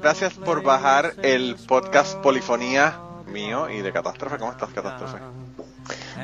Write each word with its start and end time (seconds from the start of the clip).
gracias 0.00 0.34
por 0.34 0.62
bajar 0.62 1.14
el 1.22 1.56
podcast 1.56 2.18
Polifonía 2.18 3.00
mío 3.26 3.68
y 3.68 3.82
de 3.82 3.92
Catástrofe. 3.92 4.38
¿Cómo 4.38 4.52
estás, 4.52 4.70
Catástrofe? 4.70 5.18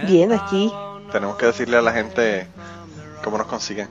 Bien, 0.06 0.32
aquí. 0.32 0.72
Tenemos 1.12 1.36
que 1.36 1.44
decirle 1.46 1.76
a 1.76 1.82
la 1.82 1.92
gente 1.92 2.46
cómo 3.22 3.38
nos 3.38 3.46
consiguen. 3.46 3.88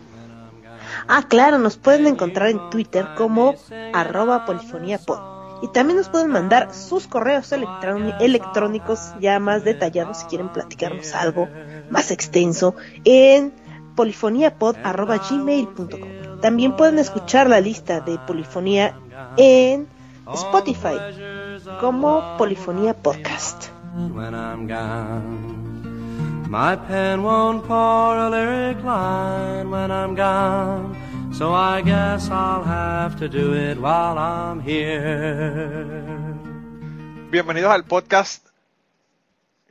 Ah, 1.07 1.23
claro, 1.27 1.57
nos 1.57 1.77
pueden 1.77 2.05
encontrar 2.07 2.49
en 2.49 2.69
Twitter 2.69 3.07
como 3.15 3.55
arroba 3.93 4.45
polifoniapod. 4.45 5.31
Y 5.61 5.69
también 5.69 5.97
nos 5.97 6.09
pueden 6.09 6.29
mandar 6.29 6.73
sus 6.73 7.07
correos 7.07 7.53
electrónicos 7.53 9.13
ya 9.21 9.39
más 9.39 9.63
detallados 9.63 10.17
si 10.17 10.25
quieren 10.25 10.49
platicarnos 10.49 11.13
algo 11.13 11.47
más 11.89 12.11
extenso 12.11 12.75
en 13.05 13.53
polifoniapod.gmail.com. 13.95 16.41
También 16.41 16.75
pueden 16.75 16.99
escuchar 16.99 17.49
la 17.49 17.61
lista 17.61 18.01
de 18.01 18.19
polifonía 18.27 18.99
en 19.37 19.87
Spotify 20.33 20.97
como 21.79 22.37
Polifonía 22.37 22.93
Podcast. 22.93 23.69
My 26.49 26.75
pen 26.87 27.23
won't 27.23 27.63
pour 27.65 28.17
a 28.17 28.29
lyric 28.29 28.83
line 28.83 29.71
when 29.71 29.91
I'm 29.91 30.15
gone, 30.15 30.95
so 31.33 31.53
I 31.53 31.81
guess 31.81 32.29
I'll 32.29 32.63
have 32.63 33.15
to 33.17 33.27
do 33.27 33.53
it 33.53 33.79
while 33.79 34.17
I'm 34.19 34.59
here. 34.59 35.85
Bienvenidos 37.31 37.71
al 37.71 37.85
podcast. 37.85 38.47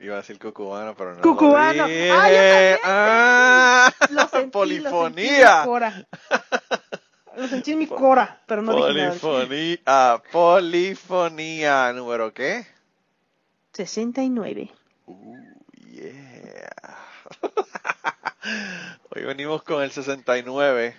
Iba 0.00 0.14
a 0.14 0.16
decir 0.16 0.40
cucubano, 0.40 0.96
pero 0.96 1.14
no. 1.14 1.22
Cucubano. 1.22 1.86
Lo 1.86 2.14
ah, 2.14 2.78
ah, 2.84 3.92
lo 4.10 4.26
sentí, 4.26 4.50
polifonía. 4.50 5.64
Lo 5.64 5.78
sentí, 5.78 6.06
lo 7.36 7.48
sentí 7.48 7.72
en 7.72 7.78
mi 7.78 7.86
cora, 7.86 8.42
pero 8.46 8.62
no 8.62 8.72
polifonía, 8.72 9.82
ah, 9.86 10.22
polifonía, 10.30 11.92
número 11.92 12.32
qué? 12.32 12.66
69. 13.72 14.70
Uh, 15.06 15.36
yeah. 15.90 16.70
Hoy 19.10 19.24
venimos 19.24 19.62
con 19.62 19.82
el 19.82 19.90
69, 19.90 20.94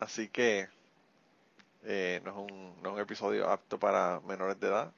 así 0.00 0.28
que 0.28 0.68
eh, 1.84 2.20
no, 2.24 2.30
es 2.30 2.36
un, 2.36 2.82
no, 2.82 2.88
es 2.90 2.94
un, 2.94 3.00
episodio 3.00 3.48
apto 3.48 3.78
para 3.78 4.20
menores 4.26 4.58
de 4.58 4.66
edad. 4.68 4.92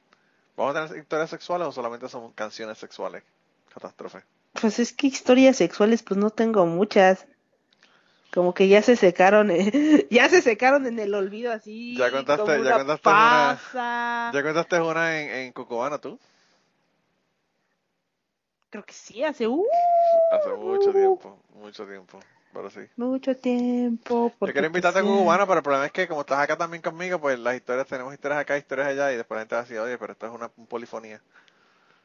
¿Vamos 0.57 0.75
a 0.75 0.87
tener 0.87 1.03
historias 1.03 1.31
sexuales 1.31 1.69
o 1.69 1.73
solamente 1.73 2.09
son 2.09 2.33
canciones 2.33 2.79
sexuales? 2.79 3.23
Catástrofe. 3.73 4.23
Pues 4.61 4.79
es 4.79 4.93
que 4.93 5.07
historias 5.09 5.57
sexuales 5.57 6.03
pues 6.03 6.19
no 6.19 6.31
tengo 6.31 6.65
muchas. 6.67 7.27
Como 8.33 8.53
que 8.53 8.69
ya 8.69 8.83
se 8.83 8.97
secaron, 8.97 9.51
eh, 9.51 10.07
ya 10.11 10.29
se 10.29 10.43
secaron 10.43 10.87
en 10.87 10.99
el 10.99 11.15
olvido 11.15 11.53
así. 11.53 11.97
Ya 11.97 12.11
contaste, 12.11 12.63
ya 12.63 12.79
contaste 12.79 13.09
una. 13.09 14.31
Ya 14.33 14.43
contaste 14.43 14.81
una 14.81 15.21
en, 15.21 15.31
en 15.31 15.53
Cucubana 15.53 15.99
tú. 15.99 16.19
Creo 18.71 18.85
que 18.85 18.93
sí, 18.93 19.25
hace 19.25 19.47
uh, 19.47 19.67
Hace 20.33 20.51
mucho 20.51 20.93
tiempo, 20.93 21.39
mucho 21.55 21.87
tiempo, 21.87 22.21
pero 22.53 22.69
sí. 22.69 22.81
Mucho 22.97 23.35
tiempo. 23.35 24.31
Yo 24.41 24.53
quiero 24.53 24.67
invitarte 24.67 24.99
a 24.99 25.03
Cubana, 25.03 25.47
pero 25.47 25.59
el 25.59 25.63
problema 25.63 25.87
es 25.87 25.93
que 25.93 26.07
como 26.07 26.21
estás 26.21 26.41
acá 26.41 26.57
también 26.57 26.83
conmigo, 26.83 27.19
pues 27.19 27.39
las 27.39 27.55
historias, 27.55 27.87
tenemos 27.87 28.13
historias 28.13 28.41
acá, 28.41 28.59
historias 28.59 28.89
allá, 28.89 29.11
y 29.13 29.17
después 29.17 29.37
la 29.37 29.41
gente 29.41 29.55
va 29.55 29.61
a 29.61 29.65
decir, 29.65 29.79
oye, 29.79 29.97
pero 29.97 30.13
esto 30.13 30.27
es 30.27 30.33
una 30.33 30.49
polifonía. 30.51 31.23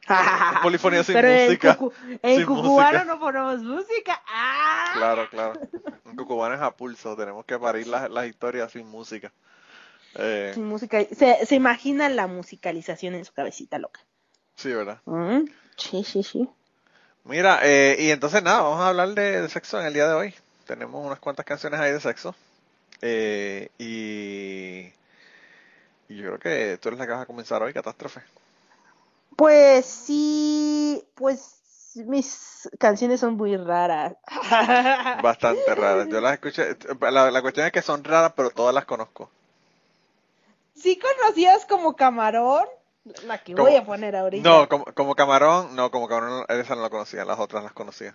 una 0.08 0.60
polifonía 0.62 1.04
sin 1.04 1.16
música. 1.16 1.78
En, 2.22 2.46
Cucubano 2.46 3.04
no 3.04 3.20
ponemos 3.20 3.60
música. 3.62 4.22
¡Ah! 4.26 4.92
Claro, 4.94 5.28
claro. 5.28 5.60
En 6.14 6.18
Cucubano 6.18 6.54
es 6.54 6.60
a 6.60 6.70
pulso, 6.70 7.16
tenemos 7.16 7.44
que 7.44 7.58
parir 7.58 7.88
las, 7.88 8.08
las 8.08 8.26
historias 8.28 8.70
sin 8.70 8.86
música. 8.86 9.32
Eh, 10.14 10.52
sin 10.54 10.64
música. 10.64 11.04
Se, 11.10 11.44
se 11.44 11.54
imagina 11.56 12.08
la 12.08 12.28
musicalización 12.28 13.14
en 13.14 13.24
su 13.24 13.32
cabecita 13.32 13.78
loca. 13.78 14.00
Sí, 14.54 14.72
¿verdad? 14.72 15.00
Mm, 15.06 15.46
sí, 15.76 16.04
sí, 16.04 16.22
sí. 16.22 16.48
Mira, 17.24 17.58
eh, 17.64 17.96
y 17.98 18.10
entonces 18.10 18.44
nada, 18.44 18.62
vamos 18.62 18.80
a 18.80 18.90
hablar 18.90 19.08
de, 19.08 19.48
sexo 19.48 19.80
en 19.80 19.86
el 19.86 19.94
día 19.94 20.06
de 20.06 20.14
hoy. 20.14 20.34
Tenemos 20.68 21.04
unas 21.04 21.18
cuantas 21.18 21.44
canciones 21.44 21.80
ahí 21.80 21.90
de 21.90 22.00
sexo. 22.00 22.36
Eh, 23.02 23.70
y, 23.76 24.92
y, 26.08 26.16
yo 26.16 26.26
creo 26.26 26.38
que 26.38 26.78
tú 26.78 26.90
eres 26.90 27.00
la 27.00 27.06
que 27.06 27.12
vas 27.12 27.22
a 27.22 27.26
comenzar 27.26 27.60
hoy, 27.60 27.72
Catástrofe. 27.72 28.20
Pues 29.34 29.84
sí, 29.84 31.04
pues 31.16 31.63
mis 31.96 32.68
canciones 32.78 33.20
son 33.20 33.36
muy 33.36 33.56
raras. 33.56 34.16
Bastante 35.22 35.74
raras. 35.74 36.08
Yo 36.08 36.20
las 36.20 36.34
escuché. 36.34 36.76
La, 37.00 37.30
la 37.30 37.42
cuestión 37.42 37.66
es 37.66 37.72
que 37.72 37.82
son 37.82 38.04
raras, 38.04 38.32
pero 38.36 38.50
todas 38.50 38.74
las 38.74 38.84
conozco. 38.84 39.30
¿Sí 40.74 40.98
conocías 40.98 41.66
como 41.66 41.94
Camarón? 41.94 42.66
La 43.26 43.38
que 43.38 43.54
voy 43.54 43.76
a 43.76 43.84
poner 43.84 44.16
ahorita. 44.16 44.48
No, 44.48 44.68
como, 44.68 44.84
como 44.86 45.14
camarón, 45.14 45.76
no, 45.76 45.90
como 45.90 46.08
camarón, 46.08 46.46
esa 46.48 46.74
no 46.74 46.80
la 46.80 46.88
conocía, 46.88 47.24
las 47.26 47.38
otras 47.38 47.62
las 47.62 47.72
conocía. 47.72 48.14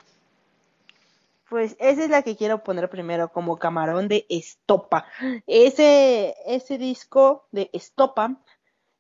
Pues 1.47 1.75
esa 1.79 2.03
es 2.03 2.09
la 2.09 2.23
que 2.23 2.35
quiero 2.35 2.63
poner 2.63 2.89
primero, 2.89 3.31
como 3.31 3.57
camarón 3.57 4.07
de 4.07 4.25
Estopa. 4.29 5.05
Ese, 5.45 6.35
ese 6.45 6.79
disco 6.79 7.45
de 7.51 7.69
Estopa, 7.71 8.35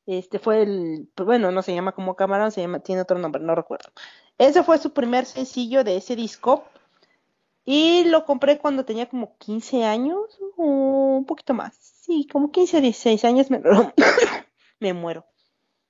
este 0.05 0.37
fue 0.37 0.61
el, 0.61 1.09
bueno, 1.15 1.51
no 1.51 1.63
se 1.63 1.73
llama 1.73 1.91
como 1.91 2.15
camarón, 2.15 2.51
se 2.51 2.61
llama, 2.61 2.79
tiene 2.79 3.01
otro 3.01 3.17
nombre, 3.17 3.41
no 3.41 3.55
recuerdo. 3.55 3.89
Ese 4.39 4.63
fue 4.63 4.77
su 4.79 4.91
primer 4.93 5.25
sencillo 5.25 5.83
de 5.83 5.97
ese 5.97 6.15
disco. 6.15 6.63
Y 7.65 8.05
lo 8.05 8.25
compré 8.25 8.57
cuando 8.57 8.85
tenía 8.85 9.07
como 9.07 9.37
15 9.37 9.83
años, 9.83 10.39
o 10.57 10.63
un 10.63 11.25
poquito 11.25 11.53
más. 11.53 11.75
Sí, 11.75 12.27
como 12.31 12.49
15 12.49 12.81
16 12.81 13.25
años 13.25 13.51
me, 13.51 13.61
me 14.79 14.93
muero. 14.93 15.25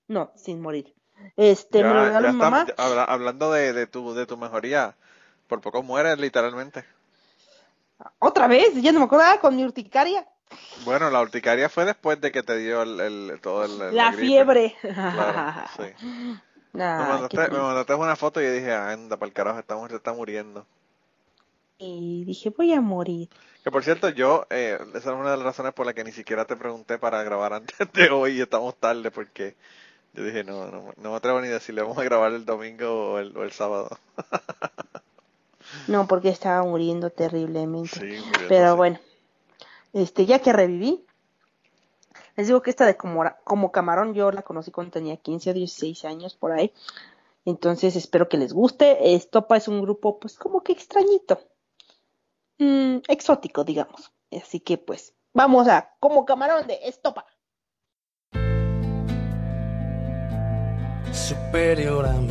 No, 0.07 0.31
sin 0.35 0.59
morir. 0.59 0.93
Este, 1.37 1.83
me 1.83 1.93
lo 1.93 2.05
regaló 2.05 2.33
mi 2.33 2.39
mamá. 2.39 2.65
hablando 2.77 3.51
de, 3.51 3.71
de, 3.71 3.87
tu, 3.87 4.13
de 4.13 4.25
tu 4.25 4.35
mejoría, 4.35 4.95
por 5.47 5.61
poco 5.61 5.83
mueres 5.83 6.17
literalmente. 6.17 6.83
¿Otra 8.17 8.47
vez? 8.47 8.73
Ya 8.81 8.91
no 8.91 8.99
me 8.99 9.05
acordaba 9.05 9.39
con 9.39 9.55
mi 9.55 9.63
urticaria. 9.63 10.27
Bueno, 10.85 11.09
la 11.11 11.21
urticaria 11.21 11.69
fue 11.69 11.85
después 11.85 12.19
de 12.19 12.31
que 12.31 12.41
te 12.41 12.57
dio 12.57 12.81
el, 12.81 12.99
el 12.99 13.39
todo 13.41 13.65
el, 13.65 13.95
la, 13.95 14.11
fiebre. 14.13 14.75
Claro, 14.81 15.67
sí. 15.77 16.39
Me, 16.73 16.83
mandaste, 16.83 17.93
una 17.95 18.15
foto 18.15 18.41
y 18.41 18.45
yo 18.45 18.51
dije, 18.51 18.73
anda, 18.73 19.17
para 19.17 19.27
el 19.27 19.33
carajo, 19.33 19.59
esta 19.59 19.75
mujer 19.75 19.91
se 19.91 19.97
está 19.97 20.13
muriendo. 20.13 20.65
Y 21.77 22.25
dije, 22.25 22.49
voy 22.49 22.73
a 22.73 22.81
morir. 22.81 23.29
Que 23.63 23.71
por 23.71 23.83
cierto, 23.83 24.09
yo, 24.09 24.45
eh, 24.49 24.77
esa 24.93 24.97
es 24.97 25.15
una 25.15 25.31
de 25.31 25.37
las 25.37 25.45
razones 25.45 25.73
por 25.73 25.85
las 25.85 25.95
que 25.95 26.03
ni 26.03 26.11
siquiera 26.11 26.45
te 26.45 26.55
pregunté 26.55 26.97
para 26.97 27.23
grabar 27.23 27.53
antes 27.53 27.77
de 27.93 28.09
hoy 28.09 28.37
y 28.37 28.41
estamos 28.41 28.75
tarde 28.75 29.11
porque 29.11 29.55
yo 30.13 30.23
dije, 30.23 30.43
no, 30.43 30.67
no, 30.71 30.93
no 30.97 31.11
me 31.11 31.15
atrevo 31.15 31.39
ni 31.41 31.47
a 31.47 31.51
decirle, 31.51 31.81
vamos 31.81 31.97
a 31.97 32.03
grabar 32.03 32.33
el 32.33 32.45
domingo 32.45 33.13
o 33.13 33.19
el, 33.19 33.35
o 33.37 33.43
el 33.43 33.51
sábado. 33.51 33.97
no, 35.87 36.07
porque 36.07 36.29
estaba 36.29 36.63
muriendo 36.63 37.09
terriblemente. 37.09 37.99
Sí, 37.99 38.23
Pero 38.47 38.75
bueno, 38.75 38.99
este, 39.93 40.25
ya 40.25 40.39
que 40.39 40.53
reviví, 40.53 41.05
les 42.39 42.47
digo 42.47 42.61
que 42.61 42.69
esta 42.69 42.85
de 42.85 42.95
como, 42.95 43.21
como 43.43 43.69
camarón 43.73 44.13
yo 44.13 44.31
la 44.31 44.43
conocí 44.43 44.71
cuando 44.71 44.91
tenía 44.91 45.17
15 45.17 45.49
o 45.49 45.53
16 45.53 46.05
años 46.05 46.35
por 46.37 46.53
ahí. 46.53 46.73
Entonces 47.43 47.97
espero 47.97 48.29
que 48.29 48.37
les 48.37 48.53
guste. 48.53 49.13
Estopa 49.13 49.57
es 49.57 49.67
un 49.67 49.81
grupo 49.81 50.21
pues 50.21 50.37
como 50.37 50.63
que 50.63 50.71
extrañito. 50.71 51.41
Mm, 52.57 52.99
exótico, 53.09 53.65
digamos. 53.65 54.13
Así 54.31 54.61
que 54.61 54.77
pues 54.77 55.15
vamos 55.33 55.67
a 55.67 55.93
como 55.99 56.23
camarón 56.23 56.65
de 56.65 56.79
Estopa. 56.83 57.25
superior 61.11 62.05
a 62.05 62.13
mí. 62.13 62.29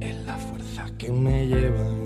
Es 0.00 0.24
la 0.24 0.36
fuerza 0.36 0.86
que 0.96 1.10
me 1.10 1.48
lleva 1.48 2.05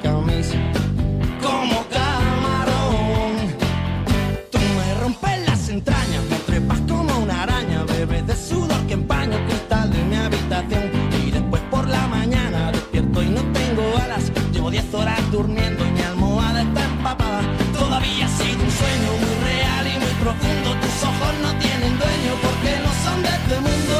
durmiendo 15.31 15.85
y 15.87 15.91
mi 15.91 16.01
almohada 16.01 16.61
está 16.61 16.83
empapada. 16.83 17.41
Todavía 17.73 18.25
ha 18.25 18.29
sido 18.29 18.63
un 18.63 18.71
sueño 18.71 19.11
muy 19.23 19.35
real 19.45 19.87
y 19.87 19.99
muy 19.99 20.13
profundo. 20.21 20.69
Tus 20.81 21.03
ojos 21.03 21.33
no 21.41 21.51
tienen 21.59 21.97
dueño 21.97 22.33
porque 22.43 22.71
no 22.83 22.91
son 23.03 23.23
de 23.23 23.29
este 23.29 23.55
mundo. 23.67 23.95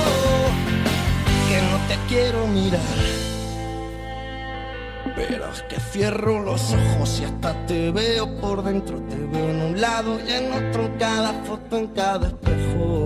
Que 1.48 1.62
no 1.72 1.78
te 1.88 1.96
quiero 2.08 2.48
mirar. 2.48 2.82
Pero 5.16 5.52
es 5.52 5.62
que 5.64 5.80
cierro 5.80 6.42
los 6.42 6.74
ojos 6.74 7.20
y 7.22 7.26
hasta 7.26 7.66
te 7.66 7.92
veo 7.92 8.40
por 8.40 8.64
dentro. 8.64 9.00
Te 9.04 9.16
veo 9.16 9.50
en 9.50 9.62
un 9.62 9.82
lado 9.82 10.20
y 10.20 10.32
en 10.32 10.52
otro, 10.52 10.86
en 10.86 10.98
cada 10.98 11.34
foto, 11.44 11.78
en 11.78 11.88
cada 11.88 12.28
espejo. 12.28 13.01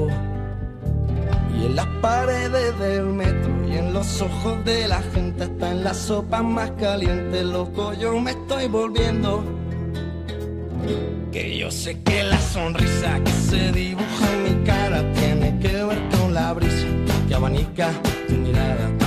En 1.65 1.75
las 1.75 1.88
paredes 2.00 2.77
del 2.77 3.06
metro 3.06 3.51
y 3.67 3.77
en 3.77 3.91
los 3.91 4.21
ojos 4.21 4.63
de 4.65 4.88
la 4.88 5.01
gente, 5.01 5.45
hasta 5.45 5.71
en 5.71 5.83
la 5.83 5.95
sopa 5.95 6.44
más 6.44 6.69
caliente, 6.71 7.44
loco, 7.44 7.91
yo 7.94 8.19
me 8.19 8.31
estoy 8.31 8.67
volviendo. 8.67 9.44
Que 11.31 11.57
yo 11.57 11.71
sé 11.71 12.00
que 12.03 12.23
la 12.23 12.39
sonrisa 12.39 13.19
que 13.23 13.31
se 13.31 13.71
dibuja 13.71 14.25
en 14.33 14.44
mi 14.44 14.63
cara 14.63 15.12
tiene 15.13 15.57
que 15.59 15.83
ver 15.83 16.00
con 16.12 16.35
la 16.35 16.53
brisa 16.53 16.85
que 17.27 17.33
abanica 17.33 17.89
tu 18.27 18.35
mirada 18.35 19.05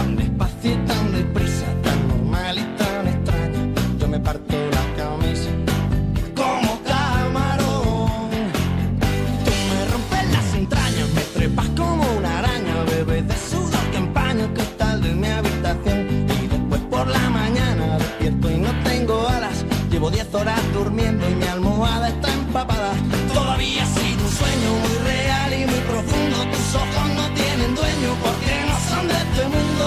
horas 20.34 20.60
durmiendo 20.72 21.28
y 21.28 21.34
mi 21.34 21.44
almohada 21.44 22.08
está 22.08 22.32
empapada. 22.32 22.92
Todavía 23.32 23.82
ha 23.82 23.86
sido 23.86 24.24
un 24.24 24.30
sueño 24.30 24.70
muy 24.82 24.96
real 25.04 25.52
y 25.52 25.66
muy 25.66 25.80
profundo. 25.80 26.36
Tus 26.50 26.74
ojos 26.74 27.08
no 27.14 27.34
tienen 27.34 27.74
dueño 27.74 28.10
porque 28.22 28.52
no 28.68 28.76
son 28.88 29.08
de 29.08 29.14
este 29.14 29.44
mundo. 29.54 29.86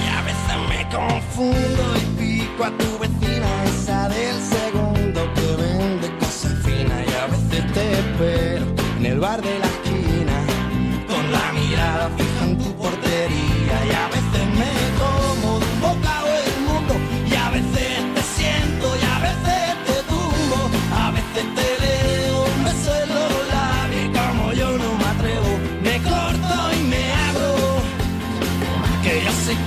Y 0.00 0.08
a 0.08 0.20
veces 0.22 0.56
me 0.68 0.88
confundo 0.96 1.82
y 1.96 2.04
pico 2.20 2.64
a 2.64 2.70
tu 2.70 2.98
vecina, 2.98 3.64
esa 3.64 4.08
del 4.08 4.40
segundo 4.40 5.20
que 5.34 5.62
vende 5.62 6.18
cosas 6.18 6.52
finas. 6.64 7.00
Y 7.06 7.14
a 7.14 7.26
veces 7.26 7.72
te 7.72 7.92
espero 7.98 8.66
en 8.98 9.06
el 9.06 9.20
bar 9.20 9.40
de 9.40 9.58
la 9.58 9.83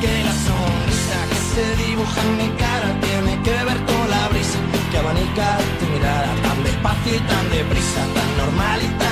Que 0.01 0.23
la 0.23 0.31
sonrisa 0.31 1.19
que 1.29 1.39
se 1.53 1.83
dibuja 1.83 2.21
en 2.21 2.37
mi 2.37 2.49
cara 2.55 2.89
tiene 3.01 3.41
que 3.41 3.63
ver 3.67 3.79
con 3.89 4.09
la 4.11 4.27
brisa. 4.29 4.59
Que 4.91 4.97
abanica 4.99 5.57
tu 5.79 5.85
mirada 5.87 6.35
tan 6.43 6.63
despacio 6.63 7.15
y 7.15 7.19
tan 7.19 7.49
deprisa, 7.49 8.01
tan 8.13 8.37
normal 8.37 8.79
y 8.83 8.87
tan 8.99 9.06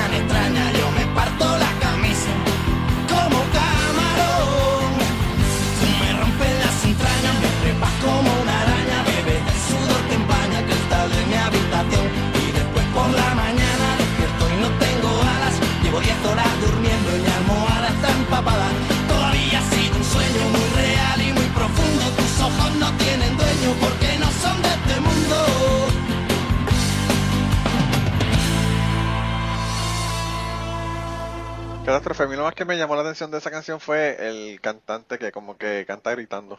Catástrofe, 31.86 32.24
a 32.24 32.26
mí 32.26 32.34
lo 32.34 32.42
más 32.42 32.54
que 32.56 32.64
me 32.64 32.76
llamó 32.76 32.96
la 32.96 33.02
atención 33.02 33.30
de 33.30 33.38
esa 33.38 33.52
canción 33.52 33.78
fue 33.78 34.16
el 34.28 34.60
cantante 34.60 35.20
que 35.20 35.30
como 35.30 35.56
que 35.56 35.84
canta 35.86 36.10
gritando. 36.10 36.58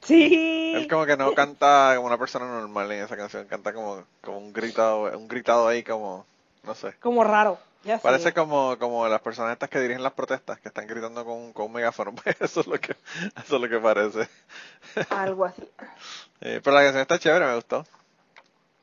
Sí. 0.00 0.72
Él 0.74 0.88
como 0.88 1.04
que 1.04 1.18
no 1.18 1.34
canta 1.34 1.92
como 1.96 2.06
una 2.06 2.16
persona 2.16 2.46
normal 2.46 2.90
en 2.92 3.04
esa 3.04 3.14
canción, 3.14 3.46
canta 3.46 3.74
como, 3.74 4.04
como 4.22 4.38
un 4.38 4.54
gritado, 4.54 5.18
un 5.18 5.28
gritado 5.28 5.68
ahí 5.68 5.82
como, 5.82 6.24
no 6.64 6.74
sé. 6.74 6.94
Como 6.94 7.24
raro. 7.24 7.58
Ya 7.84 7.98
sé. 7.98 8.02
Parece 8.02 8.32
como, 8.32 8.78
como 8.78 9.06
las 9.06 9.20
personas 9.20 9.52
estas 9.52 9.68
que 9.68 9.80
dirigen 9.80 10.02
las 10.02 10.14
protestas, 10.14 10.58
que 10.60 10.68
están 10.68 10.86
gritando 10.86 11.26
con, 11.26 11.52
con 11.52 11.66
un 11.66 11.72
megáfono. 11.74 12.14
Eso 12.40 12.60
es 12.60 12.66
lo 12.66 12.80
que, 12.80 12.96
eso 13.36 13.56
es 13.56 13.60
lo 13.60 13.68
que 13.68 13.78
parece. 13.78 14.28
Algo 15.10 15.44
así. 15.44 15.62
Eh, 16.40 16.60
pero 16.62 16.76
la 16.76 16.82
canción 16.82 17.02
está 17.02 17.18
chévere, 17.18 17.46
me 17.46 17.56
gustó. 17.56 17.84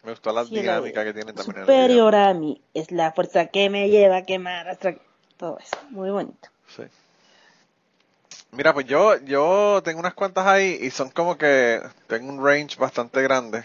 Me 0.04 0.12
gustó 0.12 0.34
la 0.34 0.44
Sí, 0.44 0.56
dinámica 0.60 1.06
que 1.06 1.14
tiene 1.14 1.32
también 1.32 1.56
en 1.56 1.62
el 1.62 1.66
video. 1.68 1.82
Superior 1.84 2.16
a 2.16 2.34
mí 2.34 2.62
es 2.74 2.92
la 2.92 3.14
fuerza 3.14 3.46
que 3.46 3.70
me 3.70 3.90
lleva 3.90 4.18
a 4.18 4.24
quemar 4.24 4.68
hasta 4.68 4.96
todo 5.38 5.58
eso. 5.60 5.78
Muy 5.90 6.10
bonito. 6.10 6.50
Sí. 6.76 6.84
Mira, 8.52 8.74
pues 8.74 8.86
yo, 8.86 9.18
yo 9.26 9.82
tengo 9.84 10.00
unas 10.00 10.14
cuantas 10.14 10.48
ahí 10.48 10.78
y 10.82 10.90
son 10.90 11.10
como 11.10 11.38
que 11.38 11.82
tengo 12.08 12.32
un 12.32 12.44
range 12.46 12.78
bastante 12.78 13.22
grande. 13.22 13.64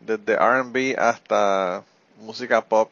Desde 0.00 0.34
R&B 0.34 0.96
hasta 0.98 1.84
música 2.18 2.60
pop. 2.62 2.90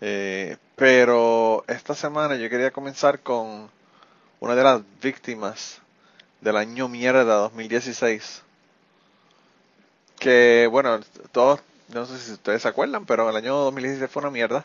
Eh, 0.00 0.56
pero 0.76 1.64
esta 1.68 1.94
semana 1.94 2.36
yo 2.36 2.50
quería 2.50 2.70
comenzar 2.70 3.20
con 3.20 3.70
una 4.40 4.54
de 4.54 4.62
las 4.62 4.82
víctimas 5.00 5.80
del 6.40 6.56
año 6.56 6.88
mierda 6.88 7.24
2016. 7.24 8.42
Que, 10.18 10.68
bueno, 10.70 11.00
todos, 11.32 11.60
no 11.88 12.06
sé 12.06 12.18
si 12.18 12.32
ustedes 12.32 12.62
se 12.62 12.68
acuerdan, 12.68 13.06
pero 13.06 13.30
el 13.30 13.36
año 13.36 13.54
2016 13.56 14.10
fue 14.10 14.22
una 14.22 14.30
mierda. 14.30 14.64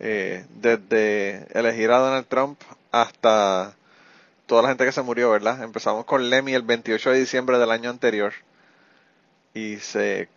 Eh, 0.00 0.44
desde 0.60 1.46
elegir 1.58 1.90
a 1.90 1.98
Donald 1.98 2.26
Trump 2.26 2.60
hasta 2.90 3.74
toda 4.46 4.62
la 4.62 4.68
gente 4.68 4.84
que 4.84 4.92
se 4.92 5.02
murió, 5.02 5.30
¿verdad? 5.30 5.62
Empezamos 5.62 6.04
con 6.04 6.28
Lemmy 6.28 6.54
el 6.54 6.62
28 6.62 7.10
de 7.10 7.18
diciembre 7.18 7.58
del 7.58 7.70
año 7.70 7.90
anterior 7.90 8.32
y 9.54 9.76
se 9.76 10.28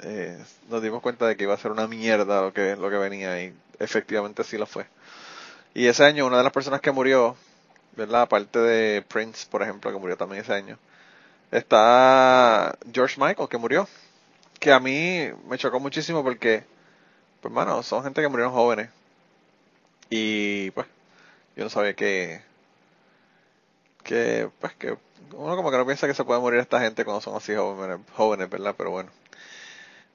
eh, 0.00 0.38
nos 0.68 0.82
dimos 0.82 1.02
cuenta 1.02 1.26
de 1.26 1.36
que 1.36 1.44
iba 1.44 1.54
a 1.54 1.58
ser 1.58 1.72
una 1.72 1.88
mierda 1.88 2.42
lo 2.42 2.52
que 2.52 2.76
lo 2.76 2.90
que 2.90 2.98
venía 2.98 3.42
y 3.42 3.54
efectivamente 3.78 4.44
sí 4.44 4.58
lo 4.58 4.66
fue. 4.66 4.86
Y 5.74 5.86
ese 5.86 6.04
año 6.04 6.26
una 6.26 6.38
de 6.38 6.44
las 6.44 6.52
personas 6.52 6.80
que 6.80 6.92
murió, 6.92 7.36
¿verdad? 7.96 8.22
Aparte 8.22 8.58
de 8.58 9.02
Prince, 9.02 9.46
por 9.50 9.62
ejemplo, 9.62 9.90
que 9.90 9.98
murió 9.98 10.16
también 10.16 10.42
ese 10.42 10.52
año, 10.52 10.78
está 11.50 12.76
George 12.92 13.16
Michael 13.20 13.48
que 13.48 13.58
murió, 13.58 13.88
que 14.60 14.72
a 14.72 14.80
mí 14.80 15.30
me 15.48 15.58
chocó 15.58 15.80
muchísimo 15.80 16.22
porque 16.22 16.64
pues 17.40 17.54
mano, 17.54 17.82
son 17.82 18.02
gente 18.02 18.20
que 18.20 18.28
murieron 18.28 18.52
jóvenes. 18.52 18.90
Y 20.10 20.70
pues, 20.72 20.86
yo 21.56 21.64
no 21.64 21.70
sabía 21.70 21.94
que, 21.94 22.40
que, 24.02 24.48
pues 24.60 24.74
que, 24.74 24.96
uno 25.32 25.56
como 25.56 25.70
que 25.70 25.76
no 25.76 25.86
piensa 25.86 26.06
que 26.06 26.14
se 26.14 26.24
puede 26.24 26.40
morir 26.40 26.60
esta 26.60 26.80
gente 26.80 27.04
cuando 27.04 27.20
son 27.20 27.36
así 27.36 27.54
jóvenes, 27.54 27.98
jóvenes, 28.14 28.48
¿verdad? 28.48 28.74
Pero 28.76 28.90
bueno. 28.90 29.10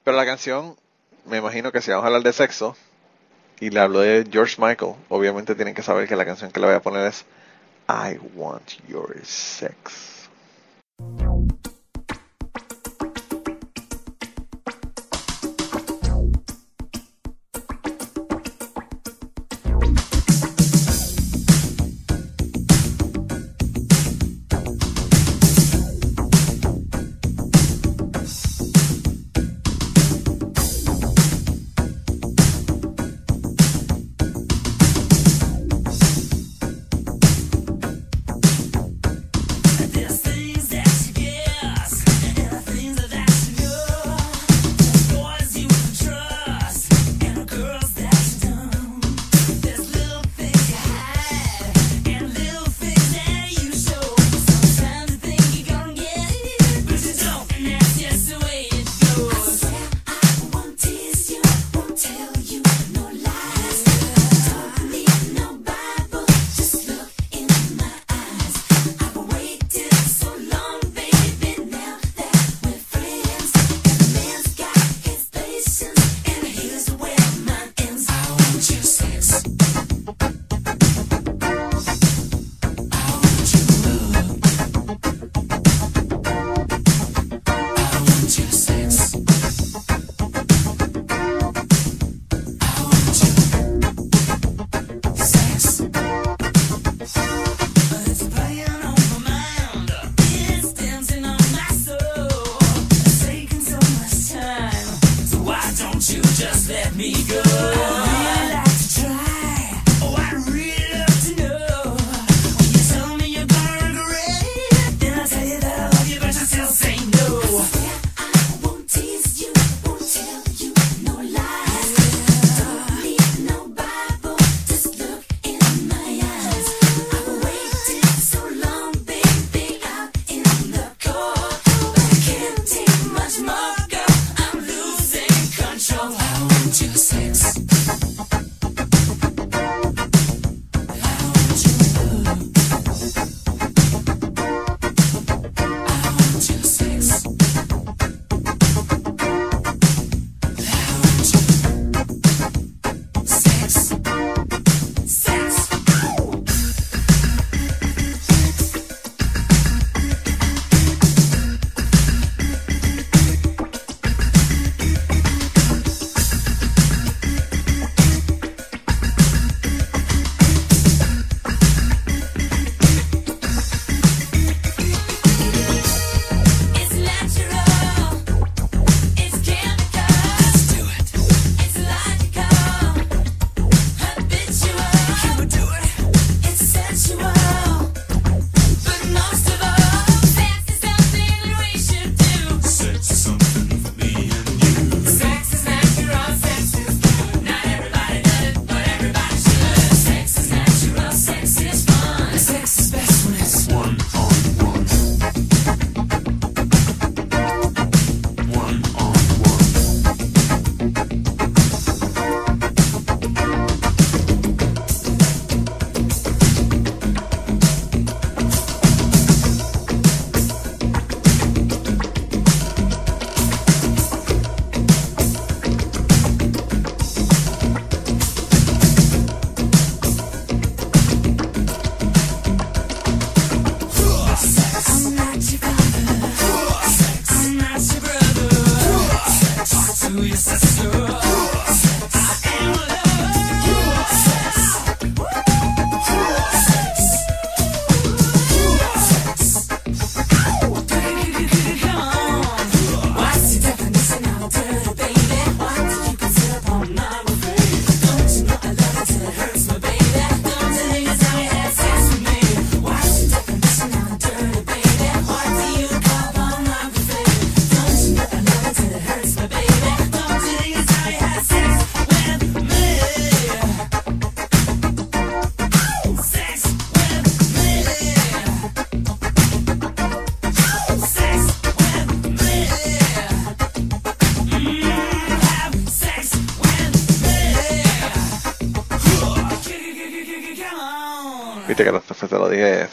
Pero 0.02 0.16
la 0.16 0.26
canción, 0.26 0.76
me 1.24 1.38
imagino 1.38 1.72
que 1.72 1.80
si 1.80 1.90
vamos 1.90 2.04
a 2.04 2.08
hablar 2.08 2.22
de 2.22 2.32
sexo, 2.32 2.76
y 3.60 3.70
le 3.70 3.80
hablo 3.80 4.00
de 4.00 4.26
George 4.30 4.56
Michael, 4.58 4.94
obviamente 5.08 5.54
tienen 5.54 5.74
que 5.74 5.82
saber 5.82 6.08
que 6.08 6.16
la 6.16 6.24
canción 6.24 6.50
que 6.50 6.60
le 6.60 6.66
voy 6.66 6.74
a 6.74 6.82
poner 6.82 7.06
es 7.06 7.24
I 7.88 8.18
Want 8.34 8.86
Your 8.88 9.14
Sex. 9.24 10.13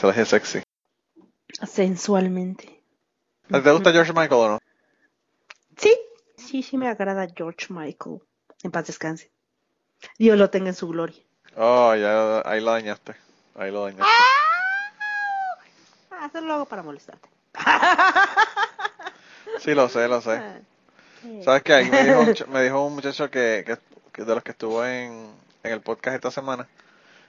Se 0.02 0.08
lo 0.08 0.14
dije 0.14 0.26
sexy. 0.26 0.64
Sensualmente. 1.68 2.84
¿A 3.52 3.58
ti 3.60 3.64
¿Te 3.64 3.72
gusta 3.72 3.92
George 3.92 4.14
Michael 4.14 4.42
o 4.42 4.50
no? 4.50 4.60
Sí, 5.78 5.96
sí, 6.38 6.64
sí 6.64 6.76
me 6.76 6.88
agrada 6.88 7.28
George 7.36 7.68
Michael. 7.70 8.20
En 8.64 8.72
paz 8.72 8.88
descanse. 8.88 9.32
Dios 10.18 10.40
lo 10.40 10.50
tenga 10.50 10.70
en 10.70 10.76
su 10.76 10.88
gloria. 10.88 11.22
Oh, 11.56 11.94
ya, 11.96 12.42
ahí 12.50 12.62
lo 12.62 12.72
dañaste. 12.72 13.16
Ahí 13.54 13.72
lo 13.72 13.84
dañaste. 13.84 14.12
Ah, 16.10 16.26
hacerlo 16.26 16.54
hago 16.54 16.66
para 16.66 16.84
molestarte. 16.84 17.30
Sí, 19.60 19.76
lo 19.76 19.90
sé, 19.90 20.08
lo 20.08 20.22
sé. 20.22 20.32
Ah, 20.32 20.60
sí. 21.22 21.44
¿Sabes 21.44 21.62
qué? 21.62 21.74
Ahí 21.74 21.92
me 21.92 22.04
dijo, 22.04 22.24
me 22.48 22.64
dijo 22.64 22.84
un 22.84 22.96
muchacho 22.96 23.30
que, 23.30 23.64
que, 23.64 23.78
que 24.12 24.24
de 24.24 24.34
los 24.34 24.44
que 24.44 24.52
estuvo 24.52 24.84
en, 24.84 25.30
en 25.62 25.72
el 25.72 25.82
podcast 25.82 26.16
esta 26.16 26.32
semana, 26.32 26.68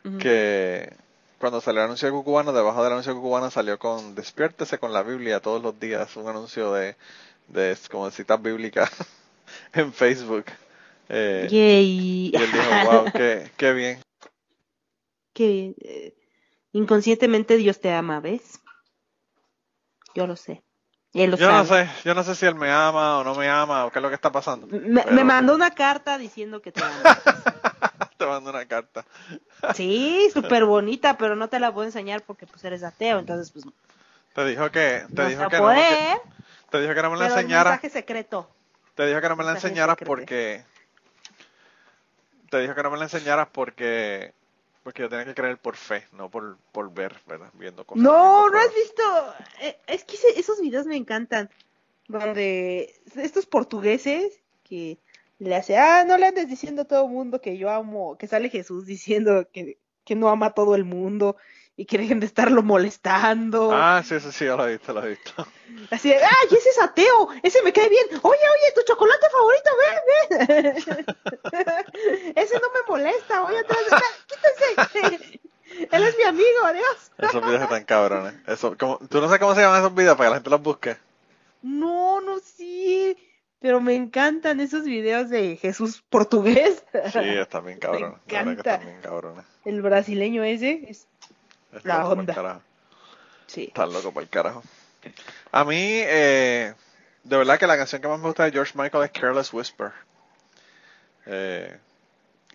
Ujú. 0.03 0.17
que 0.17 0.97
cuando 1.43 1.61
salió 1.61 1.81
el 1.81 1.87
anuncio 1.87 2.07
de 2.07 2.13
Cucubano, 2.13 2.53
debajo 2.53 2.83
del 2.85 2.93
anuncio 2.93 3.13
de 3.13 3.17
Cucubano 3.19 3.51
salió 3.51 3.77
con 3.79 4.15
despiértese 4.15 4.79
con 4.79 4.93
la 4.93 5.03
Biblia 5.03 5.41
todos 5.41 5.61
los 5.61 5.79
días, 5.81 6.17
un 6.17 6.29
anuncio 6.29 6.73
de, 6.73 6.97
de 7.49 7.77
como 7.91 8.07
de 8.07 8.13
citas 8.13 8.41
bíblicas 8.41 8.91
en 9.75 9.93
Facebook. 9.93 10.45
Eh, 11.09 11.49
Yay. 11.51 12.31
y 12.33 12.37
él 12.37 12.53
dijo, 12.53 12.91
wow, 12.91 13.05
qué, 13.13 13.51
qué 13.57 13.73
bien. 13.73 14.01
Qué 15.35 15.49
bien. 15.49 15.75
eh, 15.81 16.15
inconscientemente 16.73 17.57
Dios 17.57 17.81
te 17.81 17.93
ama, 17.93 18.21
¿ves? 18.21 18.61
Yo 20.15 20.27
lo 20.29 20.37
sé. 20.37 20.63
Él 21.13 21.31
lo 21.33 21.37
Yo 21.37 21.51
no 21.51 21.65
sé, 21.67 21.91
yo 22.05 22.15
no 22.15 22.23
sé 22.23 22.35
si 22.37 22.47
él 22.47 22.55
me 22.55 22.71
ama 22.71 23.19
o 23.19 23.25
no 23.25 23.35
me 23.35 23.49
ama 23.49 23.85
o 23.85 23.91
qué 23.91 23.99
es 23.99 24.03
lo 24.03 24.09
que 24.09 24.15
está 24.15 24.31
pasando. 24.31 24.67
Me, 24.69 25.03
Pero- 25.03 25.15
me 25.15 25.25
mandó 25.25 25.55
una 25.55 25.73
carta 25.73 26.17
diciendo 26.19 26.63
que 26.63 26.71
te 26.73 26.83
ama. 26.83 27.03
Te 28.23 28.29
mando 28.29 28.51
una 28.51 28.65
carta. 28.67 29.05
Sí, 29.75 30.29
súper 30.33 30.65
bonita, 30.65 31.17
pero 31.19 31.35
no 31.37 31.49
te 31.49 31.59
la 31.61 31.73
puedo 31.73 31.87
enseñar 31.87 32.23
porque 32.23 32.47
pues 32.47 32.63
eres 32.65 32.83
ateo, 32.85 33.19
entonces 33.19 33.51
pues 33.51 33.65
no 33.67 33.73
Te 34.35 34.45
dijo 34.47 34.71
que, 34.71 35.05
te 35.15 35.23
se 35.23 35.29
dijo 35.29 35.49
que 35.49 35.57
no, 35.59 35.75
te 36.71 36.81
dijo 36.81 36.95
que 36.95 37.03
no 37.03 37.11
me 37.11 37.17
la 37.19 37.25
pero 37.27 37.35
el 37.35 37.41
enseñara. 37.41 37.71
mensaje 37.71 37.91
secreto. 37.91 38.49
Te 38.95 39.07
dijo 39.07 39.21
que 39.21 39.29
no 39.29 39.37
me 39.37 39.45
la 39.45 39.53
enseñaras 39.53 39.97
porque. 40.05 40.65
Te 42.51 42.61
dijo 42.61 42.75
que 42.75 42.83
no 42.83 42.91
me 42.91 42.99
la 42.99 43.05
enseñaras 43.05 43.49
porque. 43.51 44.33
Porque 44.85 45.03
yo 45.03 45.09
tenía 45.09 45.25
que 45.25 45.35
creer 45.35 45.59
por 45.59 45.77
fe, 45.77 46.07
no 46.13 46.29
por, 46.29 46.59
por 46.73 46.93
ver, 46.93 47.15
¿verdad? 47.27 47.51
Viendo 47.55 47.85
cosas. 47.85 48.03
No, 48.03 48.49
no 48.51 48.59
has 48.59 48.75
visto. 48.75 49.35
eh, 49.61 49.79
Es 49.87 50.05
que 50.05 50.17
ese- 50.17 50.39
esos 50.41 50.61
videos 50.61 50.87
me 50.87 50.97
encantan. 50.97 51.49
Donde 52.09 52.95
estos 53.17 53.47
portugueses 53.47 54.41
que 54.65 54.99
le 55.49 55.57
hace, 55.57 55.77
ah, 55.77 56.05
no 56.05 56.17
le 56.17 56.27
andes 56.27 56.49
diciendo 56.49 56.83
a 56.83 56.85
todo 56.85 57.05
el 57.05 57.11
mundo 57.11 57.41
que 57.41 57.57
yo 57.57 57.71
amo, 57.71 58.17
que 58.17 58.27
sale 58.27 58.49
Jesús 58.49 58.87
diciendo 58.87 59.49
que, 59.53 59.79
que 60.05 60.15
no 60.15 60.29
ama 60.29 60.47
a 60.47 60.55
todo 60.55 60.75
el 60.75 60.85
mundo 60.85 61.37
y 61.77 61.87
que 61.87 61.99
dejen 61.99 62.21
de 62.21 62.27
estarlo 62.27 62.63
molestando. 62.63 63.71
Ah, 63.73 64.03
sí, 64.05 64.21
sí, 64.21 64.31
sí, 64.31 64.45
yo 64.45 64.57
lo 64.57 64.69
he 64.69 64.73
visto, 64.73 64.93
lo 64.93 65.05
he 65.05 65.11
visto. 65.11 65.47
Así 65.91 66.11
de, 66.11 66.17
ay, 66.17 66.49
ese 66.51 66.69
es 66.69 66.81
ateo, 66.81 67.29
ese 67.43 67.63
me 67.63 67.73
cae 67.73 67.89
bien. 67.89 68.07
Oye, 68.23 68.39
oye, 68.39 68.73
tu 68.75 68.83
chocolate 68.83 69.27
favorito, 69.33 69.71
ven, 69.81 70.47
ven. 70.49 70.77
ese 72.37 72.55
no 72.61 72.69
me 72.73 72.81
molesta, 72.89 73.41
voy 73.41 73.57
atrás 73.57 73.79
de 73.91 73.97
quítese. 74.27 75.41
Él 75.91 76.05
es 76.05 76.17
mi 76.19 76.25
amigo, 76.25 76.65
adiós. 76.65 77.13
Esos 77.19 77.45
videos 77.45 77.63
están 77.63 77.85
cabrones. 77.85 78.35
Eso, 78.47 78.77
como, 78.79 78.99
¿Tú 79.09 79.21
no 79.21 79.27
sabes 79.27 79.41
cómo 79.41 79.55
se 79.55 79.63
llaman 79.63 79.81
esos 79.81 79.95
videos 79.95 80.17
para 80.17 80.29
que 80.29 80.31
la 80.31 80.37
gente 80.37 80.51
los 80.51 80.63
busque? 80.63 80.97
No, 81.63 82.21
no, 82.21 82.39
sí. 82.39 83.17
Pero 83.63 83.81
me 83.81 83.95
encantan 83.95 84.59
esos 84.59 84.83
videos 84.83 85.31
de 85.31 85.57
Jesús 85.57 86.03
portugués. 86.11 86.85
Sí, 87.13 87.19
están 87.23 87.65
bien 87.65 87.79
cabrones. 87.79 88.19
Me 88.27 88.39
encanta. 88.39 88.79
bien 88.79 89.01
cabrones. 89.01 89.45
El 89.65 89.81
brasileño 89.81 90.43
ese. 90.43 90.85
Es... 90.89 91.07
Están 91.73 92.01
La 92.01 92.09
onda. 92.09 92.35
carajo. 92.35 92.61
Sí. 93.47 93.67
Están 93.69 93.93
loco 93.93 94.13
por 94.13 94.25
el 94.25 94.29
carajo. 94.29 94.65
A 95.53 95.65
mí, 95.65 95.79
eh, 95.79 96.75
de 97.23 97.37
verdad 97.37 97.57
que 97.59 97.69
la 97.69 97.77
canción 97.77 98.03
que 98.03 98.09
más 98.09 98.19
me 98.19 98.27
gusta 98.27 98.45
de 98.45 98.51
George 98.51 98.73
Michael 98.75 99.05
es 99.05 99.11
Careless 99.13 99.53
Whisper. 99.53 99.93
Eh, 101.27 101.79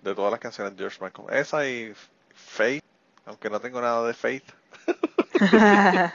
de 0.01 0.15
todas 0.15 0.31
las 0.31 0.41
canciones 0.41 0.75
de 0.75 0.79
George 0.79 0.97
Michael. 1.01 1.39
Esa 1.39 1.67
y 1.67 1.93
Faith, 2.33 2.83
aunque 3.25 3.49
no 3.49 3.61
tengo 3.61 3.79
nada 3.79 4.05
de 4.05 4.13
Faith. 4.13 4.43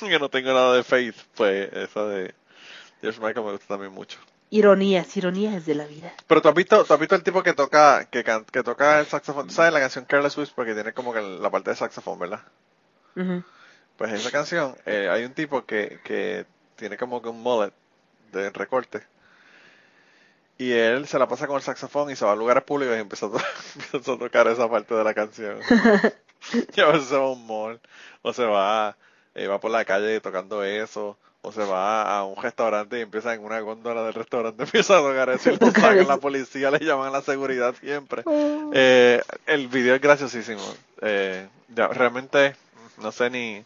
aunque 0.00 0.18
no 0.20 0.28
tengo 0.28 0.52
nada 0.52 0.74
de 0.74 0.84
Faith, 0.84 1.16
pues 1.34 1.72
esa 1.72 2.06
de 2.06 2.34
George 3.00 3.20
Michael 3.20 3.44
me 3.46 3.52
gusta 3.52 3.66
también 3.68 3.92
mucho. 3.92 4.18
ironías, 4.50 5.16
ironías 5.16 5.66
de 5.66 5.74
la 5.74 5.86
vida. 5.86 6.12
Pero 6.26 6.40
tú 6.42 6.48
has 6.48 6.54
visto, 6.54 6.84
tú 6.84 6.94
has 6.94 7.00
visto 7.00 7.14
el 7.14 7.22
tipo 7.22 7.42
que 7.42 7.52
toca, 7.52 8.06
que, 8.06 8.24
can- 8.24 8.44
que 8.46 8.62
toca 8.62 9.00
el 9.00 9.06
saxofón. 9.06 9.46
¿Tú 9.48 9.54
¿Sabes 9.54 9.72
la 9.72 9.80
canción 9.80 10.04
Careless 10.06 10.36
Whisper 10.38 10.64
que 10.66 10.74
tiene 10.74 10.92
como 10.92 11.12
que 11.12 11.20
la 11.20 11.50
parte 11.50 11.70
de 11.70 11.76
saxofón, 11.76 12.18
verdad? 12.18 12.40
Pues 13.96 14.12
esa 14.12 14.30
canción, 14.30 14.76
eh, 14.86 15.08
hay 15.10 15.24
un 15.24 15.32
tipo 15.34 15.64
que, 15.66 16.00
que 16.04 16.46
tiene 16.76 16.96
como 16.96 17.20
que 17.20 17.28
un 17.28 17.40
mullet 17.42 17.72
de 18.32 18.50
recorte. 18.50 19.02
Y 20.56 20.72
él 20.72 21.06
se 21.06 21.18
la 21.18 21.28
pasa 21.28 21.46
con 21.46 21.56
el 21.56 21.62
saxofón 21.62 22.10
y 22.10 22.16
se 22.16 22.24
va 22.24 22.32
a 22.32 22.36
lugares 22.36 22.64
públicos 22.64 22.96
y 22.96 23.00
empieza 23.00 23.26
a, 23.26 23.30
to- 23.30 23.38
empieza 23.76 24.12
a 24.12 24.18
tocar 24.18 24.46
esa 24.48 24.68
parte 24.68 24.94
de 24.94 25.04
la 25.04 25.14
canción. 25.14 25.58
y 26.76 26.80
a 26.80 26.86
veces 26.86 27.08
se 27.08 27.16
va 27.16 27.24
a 27.24 27.28
un 27.30 27.46
mall, 27.46 27.80
o 28.22 28.32
se 28.32 28.44
va, 28.44 28.96
eh, 29.34 29.46
va 29.46 29.60
por 29.60 29.70
la 29.70 29.84
calle 29.84 30.20
tocando 30.20 30.64
eso, 30.64 31.16
o 31.48 31.52
se 31.52 31.64
va 31.64 32.02
a 32.18 32.24
un 32.24 32.36
restaurante 32.42 32.98
y 32.98 33.02
empieza 33.02 33.32
en 33.34 33.42
una 33.42 33.60
góndola 33.60 34.02
del 34.04 34.14
restaurante, 34.14 34.62
empieza 34.64 34.98
a 34.98 35.00
tocar 35.00 35.30
eso 35.30 35.50
y 35.50 35.56
sacan 35.56 36.06
la 36.08 36.16
policía, 36.18 36.70
le 36.70 36.78
llaman 36.80 37.08
a 37.08 37.10
la 37.10 37.22
seguridad 37.22 37.74
siempre. 37.80 38.22
Eh, 38.74 39.22
el 39.46 39.68
video 39.68 39.94
es 39.94 40.00
graciosísimo. 40.00 40.62
Eh, 41.00 41.46
ya, 41.74 41.88
realmente, 41.88 42.54
no 42.98 43.12
sé 43.12 43.30
ni. 43.30 43.64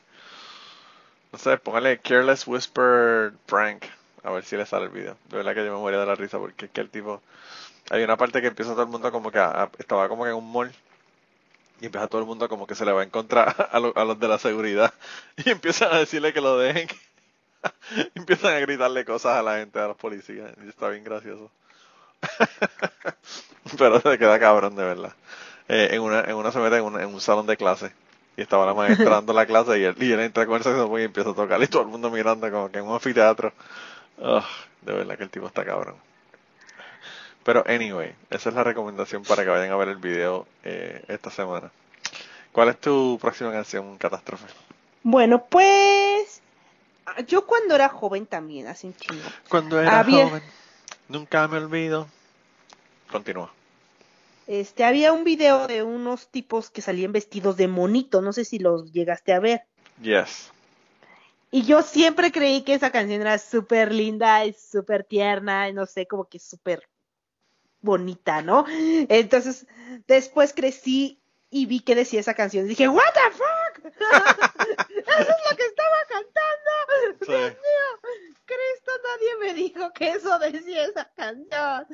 No 1.32 1.38
sé, 1.38 1.56
póngale 1.58 1.98
Careless 1.98 2.46
Whisper 2.46 3.32
Prank. 3.46 3.84
A 4.22 4.30
ver 4.30 4.44
si 4.44 4.56
le 4.56 4.66
sale 4.66 4.84
el 4.84 4.90
video. 4.90 5.16
De 5.30 5.38
verdad 5.38 5.54
que 5.54 5.64
yo 5.64 5.72
me 5.72 5.78
moría 5.80 5.98
de 5.98 6.06
la 6.06 6.14
risa 6.14 6.38
porque 6.38 6.66
es 6.66 6.70
que 6.70 6.80
el 6.82 6.90
tipo. 6.90 7.20
Hay 7.90 8.02
una 8.04 8.16
parte 8.16 8.40
que 8.40 8.46
empieza 8.48 8.72
todo 8.72 8.82
el 8.82 8.88
mundo 8.88 9.10
como 9.10 9.30
que. 9.32 9.38
a- 9.38 9.62
a- 9.64 9.70
estaba 9.78 10.08
como 10.08 10.24
que 10.24 10.30
en 10.30 10.36
un 10.36 10.52
mall. 10.52 10.70
Y 11.80 11.86
empieza 11.86 12.06
todo 12.06 12.20
el 12.20 12.26
mundo 12.28 12.48
como 12.48 12.66
que 12.66 12.74
se 12.76 12.84
le 12.84 12.92
va 12.92 13.00
a 13.00 13.04
encontrar 13.04 13.68
a, 13.72 13.80
lo- 13.80 13.92
a 13.96 14.04
los 14.04 14.20
de 14.20 14.28
la 14.28 14.38
seguridad. 14.38 14.92
Y 15.44 15.50
empiezan 15.50 15.92
a 15.92 15.98
decirle 15.98 16.32
que 16.32 16.40
lo 16.40 16.58
dejen. 16.58 16.86
Empiezan 18.14 18.54
a 18.54 18.60
gritarle 18.60 19.04
cosas 19.04 19.38
a 19.38 19.42
la 19.42 19.58
gente, 19.58 19.78
a 19.78 19.88
los 19.88 19.96
policías. 19.96 20.52
Y 20.64 20.68
está 20.68 20.88
bien 20.88 21.04
gracioso. 21.04 21.50
Pero 23.78 24.00
se 24.00 24.18
queda 24.18 24.38
cabrón, 24.38 24.76
de 24.76 24.84
verdad. 24.84 25.12
Eh, 25.68 25.90
en, 25.92 26.02
una, 26.02 26.20
en 26.20 26.34
una 26.34 26.52
se 26.52 26.58
mete 26.58 26.76
en 26.76 26.84
un, 26.84 27.00
en 27.00 27.08
un 27.08 27.20
salón 27.20 27.46
de 27.46 27.56
clase. 27.56 27.92
Y 28.36 28.42
estaba 28.42 28.66
la 28.66 28.74
maestra 28.74 29.10
dando 29.10 29.32
la 29.32 29.46
clase 29.46 29.78
y 29.78 29.84
él, 29.84 29.96
y 29.98 30.12
él 30.12 30.20
entra 30.20 30.46
con 30.46 30.56
el 30.56 30.62
saxofón 30.62 31.00
y 31.00 31.04
empieza 31.04 31.30
a 31.30 31.34
tocar. 31.34 31.62
Y 31.62 31.66
todo 31.66 31.82
el 31.82 31.88
mundo 31.88 32.10
mirando 32.10 32.50
como 32.50 32.70
que 32.70 32.78
en 32.78 32.86
un 32.86 32.94
anfiteatro. 32.94 33.52
De 34.82 34.92
verdad 34.92 35.16
que 35.16 35.24
el 35.24 35.30
tipo 35.30 35.46
está 35.46 35.64
cabrón. 35.64 35.96
Pero 37.44 37.64
anyway, 37.66 38.14
esa 38.30 38.50
es 38.50 38.54
la 38.54 38.62
recomendación 38.62 39.24
para 39.24 39.42
que 39.42 39.50
vayan 39.50 39.70
a 39.70 39.76
ver 39.76 39.88
el 39.88 39.96
video 39.96 40.46
eh, 40.62 41.02
esta 41.08 41.30
semana. 41.30 41.70
¿Cuál 42.52 42.68
es 42.68 42.78
tu 42.78 43.18
próxima 43.20 43.50
canción, 43.50 43.96
Catástrofe? 43.98 44.46
Bueno, 45.02 45.44
pues. 45.48 46.11
Yo 47.26 47.46
cuando 47.46 47.74
era 47.74 47.88
joven 47.88 48.26
también, 48.26 48.66
hace 48.68 48.86
un 48.86 48.94
chingo. 48.96 49.22
Cuando 49.48 49.80
era 49.80 49.98
Había- 50.00 50.28
joven, 50.28 50.42
nunca 51.08 51.46
me 51.48 51.58
olvido. 51.58 52.08
Continúa. 53.10 53.52
Este, 54.46 54.84
había 54.84 55.12
un 55.12 55.24
video 55.24 55.66
de 55.66 55.82
unos 55.82 56.28
tipos 56.28 56.70
que 56.70 56.80
salían 56.82 57.12
vestidos 57.12 57.56
de 57.56 57.68
monito, 57.68 58.20
no 58.22 58.32
sé 58.32 58.44
si 58.44 58.58
los 58.58 58.92
llegaste 58.92 59.32
a 59.32 59.40
ver. 59.40 59.62
Yes. 60.00 60.50
Y 61.50 61.62
yo 61.64 61.82
siempre 61.82 62.32
creí 62.32 62.62
que 62.62 62.74
esa 62.74 62.90
canción 62.90 63.20
era 63.20 63.38
súper 63.38 63.92
linda 63.92 64.44
y 64.46 64.54
súper 64.54 65.04
tierna, 65.04 65.68
y 65.68 65.72
no 65.74 65.86
sé, 65.86 66.06
como 66.06 66.24
que 66.24 66.38
súper 66.38 66.88
bonita, 67.82 68.42
¿no? 68.42 68.64
Entonces, 69.08 69.66
después 70.06 70.52
crecí 70.54 71.20
y 71.50 71.66
vi 71.66 71.80
que 71.80 71.94
decía 71.94 72.20
esa 72.20 72.34
canción. 72.34 72.64
Y 72.64 72.68
dije, 72.70 72.88
¿What 72.88 73.02
the 73.12 73.36
fuck? 73.36 73.84
Eso 73.84 75.20
es 75.20 75.50
lo 75.50 75.56
que 75.56 75.66
estaba 75.66 75.98
cantando. 76.08 76.70
Sí. 77.10 77.11
Dios 77.26 77.50
mío, 77.52 78.10
Cristo, 78.44 78.92
nadie 79.04 79.36
me 79.40 79.54
dijo 79.54 79.92
que 79.92 80.10
eso 80.10 80.38
decía 80.38 80.84
esa 80.84 81.10
canción. 81.16 81.86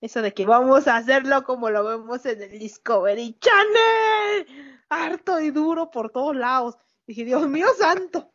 Eso 0.00 0.20
de 0.20 0.34
que 0.34 0.44
vamos 0.46 0.88
a 0.88 0.96
hacerlo 0.96 1.44
como 1.44 1.70
lo 1.70 1.84
vemos 1.84 2.26
en 2.26 2.42
el 2.42 2.58
Discovery 2.58 3.38
Channel. 3.38 4.82
Harto 4.88 5.40
y 5.40 5.50
duro 5.50 5.90
por 5.90 6.10
todos 6.10 6.34
lados. 6.34 6.76
Dije, 7.06 7.24
Dios 7.24 7.48
mío 7.48 7.68
santo. 7.78 8.32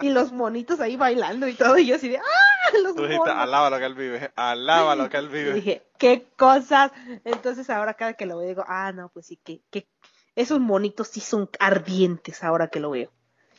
Y 0.00 0.08
los 0.10 0.32
monitos 0.32 0.80
ahí 0.80 0.96
bailando 0.96 1.46
y 1.46 1.54
todo. 1.54 1.78
Y 1.78 1.86
yo 1.86 1.96
así 1.96 2.08
de, 2.08 2.18
¡ah! 2.18 2.76
Los 2.82 2.94
Tú 2.94 3.02
dijiste, 3.02 3.30
alaba 3.30 3.68
lo 3.70 3.78
que 3.78 3.84
él 3.84 3.94
vive, 3.94 4.32
alaba 4.36 4.94
lo 4.96 5.08
que 5.08 5.16
él 5.16 5.26
Y 5.26 5.28
vive. 5.28 5.52
dije, 5.54 5.86
qué 5.98 6.26
cosas. 6.36 6.92
Entonces 7.24 7.68
ahora 7.70 7.94
cada 7.94 8.14
que 8.14 8.26
lo 8.26 8.38
veo 8.38 8.48
digo, 8.48 8.64
ah, 8.66 8.92
no, 8.92 9.10
pues 9.10 9.26
sí, 9.26 9.36
que, 9.44 9.62
que 9.70 9.88
esos 10.34 10.60
monitos 10.60 11.08
sí 11.08 11.20
son 11.20 11.50
ardientes 11.58 12.42
ahora 12.42 12.68
que 12.68 12.80
lo 12.80 12.90
veo. 12.90 13.12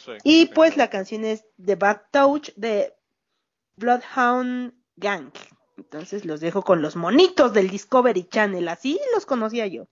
Sí, 0.05 0.11
Y 0.23 0.41
sí. 0.47 0.51
pues 0.53 0.77
la 0.77 0.89
canción 0.89 1.25
es 1.25 1.45
The 1.63 1.75
Bad 1.75 2.01
Touch 2.11 2.49
de 2.55 2.93
Bloodhound 3.75 4.73
Gang. 4.95 5.31
Entonces 5.77 6.25
los 6.25 6.39
dejo 6.39 6.61
con 6.63 6.81
los 6.81 6.95
monitos 6.95 7.53
del 7.53 7.69
Discovery 7.69 8.25
Channel, 8.25 8.67
así 8.67 8.99
los 9.13 9.25
conocía 9.25 9.67
yo. 9.67 9.87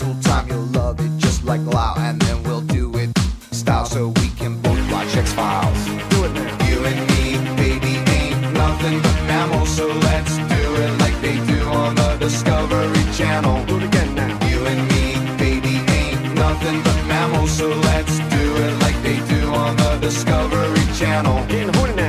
Tool 0.00 0.16
time, 0.22 0.48
you'll 0.48 0.64
love 0.80 0.98
it 0.98 1.10
just 1.18 1.44
like 1.44 1.60
Lao, 1.60 1.94
and 1.98 2.18
then 2.22 2.42
we'll 2.44 2.62
do 2.62 2.90
it 2.96 3.10
style 3.52 3.84
so 3.84 4.08
we 4.08 4.28
can 4.30 4.58
both 4.62 4.80
watch 4.90 5.14
X 5.14 5.30
Files. 5.34 5.84
Do 6.08 6.24
it 6.24 6.32
now. 6.32 6.66
You 6.68 6.78
and 6.86 7.00
me, 7.10 7.36
baby, 7.60 7.92
ain't 8.10 8.40
nothing 8.54 8.96
but 9.02 9.16
mammals, 9.28 9.68
so 9.68 9.86
let's 9.88 10.38
do 10.38 10.62
it 10.84 10.92
like 11.00 11.20
they 11.20 11.36
do 11.52 11.60
on 11.68 11.94
the 11.96 12.16
Discovery 12.18 13.04
Channel. 13.12 13.66
Do 13.66 13.76
it 13.76 13.84
again 13.84 14.14
now. 14.14 14.48
You 14.48 14.64
and 14.64 14.82
me, 14.88 15.04
baby, 15.36 15.74
ain't 15.92 16.34
nothing 16.34 16.80
but 16.82 16.96
mammals, 17.06 17.50
so 17.50 17.68
let's 17.68 18.16
do 18.36 18.56
it 18.64 18.74
like 18.80 18.98
they 19.02 19.18
do 19.28 19.52
on 19.52 19.76
the 19.76 19.98
Discovery 20.00 20.86
Channel. 20.96 21.44
Getting 21.46 21.74
horny 21.74 21.99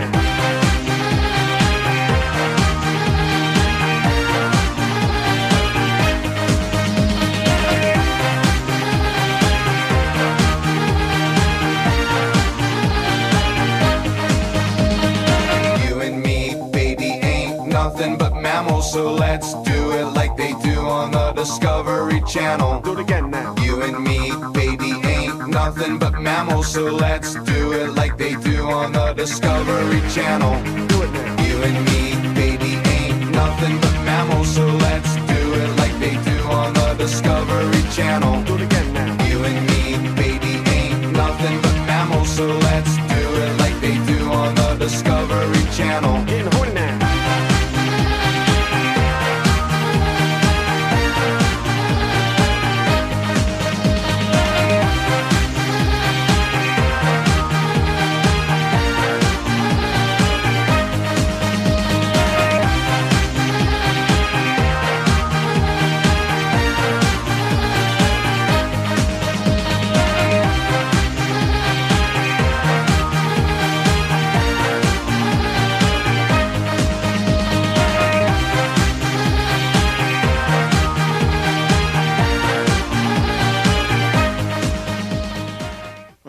so 18.92 19.14
let's 19.14 19.54
do 19.64 19.92
it 19.92 20.06
like 20.20 20.36
they 20.36 20.52
do 20.62 20.82
on 20.82 21.12
the 21.12 21.32
Discovery 21.32 22.22
Channel. 22.28 22.82
Do 22.82 22.92
it 22.92 23.00
again 23.00 23.32
now. 23.32 23.56
You 23.62 23.82
and 23.84 24.04
me, 24.04 24.34
baby, 24.52 24.92
ain't 25.08 25.48
nothing 25.48 25.98
but 25.98 26.20
mammals, 26.20 26.68
so 26.74 26.84
let's 26.92 27.36
do 27.36 27.72
it 27.72 27.92
like 27.96 28.18
they 28.18 28.36
do 28.36 28.70
on 28.70 28.92
the 28.92 29.14
Discovery 29.14 30.02
Channel. 30.10 30.62
Do 30.88 31.04
it 31.04 31.12
now. 31.14 31.44
You 31.46 31.56
and 31.70 31.80
me, 31.90 32.34
baby, 32.36 32.72
ain't 32.90 33.32
nothing 33.32 33.80
but 33.80 33.94
mammals, 34.04 34.56
so 34.56 34.66
let's 34.66 35.16
do 35.16 35.42
it 35.62 35.70
like 35.78 35.98
they 36.00 36.16
do 36.30 36.38
on 36.50 36.74
the 36.74 36.94
Discovery 36.96 37.84
Channel. 37.94 38.44
Do 38.44 38.56
it 38.56 38.62
again 38.64 38.91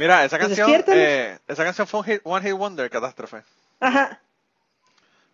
Mira, 0.02 0.24
esa 0.24 0.36
Pues 0.36 0.48
canción, 0.58 0.84
eh, 0.88 1.38
esa 1.46 1.62
canción 1.62 1.86
fue 1.86 2.00
un 2.00 2.06
hit- 2.06 2.20
One 2.24 2.44
Hit 2.44 2.56
Wonder, 2.58 2.90
catástrofe. 2.90 3.44
Ajá. 3.78 4.20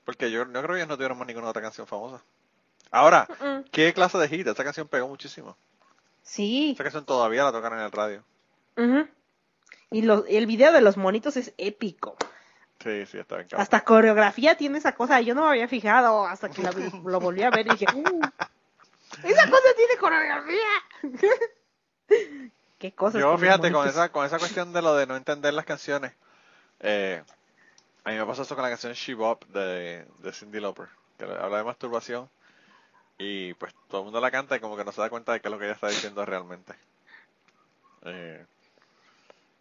Porque 0.04 0.30
yo 0.30 0.44
no 0.44 0.60
creo 0.60 0.74
que 0.74 0.76
ellos 0.80 0.88
no 0.88 0.96
tuvieron 0.96 1.16
más 1.16 1.26
ninguna 1.26 1.48
otra 1.48 1.62
canción 1.62 1.86
famosa. 1.86 2.22
Ahora. 2.90 3.26
¿qué 3.72 3.94
clase 3.94 4.18
de 4.18 4.28
hit? 4.28 4.46
Esa 4.46 4.64
canción 4.64 4.86
pegó 4.86 5.08
muchísimo. 5.08 5.56
Sí. 6.22 6.72
Esa 6.74 6.82
canción 6.84 7.06
todavía 7.06 7.44
la 7.44 7.52
tocan 7.52 7.72
en 7.72 7.78
el 7.80 7.90
radio. 7.92 8.22
Ujú. 8.76 9.08
Y 9.90 10.02
los- 10.02 10.24
el 10.28 10.44
video 10.46 10.70
de 10.70 10.82
los 10.82 10.98
monitos 10.98 11.38
es 11.38 11.54
épico. 11.56 12.18
Sí, 12.82 13.06
sí, 13.06 13.18
está 13.18 13.36
bien 13.36 13.48
cabrón. 13.48 13.62
Hasta 13.62 13.80
coreografía 13.84 14.54
tiene 14.58 14.76
esa 14.76 14.94
cosa. 14.94 15.22
Yo 15.22 15.34
no 15.34 15.44
me 15.44 15.48
había 15.48 15.66
fijado 15.68 16.26
hasta 16.26 16.50
que 16.50 16.60
la 16.62 16.72
lo 17.06 17.20
volví 17.20 17.42
a 17.42 17.48
ver 17.48 17.66
y 17.68 17.70
dije, 17.70 17.86
"Uh, 17.94 18.20
esa 19.24 19.48
cosa 19.48 19.68
tiene 19.76 19.96
coreografía. 19.98 20.68
Qué 22.78 22.92
cosas. 22.92 23.20
Yo 23.20 23.36
fíjate, 23.36 23.72
con 23.72 23.88
esa, 23.88 24.10
con 24.10 24.24
esa 24.24 24.38
cuestión 24.38 24.72
de 24.72 24.82
lo 24.82 24.94
de 24.94 25.06
no 25.06 25.16
entender 25.16 25.52
las 25.52 25.64
canciones, 25.64 26.12
eh, 26.80 27.22
a 28.04 28.10
mí 28.10 28.16
me 28.16 28.24
pasó 28.24 28.42
eso 28.42 28.54
con 28.54 28.62
la 28.62 28.70
canción 28.70 28.92
She 28.92 29.14
Bop 29.14 29.44
de, 29.46 30.06
de 30.18 30.32
Cindy 30.32 30.60
Lauper, 30.60 30.88
que 31.18 31.24
habla 31.24 31.58
de 31.58 31.64
masturbación 31.64 32.30
y 33.18 33.52
pues 33.54 33.74
todo 33.88 34.02
el 34.02 34.04
mundo 34.04 34.20
la 34.20 34.30
canta 34.30 34.56
y 34.56 34.60
como 34.60 34.76
que 34.76 34.84
no 34.84 34.92
se 34.92 35.00
da 35.00 35.10
cuenta 35.10 35.32
de 35.32 35.40
qué 35.40 35.48
es 35.48 35.52
lo 35.52 35.58
que 35.58 35.64
ella 35.64 35.74
está 35.74 35.88
diciendo 35.88 36.24
realmente. 36.24 36.74
Eh, 38.04 38.46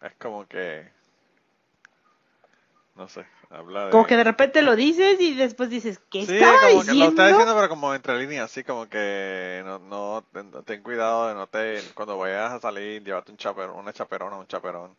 es 0.02 0.14
como 0.20 0.48
que, 0.48 0.88
no 2.98 3.08
sé, 3.08 3.26
habla 3.50 3.86
de... 3.86 3.92
Como 3.92 4.08
que 4.08 4.18
de 4.18 4.24
repente 4.24 4.62
lo 4.64 4.76
dices 4.76 5.22
y 5.22 5.36
después 5.36 5.70
dices, 5.70 6.00
¿qué 6.10 6.26
Sí, 6.26 6.40
como 6.40 6.84
que 6.84 6.94
lo 6.94 7.06
está 7.06 7.28
diciendo, 7.28 7.56
pero 7.56 7.70
como 7.70 7.94
entre 7.94 8.18
líneas, 8.20 8.46
así 8.46 8.64
como 8.64 8.90
que 8.90 9.62
no, 9.64 9.80
no, 9.80 10.24
ten, 10.66 10.82
cuidado 10.82 11.28
de 11.28 11.36
no 11.36 11.48
te, 11.48 11.82
cuando 11.94 12.18
vayas 12.18 12.54
a 12.54 12.60
salir, 12.60 13.04
llévate 13.04 13.32
un 13.32 13.38
chaperón, 13.38 13.78
una 13.78 13.94
chaperona, 13.94 14.36
un 14.38 14.48
chaperón. 14.48 14.96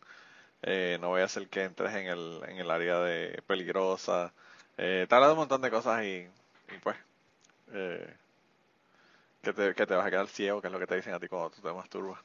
Eh, 0.61 0.97
no 1.01 1.09
voy 1.09 1.21
a 1.21 1.25
hacer 1.25 1.47
que 1.47 1.63
entres 1.63 1.93
en 1.93 2.07
el, 2.07 2.41
en 2.47 2.57
el 2.57 2.71
área 2.71 2.99
de 2.99 3.41
peligrosa. 3.45 4.33
Eh, 4.77 5.05
te 5.07 5.15
habla 5.15 5.27
de 5.27 5.33
un 5.33 5.39
montón 5.39 5.61
de 5.61 5.69
cosas 5.69 6.03
y, 6.03 6.27
y 6.73 6.77
pues, 6.81 6.95
eh, 7.73 8.13
que 9.41 9.53
te, 9.53 9.75
que 9.75 9.85
te 9.85 9.95
vas 9.95 10.05
a 10.05 10.09
quedar 10.09 10.27
ciego, 10.27 10.61
que 10.61 10.67
es 10.67 10.73
lo 10.73 10.79
que 10.79 10.87
te 10.87 10.95
dicen 10.95 11.13
a 11.13 11.19
ti 11.19 11.27
cuando 11.27 11.49
tú 11.49 11.61
te 11.61 11.73
masturbas. 11.73 12.19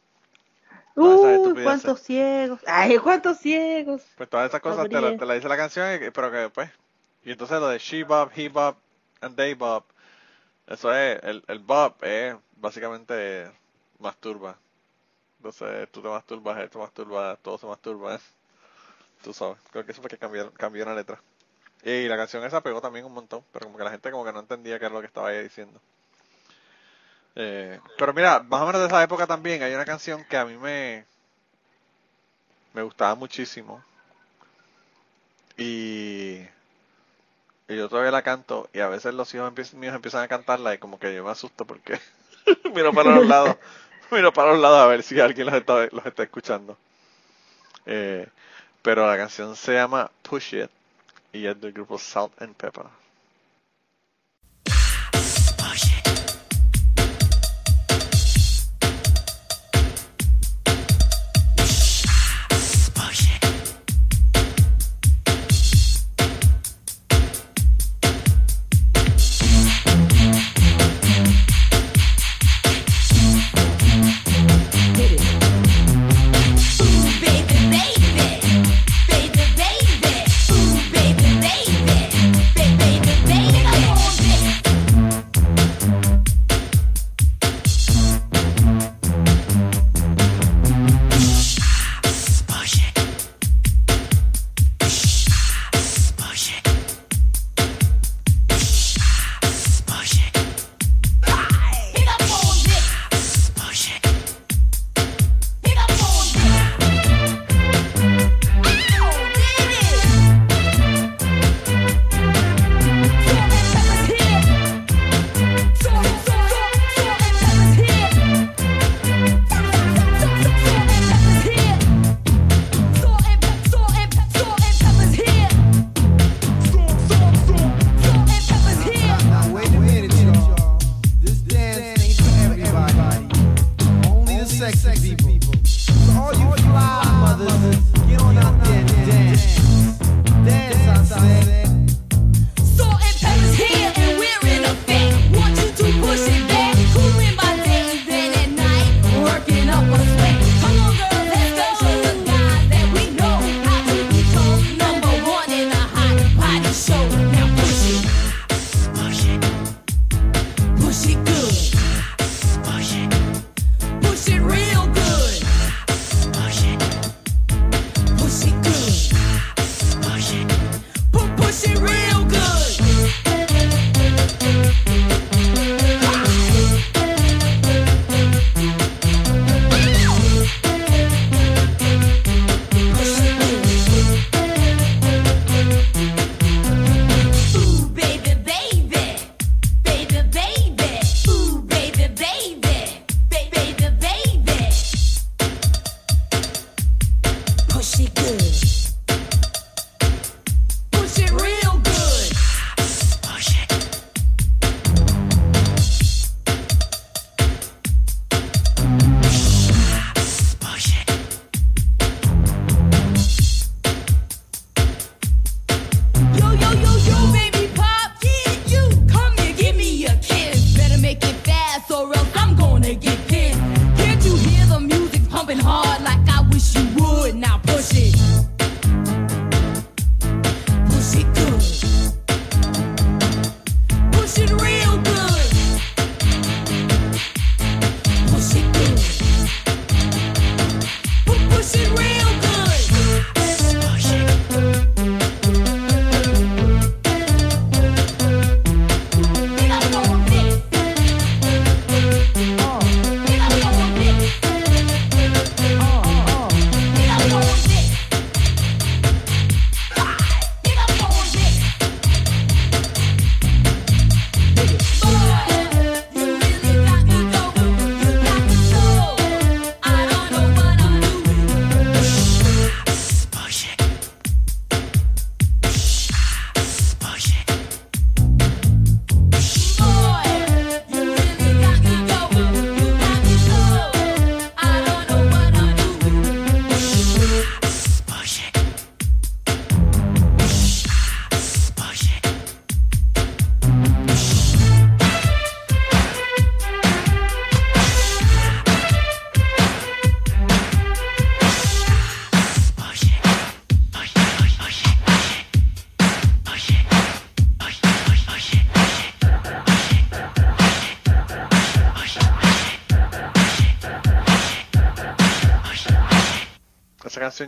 Uy, 0.96 1.36
uh, 1.36 1.54
cuántos 1.62 2.00
ciegos. 2.00 2.60
Ay, 2.66 2.98
cuántos 2.98 3.38
ciegos. 3.38 4.02
Pues 4.16 4.28
todas 4.28 4.48
esas 4.48 4.60
cosas 4.60 4.88
te 4.88 5.00
la, 5.00 5.16
te 5.16 5.26
la, 5.26 5.34
dice 5.34 5.48
la 5.48 5.56
canción, 5.56 5.86
pero 6.12 6.30
que 6.30 6.50
pues. 6.50 6.70
Y 7.24 7.32
entonces 7.32 7.58
lo 7.58 7.68
de 7.68 7.78
she 7.78 8.04
bob, 8.04 8.30
he 8.34 8.48
bob, 8.48 8.76
and 9.20 9.36
they 9.36 9.54
bob. 9.54 9.84
Eso 10.66 10.94
es, 10.94 11.22
el, 11.24 11.42
el 11.48 11.58
bob 11.58 11.94
es 12.02 12.36
básicamente 12.56 13.50
masturba. 13.98 14.56
Entonces 15.38 15.90
tú 15.90 16.00
te 16.00 16.08
masturbas, 16.08 16.58
él 16.58 16.70
te 16.70 16.78
masturba, 16.78 17.36
todo 17.36 17.58
se 17.58 17.66
masturban. 17.66 18.16
¿eh? 18.16 18.20
Tú 19.22 19.32
sabes. 19.32 19.58
Creo 19.70 19.84
que 19.84 19.92
eso 19.92 20.00
fue 20.00 20.10
que 20.10 20.18
cambió 20.18 20.84
la 20.84 20.94
letra. 20.94 21.20
Y 21.82 22.08
la 22.08 22.16
canción 22.16 22.44
esa 22.44 22.62
pegó 22.62 22.80
también 22.80 23.04
un 23.04 23.12
montón, 23.12 23.44
pero 23.52 23.66
como 23.66 23.76
que 23.76 23.84
la 23.84 23.90
gente 23.90 24.10
como 24.10 24.24
que 24.24 24.32
no 24.32 24.40
entendía 24.40 24.78
qué 24.78 24.86
era 24.86 24.94
lo 24.94 25.00
que 25.00 25.06
estaba 25.06 25.32
ella 25.32 25.42
diciendo. 25.42 25.80
Eh, 27.36 27.80
pero 27.98 28.12
mira, 28.14 28.40
más 28.42 28.62
o 28.62 28.66
menos 28.66 28.80
de 28.80 28.86
esa 28.88 29.02
época 29.02 29.26
también 29.26 29.62
hay 29.62 29.74
una 29.74 29.84
canción 29.84 30.24
que 30.24 30.36
a 30.36 30.44
mí 30.44 30.56
me, 30.56 31.04
me 32.74 32.82
gustaba 32.82 33.14
muchísimo. 33.14 33.82
Y, 35.56 36.40
y 37.68 37.76
yo 37.76 37.88
todavía 37.88 38.10
la 38.10 38.22
canto 38.22 38.68
y 38.72 38.80
a 38.80 38.88
veces 38.88 39.14
los 39.14 39.32
hijos 39.34 39.52
míos 39.74 39.94
empiezan 39.94 40.22
a 40.22 40.28
cantarla 40.28 40.74
y 40.74 40.78
como 40.78 40.98
que 40.98 41.14
yo 41.14 41.24
me 41.24 41.30
asusto 41.30 41.64
porque 41.64 41.98
miro 42.74 42.92
para 42.92 43.14
los 43.14 43.26
lados, 43.26 43.56
miro 44.10 44.32
para 44.32 44.52
los 44.52 44.60
lados 44.60 44.78
a 44.80 44.86
ver 44.86 45.02
si 45.02 45.20
alguien 45.20 45.46
los 45.46 45.54
está, 45.54 45.86
los 45.90 46.06
está 46.06 46.22
escuchando. 46.24 46.76
Eh, 47.86 48.28
pero 48.82 49.06
la 49.06 49.16
canción 49.16 49.56
se 49.56 49.74
llama 49.74 50.10
Push 50.22 50.54
It 50.54 50.70
y 51.32 51.46
es 51.46 51.60
del 51.60 51.72
grupo 51.72 51.98
Salt 51.98 52.40
and 52.42 52.54
Pepper. 52.54 52.86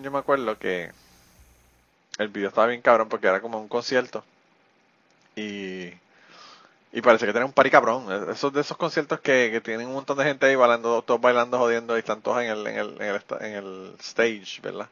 yo 0.07 0.13
me 0.13 0.19
acuerdo 0.21 0.57
que 0.57 0.93
el 2.19 2.29
video 2.29 2.51
estaba 2.51 2.69
bien 2.69 2.81
cabrón 2.81 3.09
porque 3.09 3.27
era 3.27 3.41
como 3.41 3.61
un 3.61 3.67
concierto. 3.67 4.25
Y, 5.35 5.89
y 6.93 7.03
parece 7.03 7.27
que 7.27 7.33
tenía 7.33 7.45
un 7.45 7.53
party 7.53 7.71
cabrón. 7.71 8.07
E-, 8.13 8.33
esos 8.33 8.53
de 8.53 8.61
esos 8.61 8.77
conciertos 8.77 9.19
que, 9.19 9.51
que, 9.51 9.61
tienen 9.61 9.89
un 9.89 9.95
montón 9.95 10.17
de 10.19 10.25
gente 10.25 10.47
ahí 10.47 10.55
bailando, 10.55 11.03
todos 11.03 11.21
bailando, 11.21 11.59
jodiendo 11.59 11.97
y 11.97 11.99
están 11.99 12.23
todos 12.23 12.41
en 12.41 12.51
el, 12.51 12.67
en 12.69 12.79
el, 12.79 13.03
en 13.41 13.53
el, 13.53 13.97
stage, 13.99 14.61
¿verdad? 14.63 14.89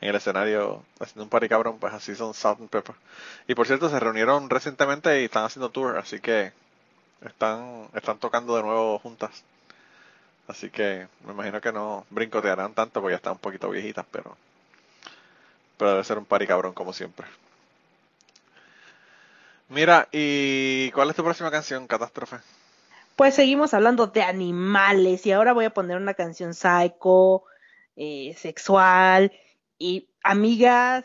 en 0.00 0.08
el 0.08 0.16
escenario 0.16 0.82
haciendo 0.98 1.22
un 1.24 1.30
party 1.30 1.48
cabrón, 1.48 1.78
pues 1.78 1.94
así 1.94 2.16
son 2.16 2.34
Salt 2.34 2.58
and 2.58 2.70
Pepper. 2.70 2.96
Y 3.46 3.54
por 3.54 3.68
cierto, 3.68 3.88
se 3.88 4.00
reunieron 4.00 4.50
recientemente 4.50 5.22
y 5.22 5.26
están 5.26 5.44
haciendo 5.44 5.70
tour, 5.70 5.96
así 5.96 6.18
que 6.18 6.52
están, 7.24 7.86
están 7.94 8.18
tocando 8.18 8.56
de 8.56 8.62
nuevo 8.62 8.98
juntas. 8.98 9.44
Así 10.50 10.68
que 10.68 11.06
me 11.24 11.32
imagino 11.32 11.60
que 11.60 11.70
no 11.70 12.04
brincotearán 12.10 12.74
tanto 12.74 13.00
porque 13.00 13.12
ya 13.12 13.18
están 13.18 13.34
un 13.34 13.38
poquito 13.38 13.70
viejitas, 13.70 14.04
pero, 14.10 14.36
pero 15.76 15.92
debe 15.92 16.02
ser 16.02 16.18
un 16.18 16.24
party 16.24 16.48
cabrón 16.48 16.74
como 16.74 16.92
siempre. 16.92 17.24
Mira, 19.68 20.08
¿y 20.10 20.90
cuál 20.90 21.08
es 21.10 21.14
tu 21.14 21.22
próxima 21.22 21.52
canción, 21.52 21.86
Catástrofe? 21.86 22.38
Pues 23.14 23.36
seguimos 23.36 23.74
hablando 23.74 24.08
de 24.08 24.24
animales 24.24 25.24
y 25.24 25.30
ahora 25.30 25.52
voy 25.52 25.66
a 25.66 25.70
poner 25.70 25.96
una 25.98 26.14
canción 26.14 26.52
psycho, 26.52 27.44
eh, 27.94 28.34
sexual 28.36 29.30
y 29.78 30.08
amigas, 30.24 31.04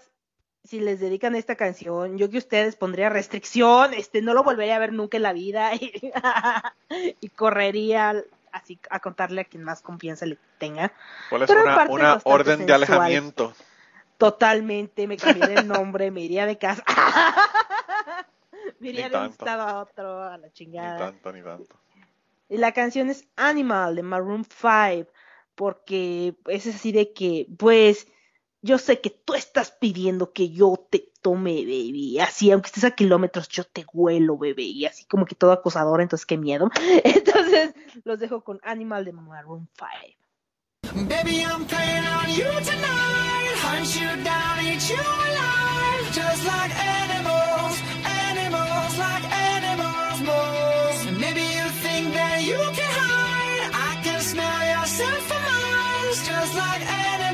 si 0.63 0.79
les 0.79 0.99
dedican 0.99 1.36
esta 1.36 1.55
canción, 1.55 2.17
yo 2.17 2.31
que 2.31 2.39
ustedes 2.39 2.75
pondría 2.75 3.10
restricción, 3.10 3.93
este 3.93 4.23
no 4.23 4.34
lo 4.34 4.43
volvería 4.43 4.77
a 4.77 4.79
ver 4.79 4.93
nunca 4.93 5.17
en 5.17 5.23
la 5.23 5.34
vida 5.34 5.71
y 7.21 7.29
correría 7.29 8.23
así 8.55 8.79
a 8.89 8.99
contarle 8.99 9.41
a 9.41 9.45
quien 9.45 9.63
más 9.63 9.81
confianza 9.81 10.25
le 10.25 10.37
tenga. 10.57 10.91
¿Cuál 11.29 11.43
es 11.43 11.47
Pero 11.47 11.63
una, 11.63 11.85
una 11.89 12.21
orden 12.23 12.65
de 12.65 12.73
alejamiento? 12.73 13.53
Totalmente, 14.17 15.07
me 15.07 15.17
cambiaría 15.17 15.59
el 15.59 15.67
nombre, 15.67 16.09
me 16.09 16.21
iría 16.21 16.45
de 16.45 16.57
casa. 16.57 16.83
me 18.79 18.89
iría 18.89 19.07
Ni 19.07 19.11
de 19.13 19.17
un 19.19 19.25
estado 19.25 19.61
a 19.63 19.81
otro, 19.81 20.23
a 20.23 20.37
la 20.37 20.47
Ni 20.47 20.53
chingada. 20.53 20.97
tanto, 21.11 21.31
ni 21.33 21.41
tanto. 21.43 21.75
Y 22.47 22.57
la 22.57 22.71
canción 22.73 23.09
es 23.09 23.27
Animal 23.35 23.95
de 23.95 24.03
Maroon 24.03 24.45
5, 24.45 25.11
porque 25.55 26.35
es 26.47 26.67
así 26.67 26.91
de 26.91 27.11
que, 27.11 27.47
pues, 27.57 28.07
yo 28.65 28.80
sé 28.80 28.99
que 28.99 29.12
tú 29.12 29.36
estás 29.36 29.71
pidiendo 29.71 30.34
que 30.34 30.49
yo 30.49 30.75
te 30.89 31.12
tome, 31.21 31.62
baby. 31.62 32.19
Así, 32.19 32.51
aunque 32.51 32.67
estés 32.67 32.84
a 32.84 32.91
kilómetros, 32.91 33.47
yo 33.49 33.63
te 33.63 33.86
huelo, 33.93 34.38
bebé. 34.38 34.63
Y 34.63 34.86
así 34.86 35.06
como 35.06 35.25
que 35.25 35.36
todo 35.36 35.51
acosador, 35.51 36.01
entonces 36.01 36.25
qué 36.25 36.38
miedo. 36.38 36.69
Entonces, 37.04 37.75
los 38.04 38.19
dejo 38.19 38.43
con 38.43 38.60
Animal 38.63 39.06
de 39.06 39.13
Maroon 39.13 39.69
5. 39.78 41.08
Baby, 41.08 41.43
I'm 41.43 41.65
playing 41.65 42.06
on 42.06 42.30
you 42.30 42.49
tonight. 42.63 43.56
Hunt 43.65 43.95
you 43.99 44.23
down, 44.23 44.60
eat 44.65 44.89
you 44.89 44.97
alive. 44.97 46.06
Just 46.12 46.45
like 46.45 46.73
animals, 46.73 47.82
animals, 48.06 48.97
like 48.97 49.25
animals, 49.32 50.21
moles. 50.21 51.19
Maybe 51.19 51.41
you 51.41 51.67
think 51.84 52.13
that 52.13 52.41
you 52.41 52.58
can 52.78 52.91
hide. 53.01 53.69
I 53.73 54.01
can 54.04 54.21
smell 54.21 54.62
yourself 54.73 55.21
for 55.30 55.39
miles. 55.49 56.17
Just 56.25 56.56
like 56.56 56.82
animals, 56.82 57.24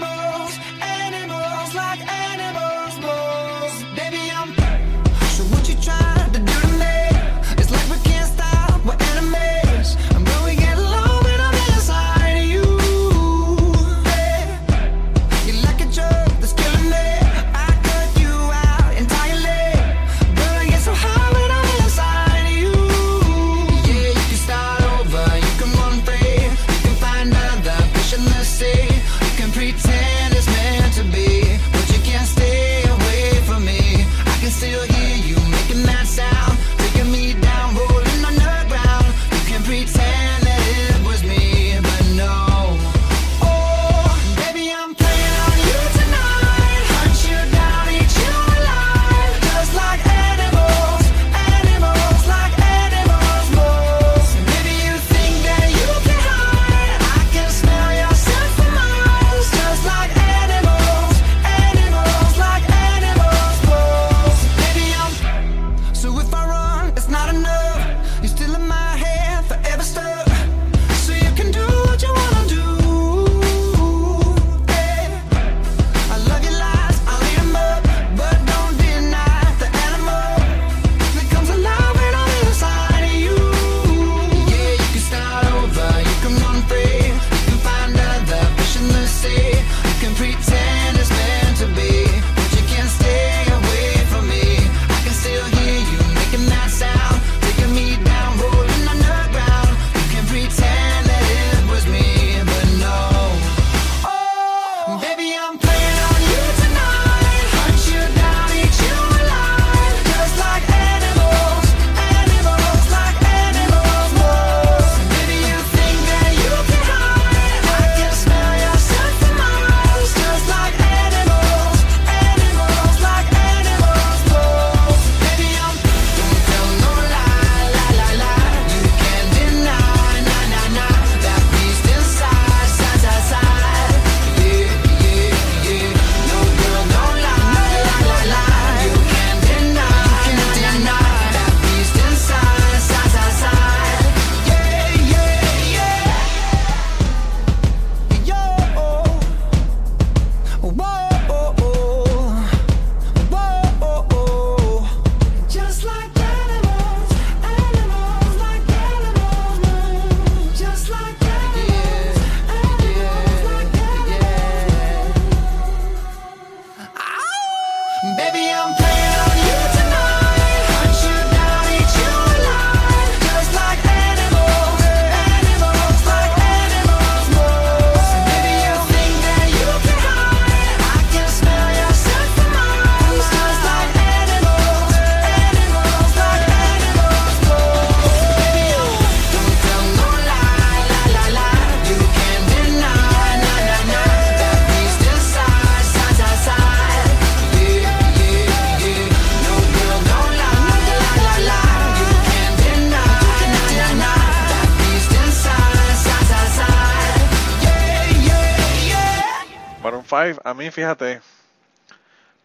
fíjate, 210.72 211.22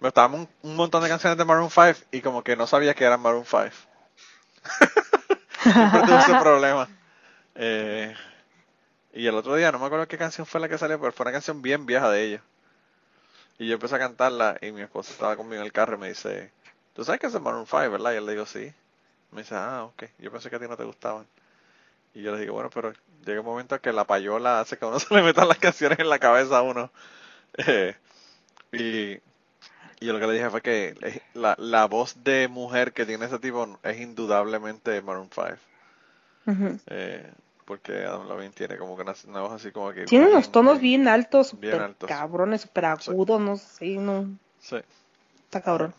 me 0.01 0.09
gustaban 0.09 0.49
un, 0.63 0.77
montón 0.77 1.03
de 1.03 1.09
canciones 1.09 1.39
de 1.39 1.45
Maroon 1.45 1.71
5 1.71 2.09
y 2.13 2.21
como 2.21 2.43
que 2.43 2.57
no 2.57 2.67
sabía 2.67 2.95
que 2.95 3.05
eran 3.05 3.21
Maroon 3.21 3.47
5. 3.47 3.63
Siempre 5.63 6.01
tuve 6.03 6.19
ese 6.19 6.35
problema. 6.41 6.89
Eh, 7.55 8.15
y 9.15 9.27
el 9.27 9.35
otro 9.35 9.57
día, 9.57 9.73
no 9.73 9.79
me 9.79 9.87
acuerdo 9.87 10.07
qué 10.07 10.19
canción 10.19 10.47
fue 10.47 10.61
la 10.61 10.69
que 10.69 10.77
salió, 10.77 11.01
pero 11.01 11.13
fue 11.13 11.25
una 11.25 11.33
canción 11.33 11.63
bien 11.63 11.87
vieja 11.87 12.11
de 12.11 12.23
ellos. 12.23 12.43
Y 13.59 13.67
yo 13.67 13.75
empecé 13.75 13.97
a 13.97 13.99
cantarla 13.99 14.59
y 14.61 14.73
mi 14.73 14.83
esposa 14.83 15.13
estaba 15.13 15.37
conmigo 15.37 15.63
en 15.63 15.67
el 15.67 15.73
carro 15.73 15.97
y 15.97 16.01
me 16.01 16.09
dice, 16.09 16.53
¿tú 16.93 17.05
sabes 17.05 17.21
que 17.21 17.29
es 17.29 17.41
Maroon 17.41 17.67
5, 17.67 17.91
verdad? 17.91 18.13
Y 18.13 18.17
él 18.17 18.27
le 18.27 18.33
digo, 18.33 18.45
sí. 18.45 18.73
Me 19.31 19.43
dice, 19.43 19.55
ah, 19.55 19.85
ok, 19.85 20.05
yo 20.19 20.31
pensé 20.31 20.51
que 20.51 20.57
a 20.57 20.61
ti 20.61 20.69
no 20.69 20.77
te 20.77 20.85
gustaban. 20.85 21.27
Y 22.15 22.23
yo 22.23 22.35
le 22.35 22.41
digo, 22.41 22.55
bueno, 22.55 22.71
pero 22.71 22.93
llega 23.25 23.41
un 23.41 23.47
momento 23.47 23.81
que 23.81 23.93
la 23.93 24.05
payola 24.05 24.61
hace 24.61 24.79
que 24.79 24.85
uno 24.85 24.99
se 25.01 25.15
le 25.15 25.23
metan 25.23 25.49
las 25.49 25.59
canciones 25.59 25.99
en 25.99 26.09
la 26.09 26.19
cabeza 26.19 26.59
a 26.59 26.63
uno. 26.63 26.91
Eh, 27.59 27.97
y, 28.77 29.21
y 30.01 30.07
yo 30.07 30.13
lo 30.13 30.21
que 30.21 30.27
le 30.27 30.33
dije 30.35 30.51
fue 30.51 30.63
que 30.63 31.23
la, 31.35 31.55
la 31.59 31.87
voz 31.87 32.23
de 32.25 32.49
mujer 32.49 32.93
que 32.93 33.07
tiene 33.07 33.27
ese 33.27 33.39
tipo 33.39 33.79
es 33.83 34.01
indudablemente 34.01 35.01
Maroon 35.03 35.31
5. 35.35 35.49
Ujú. 36.47 36.79
Eh, 36.87 37.33
porque 37.65 38.05
Adam 38.05 38.29
Levine 38.29 38.51
tiene 38.51 38.77
como 38.79 38.97
que 38.97 39.03
una, 39.03 39.15
una 39.27 39.41
voz 39.41 39.53
así 39.55 39.73
como 39.73 39.93
que... 39.93 40.05
Tiene 40.05 40.29
unos 40.29 40.53
tonos 40.53 40.79
bien 40.81 41.09
altos, 41.09 41.59
bien 41.59 41.81
altos. 41.81 42.09
cabrones, 42.09 42.61
súper 42.63 42.85
agudos, 42.85 43.41
no 43.41 43.57
sé, 43.57 43.97
no, 43.97 44.29
Sí, 44.61 44.77
está 45.45 45.61
cabrón. 45.61 45.93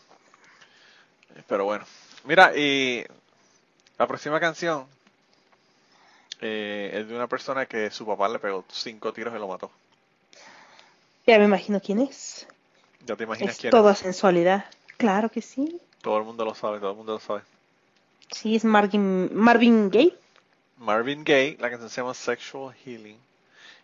pero 1.47 1.65
bueno. 1.65 1.85
Mira, 2.23 2.55
y 2.57 3.05
la 3.97 4.07
próxima 4.07 4.39
canción 4.39 4.85
eh, 6.41 6.91
es 6.93 7.07
de 7.07 7.15
una 7.15 7.27
persona 7.27 7.65
que 7.65 7.89
su 7.91 8.05
papá 8.05 8.29
le 8.29 8.39
pegó 8.39 8.63
cinco 8.69 9.11
tiros 9.13 9.33
y 9.35 9.39
lo 9.39 9.47
mató. 9.47 9.71
Ya 11.25 11.37
me 11.39 11.45
imagino 11.45 11.81
quién 11.81 11.99
es. 11.99 12.47
Ya 13.05 13.15
te 13.15 13.23
imaginas 13.23 13.55
Es 13.55 13.61
quién 13.61 13.71
toda 13.71 13.93
es. 13.93 13.99
sensualidad. 13.99 14.65
Claro 14.97 15.29
que 15.29 15.41
sí. 15.41 15.79
Todo 16.01 16.17
el 16.17 16.23
mundo 16.23 16.43
lo 16.45 16.55
sabe, 16.55 16.79
todo 16.79 16.91
el 16.91 16.97
mundo 16.97 17.13
lo 17.13 17.19
sabe. 17.19 17.41
Sí, 18.31 18.55
es 18.55 18.65
Marvin, 18.65 19.29
Marvin 19.33 19.89
Gaye. 19.89 20.15
Marvin 20.77 21.23
Gaye, 21.23 21.57
la 21.59 21.69
canción 21.69 21.89
se 21.89 22.01
llama 22.01 22.13
Sexual 22.13 22.75
Healing. 22.85 23.17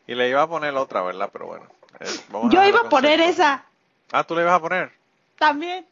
Y 0.07 0.15
le 0.15 0.29
iba 0.29 0.41
a 0.41 0.47
poner 0.47 0.73
otra, 0.75 1.01
¿verdad? 1.01 1.29
Pero 1.31 1.47
bueno. 1.47 1.65
eh, 1.99 2.05
vamos 2.29 2.51
Yo 2.53 2.59
dejarlo 2.59 2.69
iba 2.69 2.87
a 2.87 2.89
poner 2.89 3.21
esa. 3.21 3.65
Ah, 4.11 4.23
¿tú 4.25 4.35
le 4.35 4.41
ibas 4.41 4.53
a 4.55 4.59
poner? 4.61 4.91
también. 5.37 5.85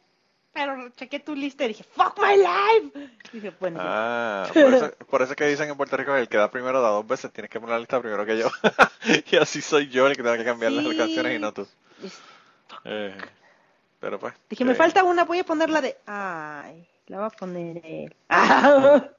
Pero 0.54 0.90
chequé 0.90 1.18
tu 1.18 1.34
lista 1.34 1.64
y 1.64 1.68
dije, 1.68 1.82
fuck 1.82 2.18
my 2.20 2.36
life. 2.36 3.10
Dije, 3.32 3.54
bueno. 3.58 3.78
Ah, 3.80 4.46
por 4.52 4.74
eso, 4.74 4.92
por 5.08 5.22
eso 5.22 5.32
es 5.32 5.36
que 5.36 5.46
dicen 5.46 5.70
en 5.70 5.76
Puerto 5.78 5.96
Rico 5.96 6.12
que 6.12 6.20
el 6.20 6.28
que 6.28 6.36
da 6.36 6.50
primero 6.50 6.82
da 6.82 6.90
dos 6.90 7.06
veces, 7.06 7.32
tienes 7.32 7.50
que 7.50 7.58
poner 7.58 7.72
la 7.74 7.78
lista 7.78 7.98
primero 8.00 8.26
que 8.26 8.36
yo. 8.38 8.50
y 9.32 9.36
así 9.36 9.62
soy 9.62 9.88
yo 9.88 10.06
el 10.06 10.14
que 10.14 10.22
tengo 10.22 10.36
que 10.36 10.44
cambiar 10.44 10.72
las 10.72 10.84
Sí. 10.86 10.94
canciones 10.96 11.36
y 11.36 11.38
no 11.38 11.52
tú. 11.54 11.66
Eh, 12.84 13.16
pero 14.00 14.18
pues. 14.18 14.34
Dije, 14.50 14.64
me 14.64 14.72
eh, 14.72 14.76
falta 14.76 15.04
una, 15.04 15.24
voy 15.24 15.38
a 15.40 15.44
poner 15.44 15.70
la 15.70 15.80
de. 15.80 15.96
Ay, 16.06 16.88
la 17.06 17.18
va 17.20 17.26
a 17.26 17.30
poner 17.30 17.80
él. 17.84 18.14
Ah. 18.28 19.04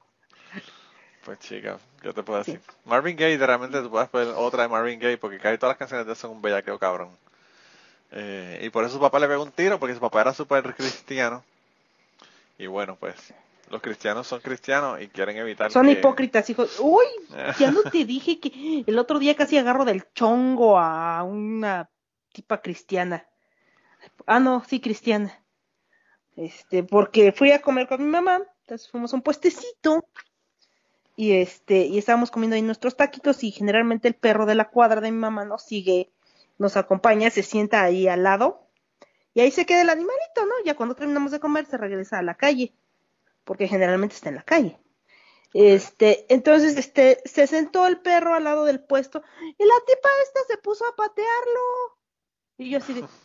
Pues 1.26 1.39
chica, 1.39 1.78
¿qué 2.01 2.12
te 2.12 2.22
puedo 2.22 2.43
Sí. 2.43 2.51
decir? 2.51 2.70
Marvin 2.84 3.16
Gaye, 3.16 3.38
de 3.38 3.47
realmente 3.47 3.82
tú 3.82 3.89
puedes 3.89 4.10
poner 4.10 4.28
otra 4.36 4.64
de 4.64 4.68
Marvin 4.68 4.99
Gaye 4.99 5.18
porque 5.18 5.39
casi 5.39 5.58
todas 5.58 5.72
las 5.72 5.78
canciones 5.78 6.06
de 6.06 6.12
él 6.12 6.18
son 6.18 6.32
un 6.32 6.41
bellaqueo 6.41 6.78
cabrón. 6.78 7.18
Eh, 8.12 8.60
y 8.62 8.70
por 8.70 8.84
eso 8.84 8.95
su 8.95 8.99
papá 8.99 9.20
le 9.20 9.28
pegó 9.30 9.41
un 9.41 9.51
tiro 9.54 9.80
porque 9.80 9.93
su 9.95 10.01
papá 10.01 10.20
era 10.20 10.34
súper 10.34 10.76
cristiano. 10.76 11.41
Y 12.58 12.68
bueno, 12.68 12.97
pues 12.99 13.34
los 13.70 13.82
cristianos 13.82 14.28
son 14.28 14.41
cristianos 14.41 15.01
y 15.01 15.08
quieren 15.08 15.38
evitar 15.38 15.72
Son 15.72 15.86
que- 15.86 15.93
hipócritas, 15.93 16.49
hijos. 16.49 16.78
Uy, 16.82 17.06
ya 17.58 17.72
no 17.72 17.84
te 17.84 18.04
dije 18.04 18.41
que 18.41 18.84
el 18.86 18.99
otro 18.99 19.18
día 19.18 19.34
casi 19.38 19.58
agarro 19.58 19.86
del 19.86 20.04
chongo 20.14 20.78
a 20.78 21.24
una 21.24 21.89
tipa 22.34 22.62
cristiana. 22.62 23.26
Ah, 24.26 24.39
no, 24.39 24.64
sí, 24.66 24.80
cristiana. 24.80 25.43
Este, 26.36 26.84
porque 26.84 27.32
fui 27.32 27.51
a 27.51 27.62
comer 27.62 27.88
con 27.88 28.04
mi 28.04 28.10
mamá, 28.10 28.41
entonces 28.62 28.89
fuimos 28.89 29.14
a 29.14 29.18
un 29.18 29.22
puestecito 29.22 30.04
y 31.16 31.34
este, 31.34 31.86
y 31.86 31.99
estábamos 31.99 32.32
comiendo 32.32 32.56
ahí 32.56 32.64
nuestros 32.64 32.97
taquitos 32.97 33.43
y 33.43 33.51
generalmente 33.51 34.08
el 34.08 34.16
perro 34.16 34.47
de 34.47 34.56
la 34.56 34.70
cuadra 34.70 34.99
de 34.99 35.12
mi 35.12 35.20
mamá 35.20 35.45
nos 35.45 35.64
sigue, 35.64 36.12
nos 36.58 36.76
acompaña, 36.76 37.30
se 37.30 37.43
sienta 37.43 37.84
ahí 37.84 38.08
al 38.08 38.24
lado 38.24 38.68
y 39.34 39.41
ahí 39.41 39.51
se 39.51 39.66
queda 39.66 39.82
el 39.82 39.89
animalito, 39.89 40.45
¿no? 40.45 40.54
Ya 40.66 40.76
cuando 40.76 40.95
terminamos 40.95 41.32
de 41.32 41.39
comer 41.39 41.66
se 41.66 41.78
regresa 41.78 42.20
a 42.20 42.24
la 42.24 42.36
calle, 42.36 42.74
porque 43.43 43.68
generalmente 43.68 44.16
está 44.16 44.30
en 44.30 44.36
la 44.36 44.43
calle. 44.43 44.80
Este, 45.54 46.26
entonces, 46.34 46.78
este, 46.78 47.22
se 47.26 47.45
sentó 47.45 47.86
el 47.86 47.99
perro 47.99 48.34
al 48.34 48.43
lado 48.43 48.66
del 48.66 48.84
puesto 48.84 49.22
y 49.39 49.66
la 49.66 49.76
tipa 49.86 50.10
esta 50.24 50.39
se 50.47 50.58
puso 50.58 50.86
a 50.86 50.95
patearlo. 50.95 51.62
Y 52.58 52.72
yo 52.72 52.80
así 52.80 52.93
de, 52.93 53.04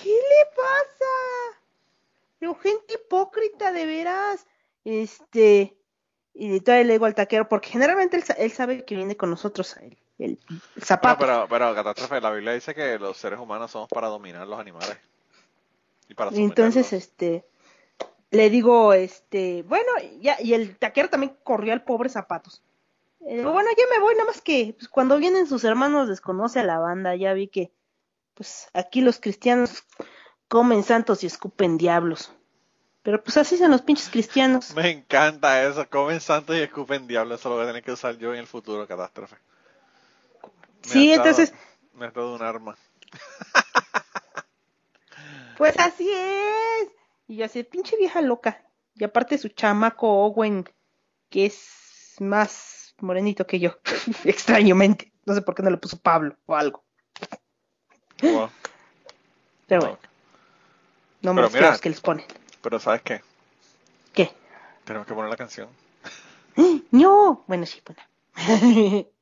¿qué 0.00 0.10
le 0.10 0.56
pasa? 0.56 1.60
Digo, 2.40 2.54
gente 2.56 2.94
hipócrita, 2.94 3.72
de 3.72 3.86
veras. 3.86 4.46
Este, 4.84 5.76
y 6.34 6.60
todavía 6.60 6.86
le 6.86 6.92
digo 6.94 7.06
al 7.06 7.14
taquero, 7.14 7.48
porque 7.48 7.70
generalmente 7.70 8.16
él, 8.16 8.24
él 8.38 8.52
sabe 8.52 8.84
que 8.84 8.94
viene 8.94 9.16
con 9.16 9.30
nosotros 9.30 9.76
el, 9.78 9.98
el, 10.18 10.38
el 10.76 10.82
zapato. 10.82 11.18
Pero, 11.20 11.46
pero, 11.48 11.48
pero, 11.48 11.74
catástrofe, 11.74 12.20
la 12.20 12.30
Biblia 12.30 12.52
dice 12.52 12.74
que 12.74 12.98
los 12.98 13.16
seres 13.16 13.38
humanos 13.38 13.70
somos 13.70 13.88
para 13.88 14.08
dominar 14.08 14.46
los 14.46 14.58
animales. 14.58 14.96
Y 16.08 16.14
para 16.14 16.30
entonces, 16.30 16.92
este, 16.92 17.44
le 18.30 18.50
digo, 18.50 18.92
este, 18.92 19.62
bueno, 19.64 19.90
ya, 20.20 20.36
y 20.40 20.54
el 20.54 20.76
taquero 20.78 21.10
también 21.10 21.36
corrió 21.42 21.72
al 21.72 21.84
pobre 21.84 22.08
zapatos. 22.08 22.62
Bueno, 23.20 23.68
ya 23.76 23.84
me 23.90 24.00
voy, 24.00 24.14
nada 24.14 24.26
más 24.26 24.40
que 24.40 24.74
pues, 24.78 24.88
cuando 24.88 25.18
vienen 25.18 25.46
sus 25.46 25.64
hermanos 25.64 26.08
desconoce 26.08 26.60
a 26.60 26.64
la 26.64 26.78
banda, 26.78 27.14
ya 27.14 27.32
vi 27.34 27.48
que, 27.48 27.72
pues, 28.38 28.68
aquí 28.72 29.00
los 29.00 29.18
cristianos 29.18 29.82
comen 30.46 30.84
santos 30.84 31.24
y 31.24 31.26
escupen 31.26 31.76
diablos. 31.76 32.32
Pero 33.02 33.20
pues 33.22 33.36
así 33.36 33.56
son 33.56 33.72
los 33.72 33.82
pinches 33.82 34.10
cristianos. 34.10 34.70
Me 34.76 34.90
encanta 34.90 35.64
eso. 35.64 35.88
Comen 35.90 36.20
santos 36.20 36.54
y 36.56 36.60
escupen 36.60 37.08
diablo. 37.08 37.34
Eso 37.34 37.48
lo 37.48 37.56
voy 37.56 37.64
a 37.64 37.66
tener 37.66 37.82
que 37.82 37.90
usar 37.90 38.16
yo 38.16 38.32
en 38.32 38.38
el 38.38 38.46
futuro, 38.46 38.86
catástrofe. 38.86 39.34
Me 40.84 40.88
Sí, 40.92 41.08
dado- 41.08 41.16
entonces, 41.16 41.52
Me 41.94 42.06
has 42.06 42.14
dado 42.14 42.32
un 42.32 42.42
arma. 42.42 42.78
pues 45.56 45.76
así 45.80 46.08
es. 46.08 46.88
Y 47.26 47.38
yo 47.38 47.44
así, 47.44 47.64
pinche 47.64 47.96
vieja 47.96 48.22
loca. 48.22 48.62
Y 48.94 49.02
aparte 49.02 49.36
su 49.36 49.48
chamaco 49.48 50.08
Owen, 50.26 50.64
que 51.28 51.46
es 51.46 52.14
más 52.20 52.94
morenito 53.00 53.48
que 53.48 53.58
yo, 53.58 53.78
extrañamente. 54.24 55.12
No 55.26 55.34
sé 55.34 55.42
por 55.42 55.56
qué 55.56 55.64
no 55.64 55.70
le 55.70 55.76
puso 55.78 55.98
Pablo 55.98 56.36
o 56.46 56.54
algo. 56.54 56.84
Wow. 58.22 58.50
Pero 59.66 59.80
bueno, 59.82 59.98
nombres 61.22 61.52
Pero 61.52 61.66
mira- 61.66 61.78
que 61.78 61.88
les 61.90 62.00
ponen. 62.00 62.24
Pero 62.62 62.78
¿sabes 62.80 63.02
qué? 63.02 63.20
¿Qué? 64.12 64.32
Tenemos 64.84 65.06
que 65.06 65.14
poner 65.14 65.30
la 65.30 65.36
canción. 65.36 65.68
No, 66.90 67.44
bueno, 67.46 67.66
sí, 67.66 67.80
bueno. 67.86 68.02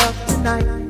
love 0.00 0.26
tonight. 0.26 0.89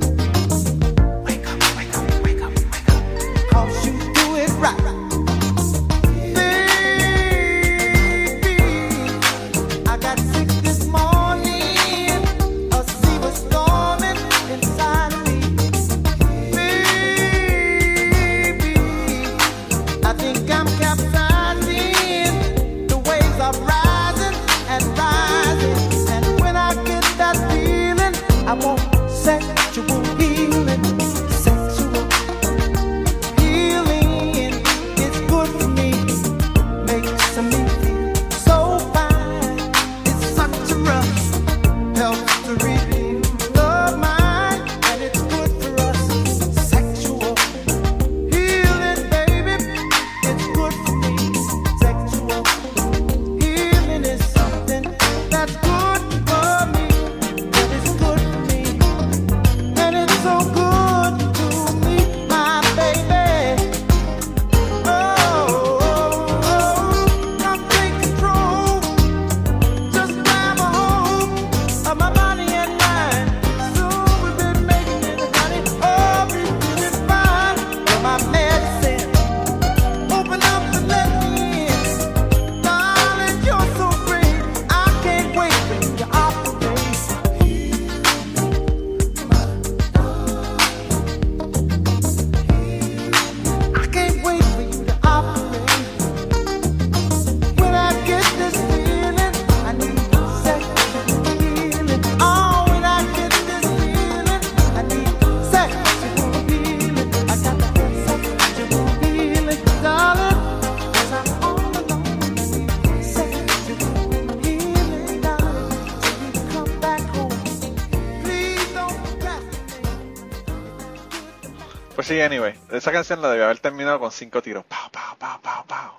Sí, 122.11 122.21
anyway. 122.21 122.55
Esa 122.73 122.91
canción 122.91 123.23
la 123.23 123.31
debió 123.31 123.45
haber 123.45 123.61
terminado 123.61 124.01
con 124.01 124.11
cinco 124.11 124.43
tiros. 124.43 124.65
Pau, 124.65 124.91
pau, 124.91 125.17
pau, 125.17 125.41
pau, 125.41 125.65
pau. 125.65 125.93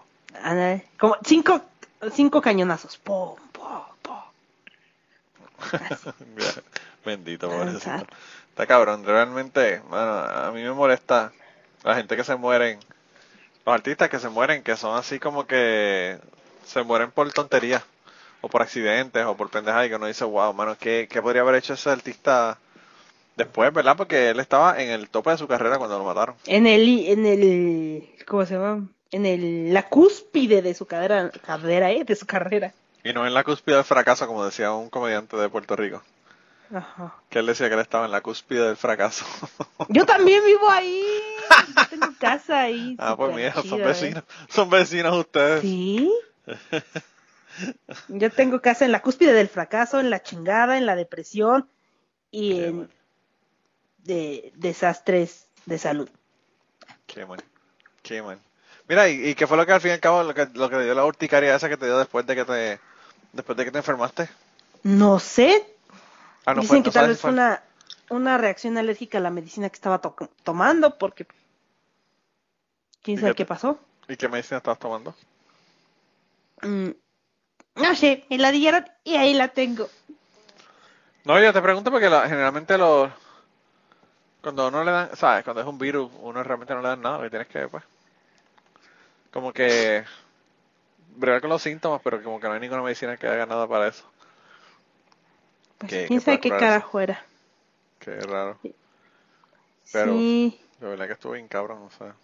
Como 1.00 1.16
cinco, 1.24 1.62
cinco 2.14 2.42
cañonazos. 2.42 2.98
Pum, 2.98 3.36
pum, 3.54 3.82
pum. 4.02 4.20
Bendito, 7.06 7.48
pobrecito. 7.48 7.78
exacto. 7.78 8.16
Está 8.50 8.68
cabrón, 8.68 9.06
realmente, 9.06 9.82
bueno, 9.88 10.12
a 10.12 10.52
mí 10.52 10.62
me 10.62 10.74
molesta 10.74 11.32
la 11.84 11.96
gente 11.96 12.18
que 12.18 12.26
se 12.26 12.36
mueren, 12.36 12.80
los 13.66 13.74
artistas 13.74 14.10
que 14.10 14.20
se 14.20 14.28
mueren, 14.28 14.62
que 14.64 14.76
son 14.76 14.98
así 14.98 15.18
como 15.18 15.48
que 15.48 16.20
se 16.66 16.84
mueren 16.84 17.12
por 17.12 17.32
tonterías, 17.32 17.84
o 18.42 18.50
por 18.50 18.62
accidentes, 18.62 19.26
o 19.26 19.38
por 19.38 19.50
pendejadas, 19.50 19.86
y 19.86 19.90
que 19.90 19.96
uno 19.96 20.08
dice, 20.08 20.26
wow, 20.26 20.54
mano, 20.54 20.76
¿qué, 20.78 21.08
qué 21.10 21.22
podría 21.22 21.44
haber 21.44 21.56
hecho 21.56 21.74
ese 21.76 21.90
artista 21.90 22.58
después, 23.44 23.74
verdad? 23.74 23.96
Porque 23.98 24.30
él 24.30 24.40
estaba 24.40 24.82
en 24.82 24.90
el 24.90 25.10
tope 25.10 25.32
de 25.32 25.38
su 25.38 25.48
carrera 25.48 25.78
cuando 25.78 25.98
lo 25.98 26.04
mataron. 26.06 26.36
En 26.46 26.66
el, 26.68 27.06
en 27.08 27.26
el, 27.26 28.10
¿cómo 28.28 28.46
se 28.46 28.56
llama? 28.56 28.88
En 29.12 29.26
el, 29.26 29.74
la 29.74 29.90
cúspide 29.90 30.62
de 30.62 30.74
su 30.74 30.86
cadera, 30.86 31.30
cadera, 31.46 31.92
eh, 31.92 32.04
de 32.04 32.16
su 32.16 32.26
carrera. 32.26 32.74
Y 33.04 33.14
no 33.14 33.26
en 33.28 33.34
la 33.34 33.44
cúspide 33.44 33.76
del 33.76 33.84
fracaso, 33.84 34.28
como 34.28 34.46
decía 34.46 34.72
un 34.74 34.90
comediante 34.90 35.36
de 35.36 35.50
Puerto 35.50 35.76
Rico, 35.76 36.02
Ajá. 36.74 37.16
que 37.30 37.40
él 37.40 37.46
decía 37.48 37.68
que 37.68 37.74
él 37.74 37.82
estaba 37.82 38.06
en 38.06 38.12
la 38.12 38.22
cúspide 38.22 38.66
del 38.68 38.78
fracaso. 38.78 39.26
Yo 39.90 40.06
también 40.06 40.44
vivo 40.46 40.70
ahí. 40.70 41.04
Yo 41.76 41.88
tengo 41.90 42.08
casa 42.20 42.62
ahí. 42.62 42.96
ah, 43.00 43.16
pues 43.18 43.36
mira, 43.36 43.54
son 43.54 43.64
chida, 43.64 43.76
¿eh? 43.78 43.88
vecinos, 43.88 44.24
son 44.50 44.70
vecinos 44.70 45.18
ustedes. 45.18 45.62
Sí. 45.62 46.12
Yo 48.08 48.30
tengo 48.32 48.62
casa 48.62 48.86
en 48.86 48.92
la 48.92 49.02
cúspide 49.02 49.34
del 49.34 49.50
fracaso, 49.50 50.00
en 50.00 50.10
la 50.10 50.24
chingada, 50.24 50.78
en 50.78 50.86
la 50.86 50.96
depresión 50.96 51.68
y 52.30 52.54
Qué 52.56 52.66
en 52.68 52.76
bueno. 52.78 52.90
De, 54.04 54.52
desastres 54.56 55.48
de 55.66 55.78
salud. 55.78 56.10
Qué 57.08 57.26
mal. 57.26 57.44
Qué 58.02 58.22
mal. 58.22 58.40
Mira, 58.88 59.08
¿y, 59.10 59.30
y 59.30 59.36
qué 59.36 59.48
fue 59.48 59.58
lo 59.58 59.66
que 59.66 59.74
al 59.74 59.82
fin 59.82 59.92
y 59.92 59.94
al 59.94 60.00
cabo 60.00 60.24
lo 60.24 60.34
que, 60.34 60.48
lo 60.54 60.70
que 60.70 60.76
te 60.78 60.84
dio 60.84 60.94
la 60.96 61.06
urticaria 61.06 61.56
esa 61.56 61.70
que 61.70 61.78
te 61.78 61.86
dio 61.86 61.98
después 61.98 62.26
de 62.26 62.36
que 62.36 62.46
te 62.46 62.80
después 63.34 63.58
de 63.58 63.66
que 63.66 63.72
te 63.72 63.78
enfermaste? 63.78 64.30
No 64.84 65.20
sé. 65.20 65.66
Ah, 66.46 66.54
no 66.54 66.62
Dicen 66.62 66.84
fue, 66.84 66.84
que 66.84 66.90
no 66.90 66.94
tal 66.94 67.08
vez 67.08 67.18
si 67.18 67.22
fue 67.22 67.32
una, 67.32 67.64
una 68.10 68.38
reacción 68.38 68.78
alérgica 68.78 69.20
a 69.20 69.22
la 69.22 69.30
medicina 69.30 69.70
que 69.70 69.76
estaba 69.76 70.00
to- 70.00 70.16
tomando 70.44 70.98
porque 70.98 71.28
quién 73.04 73.20
sabe 73.20 73.36
qué 73.36 73.46
pasó. 73.46 73.80
¿Y 74.08 74.18
qué 74.18 74.28
medicina 74.28 74.58
estabas 74.58 74.80
tomando? 74.80 75.16
Mm, 76.64 76.90
no 77.76 77.96
sé, 77.96 78.26
me 78.30 78.38
la 78.38 78.52
dieron 78.52 78.86
y 79.04 79.16
ahí 79.16 79.34
la 79.34 79.50
tengo. 79.50 79.88
No, 81.24 81.40
yo 81.40 81.54
te 81.54 81.62
pregunto 81.62 81.92
porque 81.92 82.10
la- 82.10 82.28
generalmente 82.28 82.78
los 82.78 83.12
cuando 84.42 84.68
uno 84.68 84.84
le 84.84 84.92
dan, 84.92 85.16
sabes, 85.16 85.44
cuando 85.44 85.62
es 85.62 85.68
un 85.68 85.78
virus, 85.78 86.12
uno 86.22 86.44
realmente 86.44 86.74
no 86.74 86.82
le 86.82 86.88
dan 86.90 87.02
nada, 87.02 87.18
lo 87.18 87.24
que 87.24 87.30
tienes 87.30 87.48
que 87.48 87.68
pues 87.68 87.84
como 89.32 89.54
que 89.54 90.04
bregar 91.16 91.42
con 91.42 91.50
los 91.50 91.62
síntomas, 91.62 92.02
pero 92.04 92.22
como 92.24 92.40
que 92.40 92.48
no 92.48 92.54
hay 92.54 92.60
ninguna 92.60 92.82
medicina 92.82 93.16
que 93.18 93.28
haga 93.28 93.46
nada 93.46 93.68
para 93.68 93.88
eso. 93.88 94.04
Pues 95.78 95.92
¿Qué- 95.92 96.08
quién 96.08 96.22
sabe 96.22 96.40
qué 96.40 96.50
carajo 96.50 97.00
era. 97.00 97.26
Qué 98.00 98.20
raro. 98.20 98.58
Pero- 99.92 100.14
Sí. 100.14 100.60
De 100.80 100.88
verdad 100.88 101.06
que 101.08 101.14
estuve 101.14 101.36
bien 101.38 101.48
cabrón, 101.48 101.84
o 101.84 101.92
sea. 101.92 102.16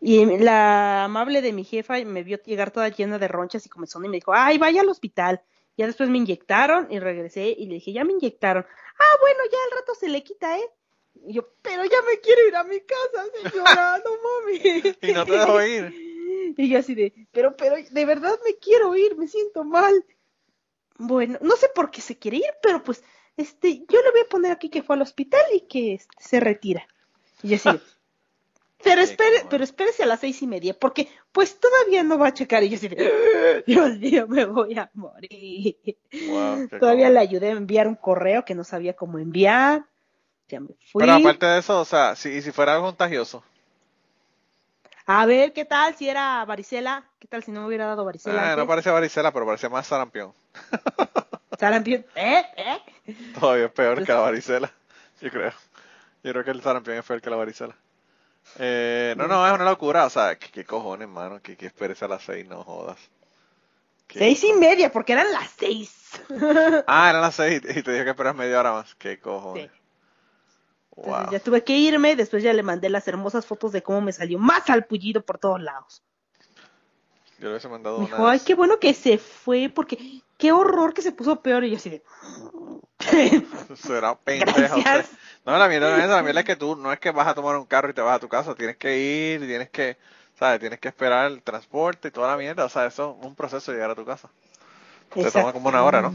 Y 0.00 0.24
la 0.38 1.04
amable 1.04 1.40
de 1.40 1.52
mi 1.52 1.64
jefa 1.64 1.94
me 2.04 2.22
vio 2.22 2.38
llegar 2.42 2.70
toda 2.70 2.88
llena 2.90 3.18
de 3.18 3.26
ronchas 3.28 3.64
y 3.64 3.70
comezón 3.70 4.04
y 4.04 4.08
me 4.08 4.18
dijo, 4.18 4.34
ay, 4.34 4.58
vaya 4.58 4.82
al 4.82 4.88
hospital. 4.90 5.40
Ya 5.78 5.86
después 5.86 6.10
me 6.10 6.18
inyectaron 6.18 6.92
y 6.92 6.98
regresé 7.00 7.46
y 7.56 7.66
le 7.66 7.74
dije, 7.76 7.92
ya 7.92 8.04
me 8.04 8.12
inyectaron. 8.12 8.66
Ah, 8.98 9.16
bueno, 9.20 9.38
ya 9.50 9.58
al 9.64 9.80
rato 9.80 9.94
se 9.94 10.08
le 10.08 10.22
quita, 10.22 10.58
¿eh? 10.58 10.70
Y 11.26 11.34
yo, 11.34 11.48
pero 11.62 11.84
ya 11.84 12.02
me 12.02 12.20
quiero 12.20 12.48
ir 12.48 12.56
a 12.56 12.64
mi 12.64 12.80
casa, 12.80 13.50
señora, 13.50 14.02
no 14.04 14.10
mami. 14.10 14.60
Y 15.02 15.12
no 15.12 15.24
te 15.24 15.32
dejo 15.32 15.62
ir. 15.62 15.94
Y 16.56 16.68
yo 16.68 16.78
así 16.78 16.94
de, 16.94 17.12
pero, 17.32 17.56
pero, 17.56 17.76
de 17.76 18.04
verdad 18.04 18.38
me 18.44 18.56
quiero 18.56 18.94
ir, 18.96 19.16
me 19.16 19.26
siento 19.28 19.64
mal. 19.64 20.04
Bueno, 20.98 21.38
no 21.40 21.56
sé 21.56 21.68
por 21.74 21.90
qué 21.90 22.00
se 22.00 22.18
quiere 22.18 22.38
ir, 22.38 22.50
pero 22.62 22.82
pues, 22.82 23.02
este, 23.36 23.78
yo 23.78 24.02
le 24.02 24.10
voy 24.10 24.20
a 24.20 24.28
poner 24.28 24.52
aquí 24.52 24.68
que 24.68 24.82
fue 24.82 24.96
al 24.96 25.02
hospital 25.02 25.42
y 25.52 25.62
que 25.62 25.94
este, 25.94 26.14
se 26.20 26.40
retira. 26.40 26.86
Y 27.42 27.48
yo 27.48 27.56
así 27.56 27.70
de, 27.70 27.80
pero 28.84 29.00
espere, 29.00 29.44
pero 29.48 29.64
espérese 29.64 30.02
a 30.02 30.06
las 30.06 30.20
seis 30.20 30.42
y 30.42 30.46
media, 30.46 30.74
porque 30.78 31.08
pues 31.32 31.58
todavía 31.58 32.02
no 32.02 32.18
va 32.18 32.28
a 32.28 32.34
checar. 32.34 32.62
Y 32.62 32.68
yo 32.68 32.76
así 32.76 32.88
de, 32.88 33.64
Dios 33.66 33.98
mío, 33.98 34.26
me 34.28 34.44
voy 34.44 34.78
a 34.78 34.90
morir. 34.94 35.76
Wow, 36.28 36.68
Todavía 36.78 37.10
le 37.10 37.18
ayudé 37.18 37.48
a 37.48 37.52
enviar 37.52 37.88
un 37.88 37.96
correo 37.96 38.44
que 38.44 38.54
no 38.54 38.64
sabía 38.64 38.94
cómo 38.94 39.18
enviar. 39.18 39.86
Ya 40.48 40.60
me 40.60 40.68
fui. 40.68 41.00
Pero 41.00 41.12
aparte 41.14 41.46
de 41.46 41.58
eso, 41.58 41.80
o 41.80 41.84
sea, 41.84 42.16
si, 42.16 42.30
y 42.30 42.42
si 42.42 42.52
fuera 42.52 42.74
algo 42.74 42.86
contagioso. 42.86 43.42
A 45.06 45.26
ver, 45.26 45.52
¿qué 45.52 45.64
tal 45.64 45.94
si 45.96 46.08
era 46.08 46.44
varicela? 46.46 47.04
¿Qué 47.18 47.28
tal 47.28 47.42
si 47.42 47.50
no 47.50 47.60
me 47.60 47.66
hubiera 47.66 47.86
dado 47.86 48.04
varicela? 48.04 48.52
Ah, 48.52 48.56
no 48.56 48.66
parecía 48.66 48.92
varicela, 48.92 49.32
pero 49.32 49.44
parecía 49.44 49.68
más 49.68 49.86
sarampión. 49.86 50.32
Sarampión. 51.58 52.04
¿Eh? 52.14 52.44
¿Eh? 52.56 53.14
Todavía 53.38 53.66
es 53.66 53.72
peor 53.72 54.04
que 54.04 54.12
la 54.12 54.20
varicela, 54.20 54.72
yo 55.20 55.30
creo. 55.30 55.52
Yo 56.22 56.32
creo 56.32 56.44
que 56.44 56.50
el 56.50 56.62
sarampión 56.62 56.96
es 56.96 57.04
peor 57.04 57.20
que 57.20 57.30
la 57.30 57.36
varicela. 57.36 57.76
Eh, 58.58 59.14
no, 59.16 59.28
no, 59.28 59.46
es 59.46 59.52
una 59.52 59.64
locura. 59.64 60.06
O 60.06 60.10
sea, 60.10 60.36
¿qué, 60.36 60.50
qué 60.50 60.64
cojones, 60.64 61.08
mano? 61.08 61.40
Que, 61.40 61.56
que 61.56 61.66
esperes 61.66 62.02
a 62.02 62.08
las 62.08 62.22
seis, 62.22 62.46
no 62.48 62.64
jodas. 62.64 62.98
Qué 64.06 64.18
Seis 64.18 64.42
y 64.44 64.52
media, 64.54 64.90
porque 64.90 65.12
eran 65.12 65.30
las 65.32 65.50
seis. 65.56 65.92
Ah, 66.86 67.10
eran 67.10 67.22
las 67.22 67.34
seis 67.34 67.62
y 67.62 67.82
te 67.82 67.92
dije 67.92 68.04
que 68.04 68.10
esperas 68.10 68.34
media 68.34 68.60
hora 68.60 68.72
más. 68.72 68.94
Qué 68.96 69.18
cojones. 69.18 69.70
Sí. 69.70 69.83
Wow. 70.96 71.06
Entonces 71.06 71.32
ya 71.32 71.40
tuve 71.40 71.64
que 71.64 71.76
irme, 71.76 72.16
después 72.16 72.42
ya 72.42 72.52
le 72.52 72.62
mandé 72.62 72.88
las 72.88 73.06
hermosas 73.08 73.46
fotos 73.46 73.72
de 73.72 73.82
cómo 73.82 74.00
me 74.00 74.12
salió 74.12 74.38
más 74.38 74.64
salpullido 74.66 75.22
por 75.22 75.38
todos 75.38 75.60
lados. 75.60 76.02
Yo 77.38 77.46
le 77.46 77.50
hubiese 77.50 77.68
mandado 77.68 77.98
Me 77.98 78.04
una. 78.04 78.16
dijo, 78.16 78.28
ay, 78.28 78.40
qué 78.40 78.54
bueno 78.54 78.78
que 78.78 78.94
se 78.94 79.18
fue, 79.18 79.70
porque 79.74 80.22
qué 80.38 80.52
horror 80.52 80.94
que 80.94 81.02
se 81.02 81.12
puso 81.12 81.40
peor. 81.40 81.64
Y 81.64 81.70
yo 81.70 81.76
así 81.76 81.90
de... 81.90 82.02
Será 83.76 84.14
pendeja 84.24 84.76
usted. 84.76 85.04
No, 85.44 85.58
la 85.58 85.68
mierda 85.68 85.90
no 85.90 86.02
es 86.02 86.08
la 86.08 86.22
mierda 86.22 86.40
es 86.40 86.46
que 86.46 86.56
tú 86.56 86.76
no 86.76 86.92
es 86.92 87.00
que 87.00 87.10
vas 87.10 87.26
a 87.26 87.34
tomar 87.34 87.56
un 87.56 87.66
carro 87.66 87.90
y 87.90 87.94
te 87.94 88.00
vas 88.00 88.16
a 88.16 88.20
tu 88.20 88.28
casa, 88.28 88.54
tienes 88.54 88.76
que 88.76 88.96
ir, 88.98 89.46
tienes 89.46 89.68
que, 89.70 89.96
¿sabes? 90.38 90.60
Tienes 90.60 90.78
que 90.78 90.88
esperar 90.88 91.30
el 91.30 91.42
transporte 91.42 92.08
y 92.08 92.10
toda 92.12 92.28
la 92.28 92.36
mierda, 92.36 92.64
o 92.64 92.68
sea, 92.68 92.86
eso 92.86 93.16
es 93.20 93.26
un 93.26 93.34
proceso 93.34 93.72
llegar 93.72 93.90
a 93.90 93.94
tu 93.94 94.04
casa. 94.04 94.30
Te 95.12 95.30
toma 95.30 95.52
como 95.52 95.68
una 95.68 95.84
hora, 95.84 96.02
¿no? 96.02 96.14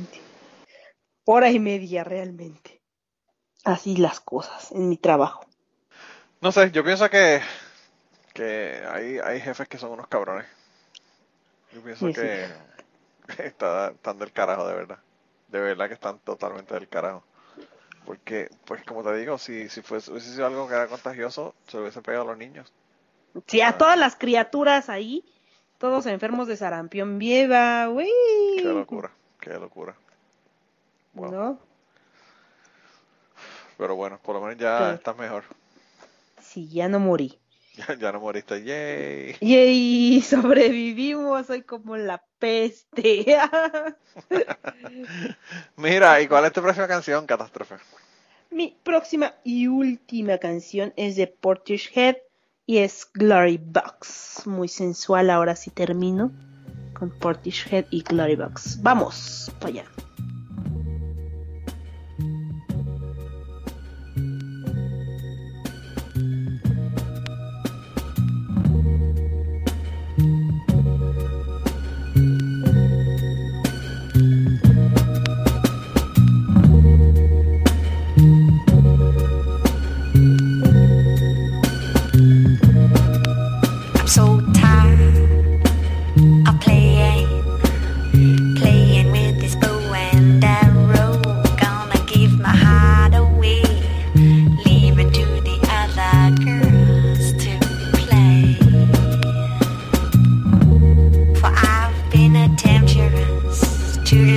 Hora 1.25 1.51
y 1.51 1.59
media 1.59 2.03
realmente. 2.03 2.78
Así 3.65 3.97
las 3.97 4.19
cosas 4.19 4.71
en 4.71 4.89
mi 4.89 4.97
trabajo. 4.97 5.45
No 6.41 6.51
sé, 6.51 6.71
yo 6.71 6.83
pienso 6.83 7.09
que, 7.09 7.41
que 8.33 8.81
hay, 8.89 9.19
hay 9.19 9.41
jefes 9.41 9.67
que 9.67 9.77
son 9.77 9.91
unos 9.91 10.07
cabrones. 10.07 10.45
Yo 11.73 11.81
pienso 11.81 12.07
Sí, 12.07 12.13
sí. 12.13 12.21
que 12.21 12.45
está- 13.43 13.89
están 13.89 14.17
del 14.19 14.31
carajo, 14.31 14.67
de 14.67 14.73
verdad. 14.73 14.99
De 15.49 15.59
verdad 15.59 15.87
que 15.87 15.93
están 15.95 16.19
totalmente 16.19 16.73
del 16.73 16.87
carajo. 16.87 17.23
Porque, 18.05 18.49
pues 18.65 18.83
como 18.85 19.03
te 19.03 19.15
digo, 19.17 19.37
si, 19.37 19.69
si 19.69 19.81
fuese, 19.81 20.11
hubiese 20.11 20.31
sido 20.33 20.47
algo 20.47 20.67
que 20.67 20.73
era 20.75 20.87
contagioso, 20.87 21.53
se 21.67 21.77
lo 21.77 21.83
hubiese 21.83 22.01
pegado 22.01 22.23
a 22.23 22.27
los 22.27 22.37
niños. 22.37 22.71
Sí, 23.45 23.61
a 23.61 23.77
todas 23.77 23.97
las 23.97 24.15
criaturas 24.15 24.89
ahí, 24.89 25.23
todos 25.77 26.05
enfermos 26.07 26.47
de 26.47 26.57
sarampión 26.57 27.19
vieva, 27.19 27.85
güey. 27.87 28.09
Qué 28.57 28.63
locura, 28.63 29.11
qué 29.39 29.51
locura. 29.53 29.95
Wow. 31.13 31.31
¿No? 31.31 31.59
Pero 33.79 33.95
bueno, 33.95 34.19
por 34.21 34.35
lo 34.35 34.41
menos 34.41 34.57
ya 34.57 34.77
Pero- 34.77 34.91
estás 34.93 35.17
mejor. 35.17 35.43
Sí, 36.41 36.69
ya 36.69 36.87
no 36.87 36.99
morí. 36.99 37.39
Ya, 37.79 37.95
ya 37.97 38.11
no 38.11 38.19
moriste, 38.19 38.61
yay. 38.61 39.37
Yay, 39.39 40.21
sobrevivimos, 40.29 41.47
soy 41.47 41.61
como 41.61 41.95
la 41.95 42.21
peste. 42.37 43.25
Mira, 45.77 46.19
¿y 46.21 46.27
cuál 46.27 46.43
es 46.43 46.51
tu 46.51 46.61
próxima 46.61 46.89
canción, 46.89 47.25
Catástrofe? 47.25 47.75
Mi 48.51 48.75
próxima 48.83 49.33
y 49.45 49.67
última 49.67 50.39
canción 50.39 50.91
es 50.97 51.15
de 51.15 51.27
Portishead 51.27 52.17
y 52.65 52.79
es 52.79 53.07
Glory 53.13 53.61
Box. 53.63 54.41
Muy 54.45 54.67
sensual, 54.67 55.29
ahora 55.29 55.55
sí 55.55 55.69
termino 55.69 56.33
con 56.97 57.17
Portishead 57.17 57.85
y 57.91 58.03
Glory 58.03 58.35
Box. 58.35 58.81
Vamos, 58.81 59.53
para 59.59 59.67
allá. 59.69 59.85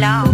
Long. 0.03 0.32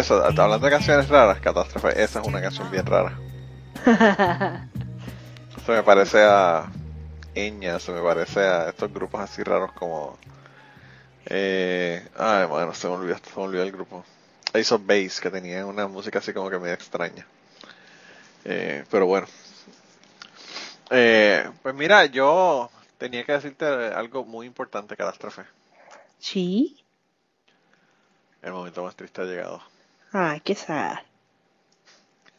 Eso, 0.00 0.24
hablando 0.24 0.60
de 0.60 0.70
canciones 0.70 1.10
raras, 1.10 1.40
Catástrofe, 1.40 1.88
esa 2.02 2.20
es 2.20 2.26
una 2.26 2.40
canción 2.40 2.70
bien 2.70 2.86
rara. 2.86 3.18
Se 5.66 5.72
me 5.72 5.82
parece 5.82 6.22
a 6.22 6.72
Eña, 7.34 7.78
se 7.78 7.92
me 7.92 8.00
parece 8.00 8.40
a 8.40 8.70
estos 8.70 8.90
grupos 8.90 9.20
así 9.20 9.42
raros 9.42 9.72
como. 9.72 10.16
Eh, 11.26 12.02
ay, 12.16 12.46
bueno, 12.46 12.72
se 12.72 12.88
me 12.88 12.94
olvidó, 12.94 13.18
se 13.18 13.36
me 13.36 13.42
olvidó 13.42 13.62
el 13.62 13.72
grupo. 13.72 14.02
Ace 14.54 14.74
of 14.74 14.86
Base, 14.86 15.20
que 15.20 15.28
tenían 15.28 15.66
una 15.66 15.86
música 15.86 16.18
así 16.18 16.32
como 16.32 16.48
que 16.48 16.58
medio 16.58 16.74
extraña. 16.74 17.26
Eh, 18.46 18.84
pero 18.90 19.04
bueno. 19.04 19.26
Eh, 20.88 21.46
pues 21.62 21.74
mira, 21.74 22.06
yo 22.06 22.70
tenía 22.96 23.22
que 23.24 23.32
decirte 23.32 23.66
algo 23.66 24.24
muy 24.24 24.46
importante, 24.46 24.96
Catástrofe. 24.96 25.42
Sí. 26.18 26.82
El 28.40 28.52
momento 28.54 28.82
más 28.82 28.96
triste 28.96 29.20
ha 29.20 29.24
llegado. 29.24 29.69
Ay, 30.12 30.40
qué 30.40 30.54
sad. 30.54 30.98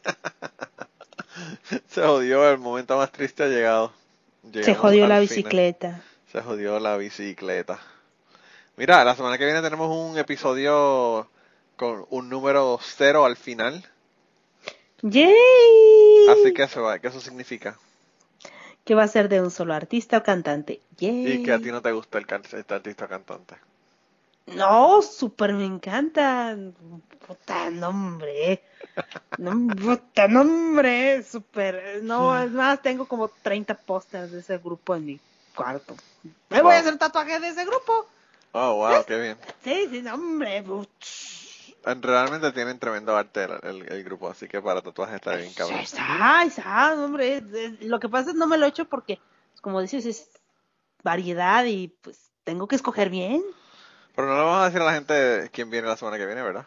Se 1.88 2.02
jodió, 2.02 2.48
el 2.50 2.58
momento 2.58 2.96
más 2.96 3.10
triste 3.12 3.44
ha 3.44 3.48
llegado. 3.48 3.92
Se 4.52 4.74
jodió 4.74 5.02
la 5.06 5.16
final. 5.16 5.20
bicicleta. 5.22 6.02
Se 6.30 6.40
jodió 6.42 6.78
la 6.80 6.96
bicicleta. 6.96 7.78
Mira, 8.76 9.04
la 9.04 9.14
semana 9.14 9.38
que 9.38 9.44
viene 9.44 9.62
tenemos 9.62 9.94
un 9.94 10.18
episodio 10.18 11.28
con 11.76 12.06
un 12.10 12.28
número 12.28 12.78
cero 12.82 13.24
al 13.24 13.36
final. 13.36 13.84
¡Yay! 15.02 15.32
Así 16.30 16.52
que 16.54 16.62
eso, 16.64 16.82
va- 16.82 16.98
que 16.98 17.08
eso 17.08 17.20
significa. 17.20 17.78
Que 18.84 18.94
va 18.94 19.04
a 19.04 19.08
ser 19.08 19.28
de 19.28 19.40
un 19.40 19.50
solo 19.50 19.74
artista 19.74 20.18
o 20.18 20.22
cantante. 20.22 20.80
¡Yay! 20.98 21.32
Y 21.34 21.42
que 21.42 21.52
a 21.52 21.58
ti 21.58 21.70
no 21.70 21.82
te 21.82 21.92
gusta 21.92 22.18
el, 22.18 22.26
este 22.52 22.74
artista 22.74 23.08
cantante. 23.08 23.56
No, 24.46 25.02
súper 25.02 25.52
me 25.54 25.64
encanta. 25.64 26.56
Puta 27.26 27.70
nombre. 27.70 28.62
No, 29.38 29.52
puta 29.76 30.28
nombre. 30.28 31.22
Súper. 31.22 32.00
No, 32.02 32.40
es 32.42 32.50
más, 32.50 32.82
tengo 32.82 33.06
como 33.06 33.28
30 33.28 33.74
pósters 33.74 34.32
de 34.32 34.40
ese 34.40 34.58
grupo 34.58 34.94
en 34.94 35.06
mi 35.06 35.20
cuarto. 35.54 35.94
Me 36.50 36.60
voy 36.62 36.74
a 36.74 36.78
hacer 36.80 36.98
tatuajes 36.98 37.40
de 37.40 37.48
ese 37.48 37.64
grupo. 37.64 38.06
Oh, 38.52 38.74
wow, 38.76 39.04
qué 39.06 39.18
bien. 39.18 39.38
Sí, 39.64 39.88
sí, 39.90 40.02
no, 40.02 40.14
hombre. 40.14 40.62
Realmente 41.84 42.52
tienen 42.52 42.78
tremendo 42.78 43.16
arte 43.16 43.44
el, 43.44 43.52
el- 43.62 43.92
el 43.92 44.04
grupo, 44.04 44.28
así 44.28 44.46
que 44.46 44.60
para 44.60 44.82
tatuajes 44.82 45.16
está 45.16 45.34
bien 45.34 45.52
cabrón. 45.54 45.80
Está, 45.80 46.44
está, 46.44 46.94
hombre. 46.94 47.38
es- 47.38 47.52
es- 47.52 47.82
Lo 47.82 47.98
que 47.98 48.08
pasa 48.08 48.28
es 48.30 48.32
que 48.34 48.38
no 48.38 48.46
me 48.46 48.58
lo 48.58 48.66
he 48.66 48.68
hecho 48.68 48.84
porque, 48.84 49.16
pues, 49.50 49.60
como 49.60 49.80
dices, 49.80 50.04
es 50.06 50.30
variedad 51.02 51.64
y 51.64 51.88
pues 51.88 52.30
tengo 52.44 52.68
que 52.68 52.76
escoger 52.76 53.08
bien. 53.10 53.42
Pero 54.14 54.28
no 54.28 54.34
le 54.34 54.40
vamos 54.42 54.62
a 54.62 54.64
decir 54.66 54.80
a 54.80 54.84
la 54.84 54.92
gente 54.94 55.50
quién 55.52 55.70
viene 55.70 55.88
la 55.88 55.96
semana 55.96 56.18
que 56.18 56.26
viene, 56.26 56.42
¿verdad? 56.42 56.66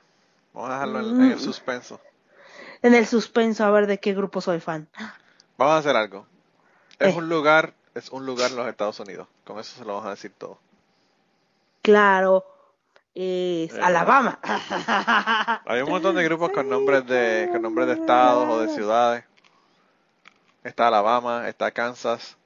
Vamos 0.53 0.69
a 0.69 0.73
dejarlo 0.73 0.99
en, 0.99 1.05
en 1.21 1.31
el 1.31 1.37
Mm. 1.37 1.39
suspenso. 1.39 1.99
En 2.81 2.93
el 2.95 3.05
suspenso, 3.07 3.63
a 3.65 3.71
ver 3.71 3.87
de 3.87 3.99
qué 3.99 4.13
grupo 4.13 4.41
soy 4.41 4.59
fan. 4.59 4.87
Vamos 5.57 5.75
a 5.75 5.77
hacer 5.77 5.95
algo. 5.95 6.25
Es 6.99 7.13
Eh. 7.13 7.17
un 7.17 7.29
lugar, 7.29 7.73
es 7.93 8.09
un 8.09 8.25
lugar 8.25 8.51
en 8.51 8.57
los 8.57 8.67
Estados 8.67 8.99
Unidos. 8.99 9.27
Con 9.43 9.59
eso 9.59 9.77
se 9.77 9.85
lo 9.85 9.93
vamos 9.93 10.07
a 10.07 10.11
decir 10.11 10.31
todo. 10.37 10.57
Claro, 11.81 12.45
es 13.13 13.73
Eh. 13.73 13.79
Alabama. 13.81 14.39
Hay 15.65 15.81
un 15.81 15.89
montón 15.89 16.15
de 16.15 16.23
grupos 16.23 16.51
con 16.51 16.67
nombres 16.69 17.05
de, 17.05 17.47
con 17.51 17.61
nombres 17.61 17.87
de 17.87 17.93
estados 17.93 18.47
o 18.49 18.59
de 18.59 18.69
ciudades. 18.73 19.23
Está 20.63 20.87
Alabama, 20.87 21.47
está 21.47 21.69
Kansas, 21.71 22.37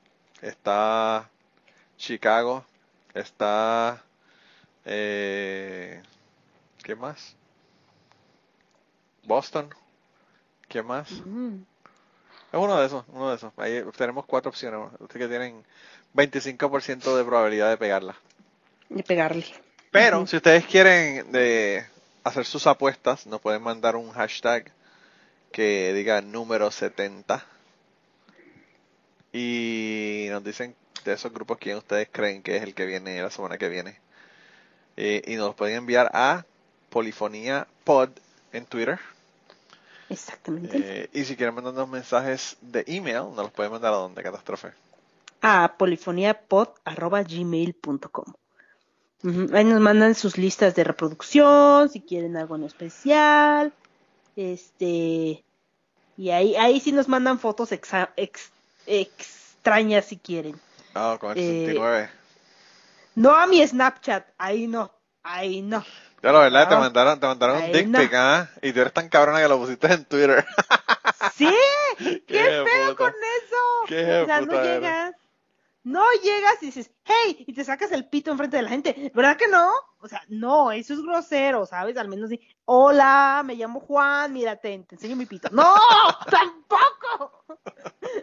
está 0.42 1.30
Chicago, 1.98 2.66
está 3.14 4.04
eh, 4.86 6.02
¿qué 6.84 6.96
más? 6.96 7.36
Boston, 9.24 9.74
¿qué 10.68 10.82
más? 10.82 11.12
Es 11.12 11.20
uno 12.54 12.80
de 12.80 12.88
esos, 12.88 13.06
uno 13.10 13.30
de 13.30 13.36
esos. 13.36 13.54
Ahí 13.58 13.84
tenemos 13.96 14.26
cuatro 14.26 14.50
opciones. 14.50 14.92
Ustedes 15.00 15.28
que 15.28 15.28
tienen 15.28 15.64
25% 16.16 17.16
de 17.16 17.24
probabilidad 17.24 17.70
de 17.70 17.78
pegarla. 17.78 18.16
De 18.90 19.04
pegarle. 19.04 19.46
Pero 19.92 20.26
si 20.26 20.38
ustedes 20.38 20.66
quieren 20.66 21.32
de 21.32 21.86
hacer 22.24 22.46
sus 22.46 22.66
apuestas, 22.68 23.28
nos 23.28 23.42
pueden 23.42 23.62
mandar 23.62 23.96
un 23.96 24.12
hashtag 24.12 24.72
que 25.52 25.94
diga 25.94 26.22
número 26.22 26.70
70 26.72 27.44
y 29.32 30.28
nos 30.30 30.44
dicen 30.44 30.76
de 31.06 31.14
esos 31.14 31.32
grupos 31.32 31.58
quién 31.60 31.78
ustedes 31.78 32.10
creen 32.12 32.42
que 32.42 32.58
es 32.58 32.64
el 32.64 32.74
que 32.74 32.86
viene 32.86 33.22
la 33.22 33.30
semana 33.32 33.58
que 33.58 33.70
viene. 33.70 34.00
Eh, 35.02 35.22
y 35.28 35.36
nos 35.38 35.46
los 35.48 35.56
pueden 35.56 35.78
enviar 35.78 36.12
a 36.14 36.44
Polifonía 36.90 37.68
Pod 37.86 38.10
en 38.52 38.66
Twitter. 38.66 39.00
Exactamente. 40.10 40.78
Eh, 41.04 41.10
y 41.14 41.24
si 41.24 41.38
quieren 41.38 41.56
mandarnos 41.56 41.88
mensajes 41.88 42.58
de 42.62 42.84
email, 42.88 43.20
nos 43.34 43.38
los 43.38 43.52
pueden 43.52 43.72
mandar 43.72 43.94
a 43.94 43.98
donde, 43.98 44.22
Catástrofe. 44.24 44.74
A 45.42 45.76
polifoniapod.gmail.com 45.78 48.34
Ahí 49.54 49.66
nos 49.66 49.82
mandan 49.82 50.16
sus 50.16 50.38
listas 50.38 50.76
de 50.76 50.84
reproducción, 50.86 51.90
si 51.90 52.00
quieren 52.02 52.38
algo 52.38 52.56
en 52.56 52.64
especial. 52.64 53.74
Este. 54.36 55.44
Y 56.18 56.30
ahí, 56.32 56.56
ahí 56.56 56.80
sí 56.80 56.92
nos 56.94 57.08
mandan 57.10 57.38
fotos 57.40 57.72
exa- 57.72 58.10
ex- 58.16 58.52
extrañas 58.88 60.06
si 60.06 60.18
quieren. 60.18 60.60
Ah, 60.94 61.18
con 61.20 61.32
el 61.32 61.38
Eh, 61.38 61.66
69. 61.68 62.10
No 63.16 63.36
a 63.36 63.48
mi 63.48 63.66
Snapchat, 63.66 64.28
ahí 64.38 64.68
no, 64.68 64.92
ahí 65.24 65.62
no. 65.62 65.84
Ya 66.22 66.32
la 66.34 66.40
verdad, 66.40 66.68
te 66.70 66.76
mandaron, 66.76 67.20
te 67.20 67.28
mandaron 67.28 67.64
un 67.64 67.72
dick 67.72 67.88
no. 67.88 68.00
pic, 68.00 68.14
¿ah? 68.14 68.50
Y 68.62 68.74
tú 68.74 68.82
eres 68.82 68.94
tan 68.94 69.08
cabrona 69.10 69.40
que 69.42 69.48
lo 69.48 69.58
pusiste 69.58 69.88
en 69.92 70.06
Twitter. 70.06 70.46
¿Sí? 71.36 71.50
¿Qué, 71.98 72.22
Qué 72.28 72.64
pedo 72.66 72.90
puta. 72.92 72.96
con 72.96 73.10
eso? 73.14 73.56
Qué 73.88 74.22
o 74.22 74.26
sea, 74.26 74.42
no 74.42 74.54
eres. 74.54 74.66
llegas. 74.66 75.16
No 75.84 76.04
llegas 76.22 76.62
y 76.62 76.68
dices, 76.68 76.92
hey, 77.06 77.46
y 77.48 77.54
te 77.54 77.64
sacas 77.64 77.92
el 77.94 78.06
pito 78.06 78.32
enfrente 78.32 78.58
de 78.58 78.64
la 78.64 78.70
gente. 78.70 79.12
¿Verdad 79.16 79.38
que 79.38 79.48
no? 79.48 79.72
O 80.02 80.08
sea, 80.10 80.22
no, 80.28 80.72
eso 80.72 80.94
es 80.94 81.02
grosero, 81.02 81.66
¿sabes? 81.66 81.96
Al 81.98 82.10
menos 82.10 82.30
di, 82.30 82.40
hola, 82.66 83.42
me 83.46 83.56
llamo 83.56 83.80
Juan, 83.80 84.32
mírate, 84.34 84.78
te 84.88 84.96
enseño 84.96 85.16
mi 85.16 85.26
pito. 85.26 85.50
¡No! 85.52 85.74
¡Tampoco! 86.30 87.56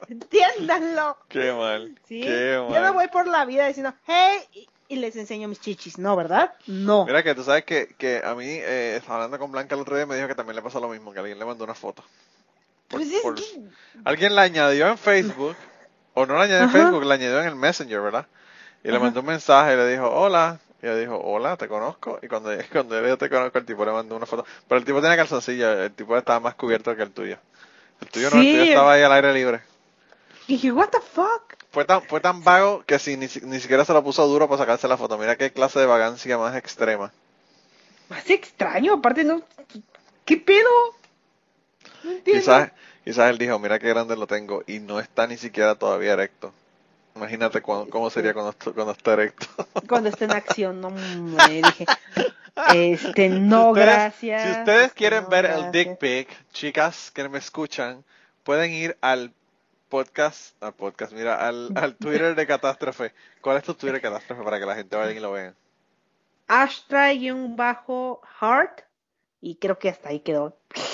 Entiéndanlo. 0.09 1.16
Qué 1.28 1.51
mal. 1.53 1.99
¿Sí? 2.07 2.20
Qué 2.20 2.53
Yo 2.55 2.68
mal. 2.68 2.82
no 2.82 2.93
voy 2.93 3.09
por 3.09 3.26
la 3.26 3.45
vida 3.47 3.66
diciendo, 3.66 3.95
hey, 4.07 4.68
y, 4.89 4.97
les 4.97 5.16
enseño 5.16 5.49
mis 5.49 5.61
chichis. 5.61 5.99
No, 5.99 6.16
¿verdad? 6.16 6.55
No. 6.66 7.05
Mira 7.07 7.22
que 7.22 7.34
tú 7.34 7.43
sabes 7.43 7.64
que, 7.64 7.95
que 7.99 8.22
a 8.24 8.34
mí, 8.34 8.47
eh, 8.49 9.01
hablando 9.09 9.39
con 9.39 9.51
Blanca 9.53 9.74
el 9.74 9.80
otro 9.80 9.97
día, 9.97 10.07
me 10.07 10.16
dijo 10.16 10.28
que 10.28 10.34
también 10.34 10.57
le 10.57 10.62
pasó 10.62 10.80
lo 10.80 10.89
mismo, 10.89 11.12
que 11.12 11.18
alguien 11.20 11.39
le 11.39 11.45
mandó 11.45 11.64
una 11.64 11.74
foto. 11.74 12.03
Por- 12.89 13.01
Pues 13.01 13.12
es 13.12 13.20
por- 13.22 13.34
que- 13.34 13.62
Alguien 14.05 14.34
la 14.34 14.43
añadió 14.43 14.89
en 14.89 14.99
Facebook, 14.99 15.57
o 16.14 16.26
no 16.26 16.34
la 16.34 16.43
añadió 16.43 16.62
en 16.64 16.68
Ajá. 16.70 16.78
Facebook, 16.78 17.05
la 17.05 17.14
añadió 17.14 17.41
en 17.41 17.47
el 17.49 17.57
Messenger, 17.57 18.01
¿verdad? 18.01 18.26
Y 18.84 18.91
le 18.91 18.99
mandó 18.99 19.20
un 19.20 19.26
mensaje 19.26 19.74
y 19.74 19.76
le 19.76 19.89
dijo, 19.89 20.09
hola. 20.09 20.61
Y 20.82 20.87
ella 20.87 20.97
dijo, 20.97 21.18
hola, 21.18 21.57
te 21.57 21.66
conozco. 21.66 22.18
Y 22.22 22.28
cuando, 22.28 22.51
cuando 22.72 23.03
dijo, 23.03 23.18
te 23.18 23.28
conozco, 23.28 23.59
el 23.59 23.64
tipo 23.64 23.84
le 23.84 23.91
mandó 23.91 24.14
una 24.14 24.26
foto. 24.26 24.45
Pero 24.68 24.78
el 24.78 24.84
tipo 24.84 25.01
tenía 25.01 25.16
calzoncillo, 25.16 25.82
el 25.82 25.93
tipo 25.93 26.16
estaba 26.16 26.39
más 26.39 26.55
cubierto 26.55 26.95
que 26.95 27.03
el 27.03 27.11
tuyo. 27.11 27.39
El 28.01 28.09
tuyo 28.09 28.30
no, 28.30 28.41
el 28.41 28.47
tuyo 28.51 28.62
estaba 28.62 28.93
ahí 28.93 29.03
al 29.03 29.12
aire 29.12 29.32
libre. 29.32 29.62
Y 30.49 30.55
dije, 30.55 30.72
what 30.72 30.88
the 30.90 31.01
fuck? 31.01 31.55
Fue 31.72 31.84
tan, 31.84 32.03
fue 32.03 32.20
tan 32.20 32.42
vago 32.44 32.84
que 32.86 32.99
si, 32.99 33.16
ni, 33.16 33.26
ni 33.42 33.61
siquiera 33.61 33.84
se 33.84 33.92
lo 33.92 34.03
puso 34.05 34.26
duro 34.26 34.49
para 34.49 34.59
sacarse 34.59 34.88
la 34.88 34.97
foto. 34.97 35.18
Mira 35.18 35.36
qué 35.36 35.51
clase 35.53 35.78
de 35.80 35.86
vagancia 35.86 36.38
más 36.38 36.57
extrema. 36.57 37.12
Más 38.09 38.28
extraño, 38.30 38.94
aparte 38.94 39.24
no. 39.24 39.42
¿Qué 40.24 40.36
pedo? 40.36 40.68
No. 42.05 42.11
Quizás, 42.24 42.70
quizás 43.05 43.30
él 43.30 43.38
dijo, 43.38 43.59
mira 43.59 43.78
qué 43.78 43.88
grande 43.88 44.16
lo 44.16 44.26
tengo 44.26 44.62
y 44.66 44.78
no 44.78 45.01
está 45.01 45.26
ni 45.26 45.36
siquiera 45.36 45.74
todavía 45.74 46.12
erecto. 46.12 46.53
Imagínate 47.16 47.61
cuán- 47.62 47.86
cómo 47.86 48.11
sería 48.11 48.32
cuando, 48.34 48.55
cuando 48.74 48.92
está 48.92 49.14
erecto. 49.14 49.47
Cuando 49.88 50.09
esté 50.11 50.26
en 50.26 50.32
acción, 50.32 50.80
no, 50.80 50.88
hombre, 50.88 51.62
dije. 51.62 51.86
Este, 52.74 53.28
no, 53.28 53.70
ustedes- 53.70 53.86
gracias. 53.86 54.42
Si 54.55 54.61
ustedes 54.61 54.92
quieren 54.92 55.24
no, 55.24 55.28
ver 55.30 55.47
el 55.47 55.72
dick 55.72 55.99
pic, 55.99 56.28
chicas 56.53 57.11
que 57.11 57.28
me 57.28 57.38
escuchan, 57.38 58.05
pueden 58.44 58.70
ir 58.72 58.97
al 59.01 59.32
podcast, 59.89 60.61
al 60.62 60.74
podcast, 60.74 61.12
mira, 61.12 61.47
al, 61.47 61.70
al 61.76 61.95
Twitter 61.97 62.34
de 62.34 62.47
Catástrofe. 62.47 63.12
¿Cuál 63.41 63.57
es 63.59 63.64
tu 63.64 63.74
Twitter 63.74 63.95
de 63.97 64.01
Catástrofe 64.03 64.43
para 64.43 64.59
que 64.59 64.66
la 64.66 64.74
gente 64.74 64.97
vaya 64.97 65.12
y 65.12 65.20
lo 65.20 65.32
vean? 65.32 65.55
Ashtray-heart. 66.49 68.80
Y 69.41 69.57
creo 69.57 69.78
que 69.78 69.89
hasta 69.91 70.09
ahí 70.11 70.20
quedó. 70.20 70.57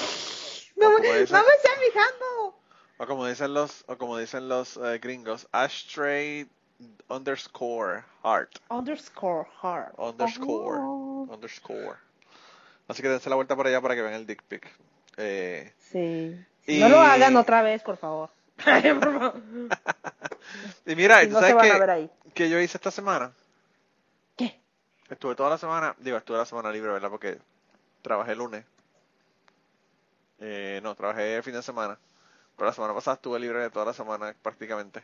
No, 0.74 0.90
no 0.90 0.98
me 0.98 1.20
estoy 1.22 1.40
fijando. 1.86 2.58
O 2.98 3.06
como 3.06 3.24
dicen 3.28 3.54
los, 3.54 3.84
o 3.86 3.96
como 3.96 4.18
dicen 4.18 4.48
los 4.48 4.76
eh, 4.78 4.98
gringos, 5.00 5.46
ashtray 5.52 6.50
underscore 7.08 8.02
heart. 8.24 8.56
Underscore 8.68 9.46
heart. 9.62 9.94
Underscore. 9.96 10.78
Oh, 10.80 11.28
Underscore. 11.30 11.98
Así 12.88 13.00
que 13.00 13.08
dense 13.08 13.30
la 13.30 13.36
vuelta 13.36 13.54
por 13.54 13.68
allá 13.68 13.80
para 13.80 13.94
que 13.94 14.02
vean 14.02 14.14
el 14.14 14.26
dick 14.26 14.42
pic. 14.42 14.68
Eh, 15.18 15.72
sí. 15.78 16.44
Y- 16.66 16.80
No 16.80 16.88
lo 16.88 17.00
hagan 17.00 17.36
otra 17.36 17.62
vez, 17.62 17.80
por 17.84 17.96
favor. 17.96 18.30
Y 20.86 20.96
mira, 20.96 21.22
¿tú 21.22 21.30
no 21.30 21.40
sabes 21.40 21.88
ahí. 21.88 22.10
que 22.34 22.50
yo 22.50 22.60
hice 22.60 22.76
esta 22.76 22.90
semana? 22.90 23.32
¿Qué? 24.36 24.60
Estuve 25.08 25.34
toda 25.34 25.50
la 25.50 25.58
semana, 25.58 25.94
digo, 25.98 26.16
estuve 26.16 26.36
la 26.36 26.44
semana 26.44 26.70
libre, 26.70 26.92
¿verdad? 26.92 27.10
Porque 27.10 27.38
trabajé 28.02 28.32
el 28.32 28.38
lunes. 28.38 28.64
Eh, 30.40 30.80
no, 30.82 30.94
trabajé 30.94 31.36
el 31.36 31.42
fin 31.42 31.54
de 31.54 31.62
semana. 31.62 31.96
Pero 32.56 32.66
la 32.66 32.74
semana 32.74 32.94
pasada 32.94 33.14
estuve 33.14 33.38
libre 33.38 33.60
de 33.60 33.70
toda 33.70 33.86
la 33.86 33.92
semana 33.92 34.34
prácticamente. 34.42 35.02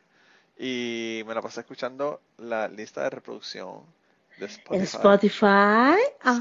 Y 0.59 1.23
me 1.27 1.35
la 1.35 1.41
pasé 1.41 1.61
escuchando 1.61 2.21
la 2.39 2.69
lista 2.69 3.03
de 3.05 3.11
reproducción 3.11 3.83
de 4.39 4.47
Spotify. 4.47 4.77
¿En 4.77 4.83
Spotify? 4.83 5.97
Ah. 6.25 6.39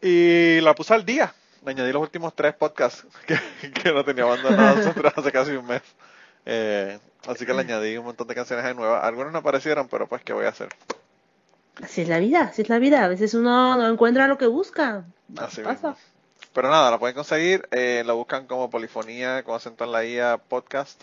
Y 0.00 0.60
la 0.60 0.74
puse 0.74 0.94
al 0.94 1.04
día. 1.04 1.34
Añadí 1.66 1.92
los 1.92 2.02
últimos 2.02 2.34
tres 2.34 2.54
podcasts 2.54 3.06
que, 3.26 3.38
que 3.70 3.92
no 3.92 4.04
tenía 4.04 4.24
abandonados 4.24 4.78
nosotros 4.86 5.12
hace 5.16 5.32
casi 5.32 5.52
un 5.52 5.66
mes. 5.66 5.82
Eh, 6.46 6.98
así 7.26 7.46
que 7.46 7.54
le 7.54 7.60
añadí 7.60 7.96
un 7.96 8.04
montón 8.04 8.26
de 8.28 8.34
canciones 8.34 8.64
ahí 8.64 8.74
nuevas. 8.74 9.02
Algunas 9.04 9.32
no 9.32 9.38
aparecieron, 9.38 9.88
pero 9.88 10.06
pues, 10.06 10.22
¿qué 10.22 10.32
voy 10.32 10.46
a 10.46 10.50
hacer? 10.50 10.68
Así 11.82 12.02
es 12.02 12.08
la 12.08 12.18
vida, 12.18 12.42
así 12.42 12.62
es 12.62 12.68
la 12.68 12.78
vida. 12.78 13.04
A 13.04 13.08
veces 13.08 13.34
uno 13.34 13.76
no 13.76 13.88
encuentra 13.88 14.28
lo 14.28 14.38
que 14.38 14.46
busca. 14.46 15.04
Así 15.36 15.62
pasa. 15.62 15.88
mismo. 15.90 15.96
Pero 16.52 16.70
nada, 16.70 16.90
la 16.90 16.98
pueden 16.98 17.16
conseguir. 17.16 17.66
Eh, 17.72 18.02
la 18.06 18.12
buscan 18.12 18.46
como 18.46 18.70
Polifonía 18.70 19.42
con 19.42 19.56
acento 19.56 19.84
en 19.84 19.92
la 19.92 20.04
IA 20.04 20.38
podcast. 20.38 21.02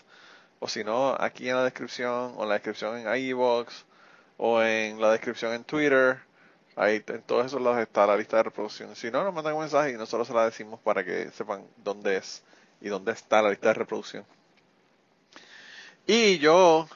O 0.60 0.68
si 0.68 0.84
no, 0.84 1.16
aquí 1.18 1.48
en 1.48 1.56
la 1.56 1.64
descripción, 1.64 2.34
o 2.36 2.44
en 2.44 2.48
la 2.48 2.54
descripción 2.54 2.96
en 2.96 3.16
iVoox, 3.16 3.84
o 4.38 4.62
en 4.62 5.00
la 5.00 5.10
descripción 5.10 5.52
en 5.52 5.64
Twitter. 5.64 6.20
Ahí 6.76 7.02
en 7.06 7.22
todos 7.22 7.46
esos 7.46 7.60
lados 7.60 7.78
está 7.80 8.06
la 8.06 8.16
lista 8.16 8.38
de 8.38 8.44
reproducción. 8.44 8.96
Si 8.96 9.10
no, 9.10 9.24
nos 9.24 9.34
mandan 9.34 9.54
un 9.54 9.60
mensaje 9.60 9.90
y 9.92 9.96
nosotros 9.96 10.26
se 10.28 10.34
la 10.34 10.44
decimos 10.46 10.80
para 10.80 11.04
que 11.04 11.30
sepan 11.32 11.66
dónde 11.76 12.16
es 12.16 12.42
y 12.80 12.88
dónde 12.88 13.12
está 13.12 13.42
la 13.42 13.50
lista 13.50 13.68
de 13.68 13.74
reproducción. 13.74 14.24
Y 16.06 16.38
yo, 16.38 16.88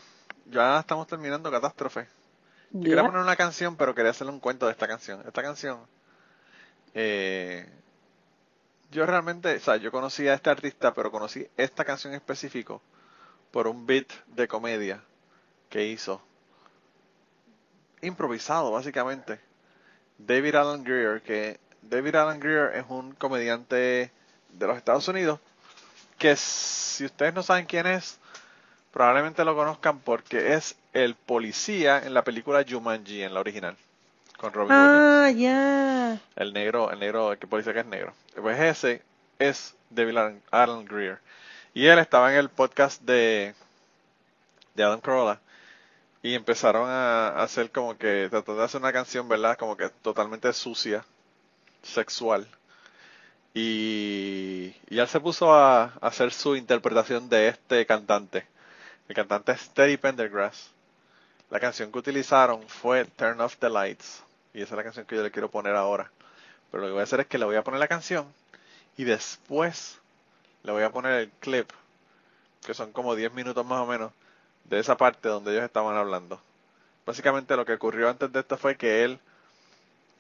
ya 0.46 0.80
estamos 0.80 1.06
terminando 1.06 1.50
Catástrofe. 1.50 2.08
Yo 2.80 2.88
quería 2.90 3.02
Ya. 3.02 3.04
poner 3.04 3.20
una 3.22 3.36
canción, 3.36 3.76
pero 3.76 3.94
quería 3.94 4.10
hacerle 4.12 4.32
un 4.32 4.40
cuento 4.40 4.66
de 4.66 4.72
esta 4.72 4.88
canción. 4.88 5.22
Esta 5.26 5.42
canción, 5.42 5.80
eh, 6.94 7.68
yo 8.90 9.06
realmente, 9.06 9.56
o 9.56 9.60
sea, 9.60 9.76
yo 9.76 9.90
conocí 9.92 10.26
a 10.28 10.34
este 10.34 10.50
artista, 10.50 10.94
pero 10.94 11.10
conocí 11.10 11.48
esta 11.56 11.84
canción 11.84 12.12
en 12.12 12.18
específico 12.18 12.82
por 13.50 13.66
un 13.68 13.86
beat 13.86 14.08
de 14.28 14.48
comedia 14.48 15.02
que 15.70 15.84
hizo. 15.86 16.22
Improvisado, 18.02 18.70
básicamente. 18.72 19.40
David 20.18 20.54
Alan 20.54 20.84
Greer, 20.84 21.22
que 21.22 21.58
David 21.82 22.16
Alan 22.16 22.40
Greer 22.40 22.76
es 22.76 22.84
un 22.88 23.12
comediante 23.12 24.10
de 24.50 24.66
los 24.66 24.76
Estados 24.76 25.06
Unidos, 25.08 25.40
que 26.18 26.36
si 26.36 27.04
ustedes 27.04 27.34
no 27.34 27.42
saben 27.42 27.66
quién 27.66 27.86
es, 27.86 28.18
probablemente 28.92 29.44
lo 29.44 29.54
conozcan 29.54 29.98
porque 29.98 30.54
es 30.54 30.76
el 30.92 31.14
policía 31.14 31.98
en 31.98 32.14
la 32.14 32.24
película 32.24 32.64
Jumanji, 32.68 33.22
en 33.22 33.34
la 33.34 33.40
original, 33.40 33.76
con 34.38 34.52
Robin 34.52 34.72
Williams. 34.72 34.98
Ah, 34.98 35.30
ya. 35.30 36.20
El 36.36 36.52
negro, 36.52 36.90
el 36.90 36.98
negro, 36.98 37.32
el 37.32 37.38
que 37.38 37.46
policía 37.46 37.74
que 37.74 37.80
es 37.80 37.86
negro. 37.86 38.14
Pues 38.40 38.58
ese 38.58 39.02
es 39.38 39.74
David 39.90 40.16
Alan, 40.16 40.42
Alan 40.50 40.84
Greer. 40.86 41.18
Y 41.74 41.86
él 41.86 41.98
estaba 41.98 42.32
en 42.32 42.38
el 42.38 42.48
podcast 42.48 43.02
de, 43.02 43.54
de 44.74 44.82
Adam 44.82 45.00
Carolla. 45.00 45.40
Y 46.26 46.34
empezaron 46.34 46.90
a 46.90 47.28
hacer 47.40 47.70
como 47.70 47.96
que, 47.96 48.26
tratando 48.28 48.58
de 48.58 48.64
hacer 48.64 48.80
una 48.80 48.92
canción, 48.92 49.28
¿verdad? 49.28 49.56
Como 49.56 49.76
que 49.76 49.88
totalmente 50.02 50.52
sucia, 50.52 51.04
sexual. 51.84 52.48
Y, 53.54 54.74
y 54.88 54.98
él 54.98 55.06
se 55.06 55.20
puso 55.20 55.54
a, 55.54 55.84
a 55.84 55.88
hacer 56.00 56.32
su 56.32 56.56
interpretación 56.56 57.28
de 57.28 57.46
este 57.46 57.86
cantante. 57.86 58.44
El 59.08 59.14
cantante 59.14 59.52
es 59.52 59.70
Teddy 59.70 59.98
Pendergrass. 59.98 60.72
La 61.48 61.60
canción 61.60 61.92
que 61.92 61.98
utilizaron 62.00 62.68
fue 62.68 63.04
Turn 63.04 63.40
Off 63.40 63.58
the 63.58 63.70
Lights. 63.70 64.24
Y 64.52 64.62
esa 64.62 64.74
es 64.74 64.78
la 64.78 64.82
canción 64.82 65.06
que 65.06 65.14
yo 65.14 65.22
le 65.22 65.30
quiero 65.30 65.48
poner 65.48 65.76
ahora. 65.76 66.10
Pero 66.72 66.80
lo 66.82 66.88
que 66.88 66.92
voy 66.94 67.00
a 67.02 67.04
hacer 67.04 67.20
es 67.20 67.28
que 67.28 67.38
le 67.38 67.44
voy 67.44 67.54
a 67.54 67.62
poner 67.62 67.78
la 67.78 67.86
canción 67.86 68.26
y 68.96 69.04
después 69.04 70.00
le 70.64 70.72
voy 70.72 70.82
a 70.82 70.90
poner 70.90 71.12
el 71.20 71.30
clip, 71.38 71.70
que 72.66 72.74
son 72.74 72.90
como 72.90 73.14
10 73.14 73.32
minutos 73.32 73.64
más 73.64 73.78
o 73.78 73.86
menos, 73.86 74.10
de 74.68 74.78
esa 74.78 74.96
parte 74.96 75.28
donde 75.28 75.52
ellos 75.52 75.64
estaban 75.64 75.96
hablando. 75.96 76.40
Básicamente 77.04 77.56
lo 77.56 77.64
que 77.64 77.74
ocurrió 77.74 78.08
antes 78.08 78.32
de 78.32 78.40
esto 78.40 78.56
fue 78.56 78.76
que 78.76 79.04
él, 79.04 79.20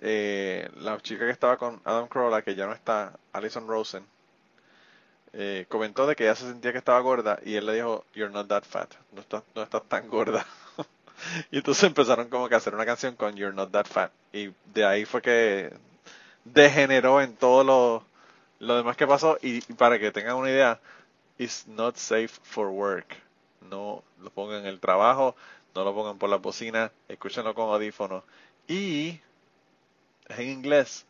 eh, 0.00 0.70
la 0.76 1.00
chica 1.00 1.24
que 1.24 1.32
estaba 1.32 1.56
con 1.56 1.80
Adam 1.84 2.06
Carolla, 2.08 2.42
que 2.42 2.54
ya 2.54 2.66
no 2.66 2.72
está, 2.72 3.12
Alison 3.32 3.66
Rosen, 3.66 4.04
eh, 5.32 5.66
comentó 5.68 6.06
de 6.06 6.14
que 6.14 6.24
ella 6.24 6.36
se 6.36 6.46
sentía 6.46 6.72
que 6.72 6.78
estaba 6.78 7.00
gorda 7.00 7.38
y 7.44 7.56
él 7.56 7.66
le 7.66 7.74
dijo, 7.74 8.04
You're 8.14 8.32
not 8.32 8.46
that 8.48 8.62
fat, 8.62 8.94
no 9.12 9.20
estás, 9.20 9.42
no 9.54 9.62
estás 9.62 9.82
tan 9.88 10.08
gorda. 10.08 10.46
y 11.50 11.58
entonces 11.58 11.84
empezaron 11.84 12.28
como 12.28 12.48
que 12.48 12.54
a 12.54 12.58
hacer 12.58 12.74
una 12.74 12.86
canción 12.86 13.16
con 13.16 13.34
You're 13.34 13.54
not 13.54 13.72
that 13.72 13.86
fat. 13.86 14.12
Y 14.32 14.52
de 14.72 14.84
ahí 14.86 15.04
fue 15.04 15.20
que 15.22 15.72
degeneró 16.44 17.20
en 17.20 17.34
todo 17.34 17.64
lo, 17.64 18.04
lo 18.60 18.76
demás 18.76 18.96
que 18.96 19.06
pasó. 19.06 19.38
Y, 19.42 19.56
y 19.56 19.74
para 19.74 19.98
que 19.98 20.12
tengan 20.12 20.36
una 20.36 20.50
idea, 20.50 20.80
it's 21.36 21.66
not 21.66 21.96
safe 21.96 22.28
for 22.44 22.68
work. 22.68 23.25
No 23.70 24.02
lo 24.20 24.30
pongan 24.30 24.60
en 24.60 24.66
el 24.66 24.80
trabajo, 24.80 25.36
no 25.74 25.84
lo 25.84 25.94
pongan 25.94 26.18
por 26.18 26.30
la 26.30 26.36
bocina, 26.36 26.92
escúchenlo 27.08 27.54
con 27.54 27.70
audífonos. 27.70 28.24
Y 28.68 29.20
es 30.28 30.38
en 30.38 30.50
inglés. 30.50 31.06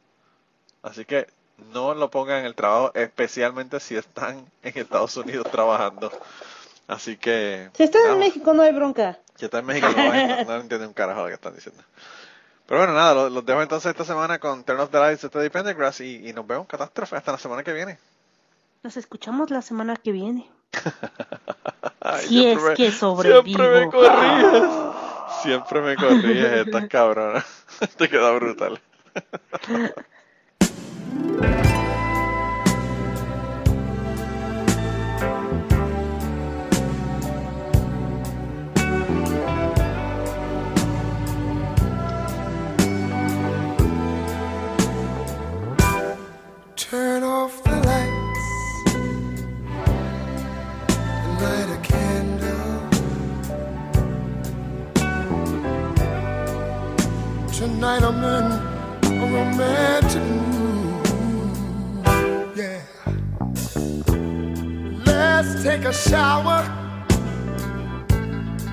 Así 0.82 1.04
que 1.04 1.26
no 1.72 1.94
lo 1.94 2.10
pongan 2.10 2.40
en 2.40 2.46
el 2.46 2.54
trabajo, 2.54 2.92
especialmente 2.94 3.80
si 3.80 3.96
están 3.96 4.50
en 4.62 4.78
Estados 4.78 5.16
Unidos 5.16 5.50
trabajando. 5.50 6.10
Así 6.86 7.16
que... 7.16 7.70
Si 7.74 7.82
estás 7.82 8.02
en. 8.06 8.18
México 8.18 8.54
no 8.54 8.62
hay 8.62 8.72
bronca. 8.72 9.18
Si 9.36 9.44
está 9.44 9.58
en 9.58 9.66
México, 9.66 9.88
no, 9.96 10.12
no, 10.12 10.44
no 10.44 10.56
entiende 10.56 10.86
un 10.86 10.92
carajo 10.92 11.22
lo 11.22 11.28
que 11.28 11.34
están 11.34 11.54
diciendo. 11.54 11.82
Pero 12.66 12.80
bueno, 12.80 12.94
nada, 12.94 13.14
los, 13.14 13.32
los 13.32 13.46
dejo 13.46 13.62
entonces 13.62 13.90
esta 13.90 14.04
semana 14.04 14.38
con 14.38 14.64
Turn 14.64 14.80
Off 14.80 14.90
the 14.90 14.98
Lights 14.98 15.22
de 15.22 15.28
Teddy 15.28 15.50
Pendergrass 15.50 16.00
y, 16.00 16.28
y 16.28 16.32
nos 16.32 16.46
vemos, 16.46 16.66
catástrofe, 16.66 17.16
hasta 17.16 17.32
la 17.32 17.38
semana 17.38 17.62
que 17.62 17.72
viene. 17.72 17.98
Nos 18.82 18.96
escuchamos 18.96 19.50
la 19.50 19.62
semana 19.62 19.96
que 19.96 20.12
viene. 20.12 20.50
Ay, 22.00 22.26
Si 22.26 22.46
es 22.46 22.62
me- 22.62 22.74
que 22.74 22.90
sobrevivo. 22.90 23.42
Siempre 23.44 23.80
me 23.84 23.90
corriges. 23.90 24.62
Siempre 25.42 25.80
me 25.80 25.96
corriges, 25.96 26.66
estas 26.66 26.88
cabronas. 26.88 27.44
Te 27.96 28.08
queda 28.08 28.30
brutal. 28.32 28.80
Tonight 57.76 58.04
I'm 58.04 58.24
in 58.24 58.46
a 59.04 59.26
romantic 59.36 60.22
mood. 60.48 61.06
Yeah. 62.56 62.80
Let's 65.04 65.62
take 65.62 65.84
a 65.84 65.92
shower. 65.92 66.64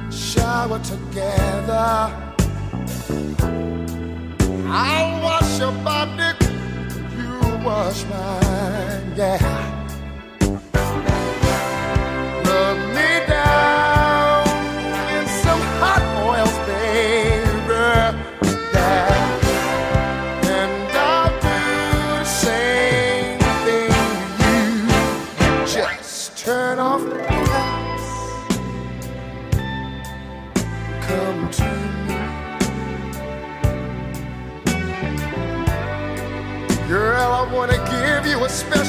Shower 0.10 0.80
together. 0.80 2.14
I'll 4.70 5.22
wash 5.22 5.60
your 5.60 5.74
body 5.84 6.32
you 7.18 7.42
wash 7.66 8.06
mine, 8.06 9.14
yeah. 9.18 9.38
Rub 12.46 12.78
me 12.96 13.10
down 13.28 13.53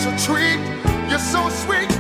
special 0.05 0.35
treat. 0.35 0.61
You're 1.09 1.19
so 1.19 1.49
sweet. 1.49 1.91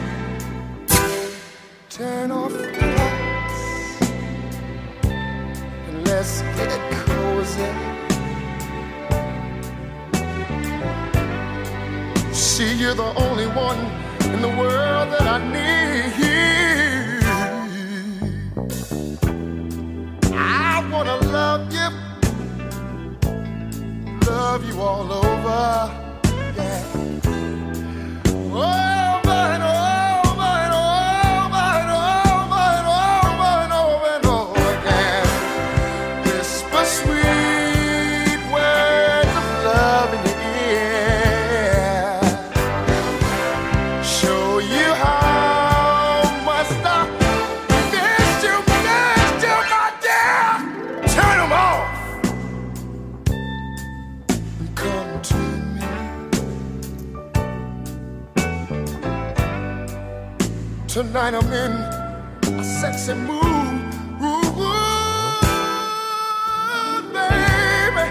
Turn 1.89 2.31
off 2.31 2.53
the 2.53 2.67
lights 2.99 4.11
and 5.87 6.07
let's 6.07 6.43
get 6.57 6.81
cozy. 7.07 7.71
See, 12.33 12.75
you're 12.75 12.95
the 12.95 13.13
only 13.17 13.47
one 13.47 13.79
in 14.33 14.43
the 14.43 14.49
world 14.49 15.13
that 15.13 15.23
I 15.23 15.39
need. 15.55 16.15
I 20.35 20.89
wanna 20.91 21.17
love 21.39 21.73
you, 21.73 21.89
love 24.27 24.65
you 24.69 24.81
all 24.81 25.13
over. 25.13 25.94
Ooh, 64.59 64.73
baby. 67.13 68.07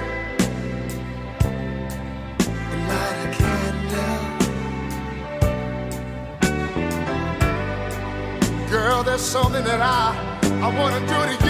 Light 2.87 3.19
a 3.25 3.29
candle. 3.37 4.19
Girl, 8.71 9.03
there's 9.03 9.21
something 9.21 9.65
that 9.65 9.81
I 9.81 10.15
I 10.61 10.69
wanna 10.79 11.01
do 11.01 11.07
to 11.07 11.33
you. 11.33 11.42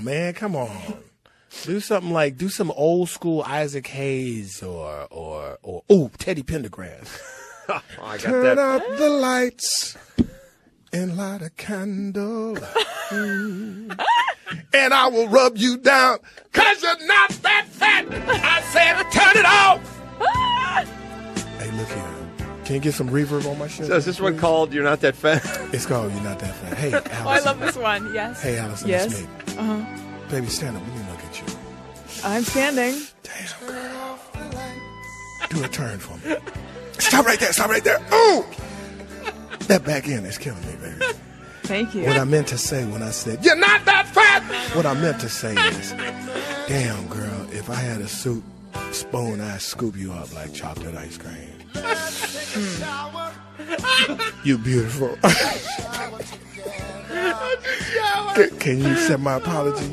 No, 0.00 0.04
man, 0.04 0.32
come 0.32 0.56
on. 0.56 0.70
Do 1.64 1.78
something 1.80 2.10
like 2.12 2.38
do 2.38 2.48
some 2.48 2.70
old 2.70 3.10
school 3.10 3.42
Isaac 3.42 3.86
Hayes 3.88 4.62
or 4.62 5.06
or 5.10 5.58
or 5.62 5.82
oh 5.90 6.10
Teddy 6.16 6.42
Pendergrass. 6.42 7.20
Oh, 7.68 7.82
I 8.02 8.16
got 8.16 8.20
Turn 8.20 8.56
that. 8.56 8.58
out 8.58 8.82
the 8.96 9.10
lights 9.10 9.96
and 10.92 11.16
light 11.18 11.42
a 11.42 11.50
candle. 11.50 12.54
Mm. 13.10 14.00
and 14.72 14.94
I 14.94 15.08
will 15.08 15.28
rub 15.28 15.58
you 15.58 15.76
down 15.76 16.18
cause 16.52 16.82
you're 16.82 17.06
not 17.06 17.28
that 17.30 17.66
fat. 17.68 18.06
I 18.10 18.62
said 18.72 19.02
turn 19.10 19.36
it 19.36 19.44
off. 19.44 19.98
hey, 21.58 21.70
look 21.76 21.88
here. 21.88 22.60
Can 22.64 22.76
you 22.76 22.80
get 22.80 22.94
some 22.94 23.10
reverb 23.10 23.50
on 23.50 23.58
my 23.58 23.66
shit? 23.68 23.86
So 23.88 23.96
is 23.96 24.06
this 24.06 24.20
one 24.20 24.38
called 24.38 24.72
"You're 24.72 24.84
Not 24.84 25.00
That 25.00 25.16
Fat"? 25.16 25.42
It's 25.74 25.84
called 25.84 26.12
You're 26.12 26.22
Not 26.22 26.38
That 26.38 26.54
Fat. 26.54 26.78
Hey, 26.78 26.92
Allison. 26.92 27.12
Oh, 27.26 27.28
I 27.28 27.40
love 27.40 27.58
this 27.58 27.76
one. 27.76 28.14
Yes. 28.14 28.40
Hey, 28.40 28.58
Allison, 28.58 28.88
Yes. 28.88 29.26
Uh-huh. 29.58 30.28
Baby, 30.30 30.46
stand 30.46 30.76
up. 30.76 30.82
Let 30.82 30.96
me 30.96 31.10
look 31.10 31.24
at 31.24 31.40
you. 31.40 31.46
I'm 32.24 32.42
standing. 32.42 33.02
Damn, 33.22 33.66
girl. 33.68 34.20
Do 35.48 35.64
a 35.64 35.68
turn 35.68 35.98
for 35.98 36.16
me. 36.28 36.36
Stop 36.98 37.26
right 37.26 37.38
there. 37.40 37.52
Stop 37.52 37.70
right 37.70 37.82
there. 37.82 37.98
Ooh! 38.12 38.44
That 39.66 39.84
back 39.84 40.08
end 40.08 40.26
is 40.26 40.38
killing 40.38 40.60
me, 40.66 40.76
baby. 40.80 41.12
Thank 41.62 41.94
you. 41.94 42.04
What 42.04 42.16
I 42.18 42.24
meant 42.24 42.48
to 42.48 42.58
say 42.58 42.84
when 42.84 43.02
I 43.02 43.10
said, 43.10 43.44
You're 43.44 43.56
not 43.56 43.84
that 43.84 44.06
fat! 44.08 44.42
What 44.76 44.86
I 44.86 44.94
meant 44.94 45.20
to 45.20 45.28
say 45.28 45.54
is, 45.54 45.92
Damn, 46.68 47.06
girl, 47.08 47.46
if 47.52 47.70
I 47.70 47.74
had 47.74 48.00
a 48.00 48.08
soup 48.08 48.42
spoon, 48.92 49.40
I'd 49.40 49.60
scoop 49.60 49.96
you 49.96 50.12
up 50.12 50.32
like 50.34 50.52
chocolate 50.52 50.94
ice 50.96 51.16
cream. 51.18 51.50
You 54.44 54.58
beautiful. 54.58 55.16
can, 58.34 58.50
can 58.58 58.78
you 58.80 58.92
accept 58.92 59.20
my 59.22 59.34
apology? 59.36 59.88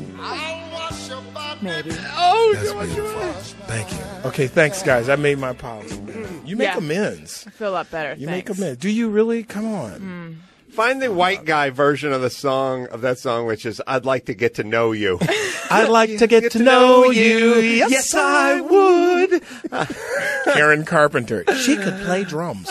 Maybe. 1.60 1.90
Oh, 2.16 2.54
That's 2.56 2.72
beautiful. 2.94 3.20
Thank 3.66 3.90
you. 3.92 3.98
Okay, 4.28 4.46
thanks, 4.46 4.82
guys. 4.82 5.08
I 5.08 5.16
made 5.16 5.38
my 5.38 5.50
apology. 5.50 5.96
You 6.44 6.56
make 6.56 6.68
Yeah. 6.68 6.78
amends. 6.78 7.44
I 7.46 7.50
feel 7.50 7.70
a 7.70 7.72
lot 7.72 7.90
better. 7.90 8.10
You 8.18 8.26
thanks. 8.28 8.48
make 8.50 8.58
amends. 8.58 8.80
Do 8.80 8.88
you 8.88 9.08
really? 9.08 9.42
Come 9.42 9.66
on. 9.74 9.90
Hmm. 10.00 10.32
Find 10.72 11.02
the 11.02 11.10
white 11.10 11.44
guy 11.44 11.70
version 11.70 12.12
of 12.12 12.20
the 12.22 12.30
song 12.30 12.86
of 12.86 13.00
that 13.00 13.18
song, 13.18 13.46
which 13.46 13.66
is 13.66 13.82
"I'd 13.88 14.04
like 14.04 14.26
to 14.26 14.34
get 14.34 14.54
to 14.56 14.64
know 14.64 14.92
you." 14.92 15.18
I'd 15.70 15.88
like 15.88 16.18
to 16.18 16.26
get, 16.28 16.52
to 16.52 16.60
know 16.60 17.10
you. 17.10 17.56
Yes, 17.56 18.14
I 18.14 18.60
would. 18.60 19.42
Karen 20.54 20.84
Carpenter. 20.84 21.44
She 21.56 21.76
could 21.76 21.98
play 22.02 22.22
drums. 22.22 22.70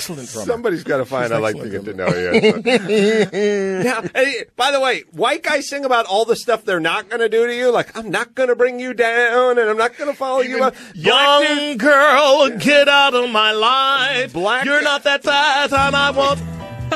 Excellent 0.00 0.30
drummer. 0.30 0.46
Somebody's 0.46 0.82
got 0.84 0.96
to 0.98 1.04
find. 1.04 1.32
I 1.32 1.36
like 1.38 1.56
to 1.56 1.68
get 1.68 1.84
to 1.84 1.92
know 1.92 2.08
you. 2.08 3.82
now, 3.84 4.02
hey, 4.14 4.44
by 4.56 4.70
the 4.70 4.80
way, 4.80 5.04
white 5.12 5.42
guys 5.42 5.68
sing 5.68 5.84
about 5.84 6.06
all 6.06 6.24
the 6.24 6.36
stuff 6.36 6.64
they're 6.64 6.80
not 6.80 7.08
going 7.10 7.20
to 7.20 7.28
do 7.28 7.46
to 7.46 7.54
you. 7.54 7.70
Like, 7.70 7.94
I'm 7.96 8.10
not 8.10 8.34
going 8.34 8.48
to 8.48 8.56
bring 8.56 8.80
you 8.80 8.94
down, 8.94 9.58
and 9.58 9.68
I'm 9.68 9.76
not 9.76 9.96
going 9.98 10.10
to 10.10 10.16
follow 10.16 10.40
you. 10.40 10.62
Up. 10.64 10.74
Dude- 10.94 11.04
Young 11.06 11.76
girl, 11.76 12.48
get 12.58 12.88
out 12.88 13.14
of 13.14 13.28
my 13.30 13.52
life. 13.52 14.32
Black- 14.32 14.64
You're 14.64 14.82
not 14.82 15.02
that 15.04 15.22
fat, 15.22 15.70
and 15.72 15.94
I 15.94 16.10
won't. 16.10 16.40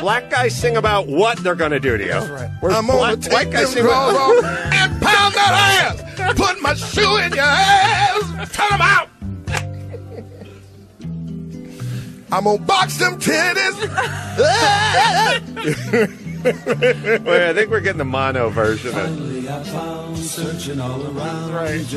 Black 0.00 0.28
guys 0.30 0.58
sing 0.58 0.76
about 0.76 1.06
what 1.06 1.38
they're 1.38 1.54
going 1.54 1.70
to 1.70 1.78
do 1.78 1.96
to 1.96 2.02
you. 2.04 2.10
That's 2.10 2.28
right. 2.28 2.50
I'm 2.74 2.86
gonna 2.88 2.98
white 2.98 3.22
take 3.22 3.52
guys 3.52 3.72
them 3.74 3.74
sing 3.74 3.84
about. 3.84 4.16
off 4.16 4.44
and 4.44 5.00
pound 5.00 5.34
that 5.34 6.00
ass. 6.18 6.32
Put 6.36 6.60
my 6.62 6.74
shoe 6.74 7.16
in 7.18 7.32
your 7.32 7.44
ass. 7.44 8.50
Turn 8.52 8.70
them 8.70 8.80
out. 8.80 9.08
I'm 12.32 12.44
gonna 12.44 12.58
box 12.58 12.98
them 12.98 13.18
titties. 13.20 13.80
Wait, 16.44 17.48
I 17.48 17.54
think 17.54 17.70
we're 17.70 17.80
getting 17.80 17.98
the 17.98 18.04
mono 18.04 18.50
version. 18.50 18.90
Of, 18.90 19.18
right. 21.54 21.78
This 21.78 21.94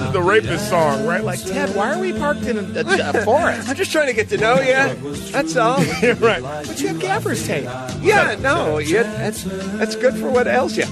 is 0.00 0.12
the 0.12 0.22
rapist 0.22 0.68
song, 0.70 1.04
right? 1.06 1.22
Like 1.22 1.42
Ted, 1.44 1.74
why 1.76 1.92
are 1.94 1.98
we 1.98 2.12
parked 2.12 2.42
in 2.44 2.56
a, 2.58 2.62
a, 2.80 3.10
a 3.20 3.24
forest? 3.24 3.68
I'm 3.68 3.76
just 3.76 3.92
trying 3.92 4.06
to 4.06 4.14
get 4.14 4.28
to 4.30 4.38
know 4.38 4.60
you. 4.60 4.72
That's 5.32 5.56
all. 5.56 5.76
right. 6.14 6.42
But 6.42 6.80
you 6.80 6.88
have 6.88 6.98
gaffer's 7.00 7.46
tape. 7.46 7.64
Yeah, 8.00 8.36
no, 8.40 8.78
yeah, 8.78 9.02
that's 9.02 9.44
that's 9.44 9.96
good 9.96 10.14
for 10.14 10.30
what 10.30 10.46
else? 10.48 10.76
Yeah, 10.76 10.88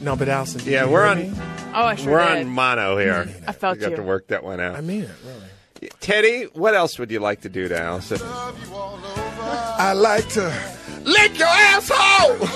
No, 0.00 0.16
but 0.16 0.28
Allison. 0.28 0.62
yeah, 0.64 0.86
we're 0.86 1.06
on 1.06 1.18
me? 1.18 1.32
Oh, 1.74 1.84
I 1.84 1.94
sure 1.94 2.12
we're 2.14 2.34
did. 2.34 2.46
on 2.46 2.52
mono 2.52 2.96
here. 2.96 3.28
I 3.46 3.52
felt 3.52 3.76
we 3.76 3.82
got 3.82 3.90
you. 3.90 3.96
to 3.96 4.02
work 4.02 4.28
that 4.28 4.42
one 4.42 4.60
out. 4.60 4.76
I 4.76 4.80
mean 4.80 5.02
it, 5.04 5.10
really. 5.24 5.46
Teddy, 6.00 6.44
what 6.54 6.74
else 6.74 6.98
would 6.98 7.10
you 7.10 7.20
like 7.20 7.40
to 7.42 7.48
do 7.48 7.68
to 7.68 7.80
Allison? 7.80 8.18
I 8.22 9.92
like 9.92 10.28
to 10.30 10.52
lick 11.04 11.38
your 11.38 11.48
asshole. 11.48 12.48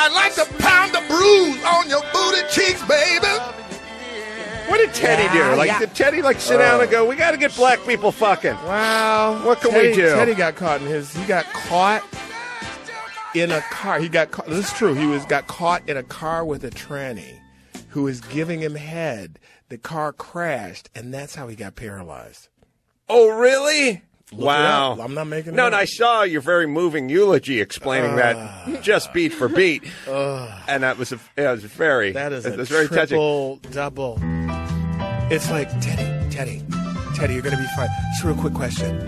I'd 0.00 0.12
like 0.12 0.34
to 0.34 0.44
pound 0.62 0.92
the 0.94 1.02
bruise 1.08 1.62
on 1.64 1.88
your 1.88 2.02
booty 2.12 2.42
cheeks, 2.50 2.82
baby. 2.86 3.26
What 4.68 4.78
did 4.78 4.94
Teddy 4.94 5.24
Yeah, 5.36 5.52
do? 5.52 5.56
Like, 5.56 5.68
yeah. 5.68 5.78
did 5.80 5.94
Teddy 5.94 6.22
like 6.22 6.40
sit 6.40 6.58
down 6.58 6.80
and 6.80 6.88
oh. 6.88 6.92
go, 6.92 7.08
"We 7.08 7.16
got 7.16 7.30
to 7.32 7.36
get 7.38 7.54
black 7.56 7.84
people 7.86 8.12
fucking"? 8.12 8.54
Wow. 8.64 9.44
What 9.44 9.60
can 9.60 9.70
Teddy, 9.70 9.88
we 9.88 9.94
do? 9.94 10.08
Teddy 10.14 10.34
got 10.34 10.56
caught 10.56 10.80
in 10.80 10.86
his. 10.86 11.12
He 11.14 11.24
got 11.24 11.46
caught 11.46 12.02
in 13.34 13.50
a 13.50 13.60
car. 13.70 13.98
He 13.98 14.08
got 14.08 14.30
caught. 14.30 14.46
This 14.46 14.70
is 14.70 14.72
true. 14.72 14.94
He 14.94 15.06
was 15.06 15.24
got 15.26 15.46
caught 15.46 15.88
in 15.88 15.96
a 15.96 16.02
car 16.02 16.44
with 16.44 16.64
a 16.64 16.70
tranny 16.70 17.38
who 17.90 18.04
was 18.04 18.20
giving 18.20 18.60
him 18.60 18.74
head. 18.74 19.38
The 19.68 19.78
car 19.78 20.12
crashed, 20.12 20.88
and 20.94 21.12
that's 21.12 21.34
how 21.34 21.48
he 21.48 21.56
got 21.56 21.76
paralyzed. 21.76 22.48
Oh, 23.08 23.38
really? 23.38 24.02
Look 24.32 24.46
wow. 24.46 24.98
I'm 25.00 25.14
not 25.14 25.24
making 25.26 25.54
it 25.54 25.56
No, 25.56 25.62
up. 25.64 25.66
and 25.68 25.74
I 25.74 25.86
saw 25.86 26.22
your 26.22 26.42
very 26.42 26.66
moving 26.66 27.08
eulogy 27.08 27.60
explaining 27.62 28.16
that 28.16 28.36
ah. 28.36 28.78
just 28.82 29.12
beat 29.14 29.32
for 29.32 29.48
beat, 29.48 29.84
ah. 30.06 30.64
and 30.68 30.82
that 30.82 30.98
was 30.98 31.12
a, 31.12 31.20
it 31.36 31.46
was 31.48 31.64
very 31.64 32.12
That 32.12 32.32
is 32.34 32.44
it 32.44 32.60
a 32.60 32.64
very 32.64 32.88
touching. 32.88 33.08
triple 33.08 33.56
double. 33.70 34.18
It's 35.30 35.50
like 35.50 35.68
Teddy, 35.80 36.30
Teddy, 36.30 36.62
Teddy. 37.14 37.34
You're 37.34 37.42
gonna 37.42 37.56
be 37.56 37.66
fine. 37.74 37.88
Just 38.12 38.24
a 38.24 38.26
real 38.28 38.36
quick 38.36 38.54
question. 38.54 38.98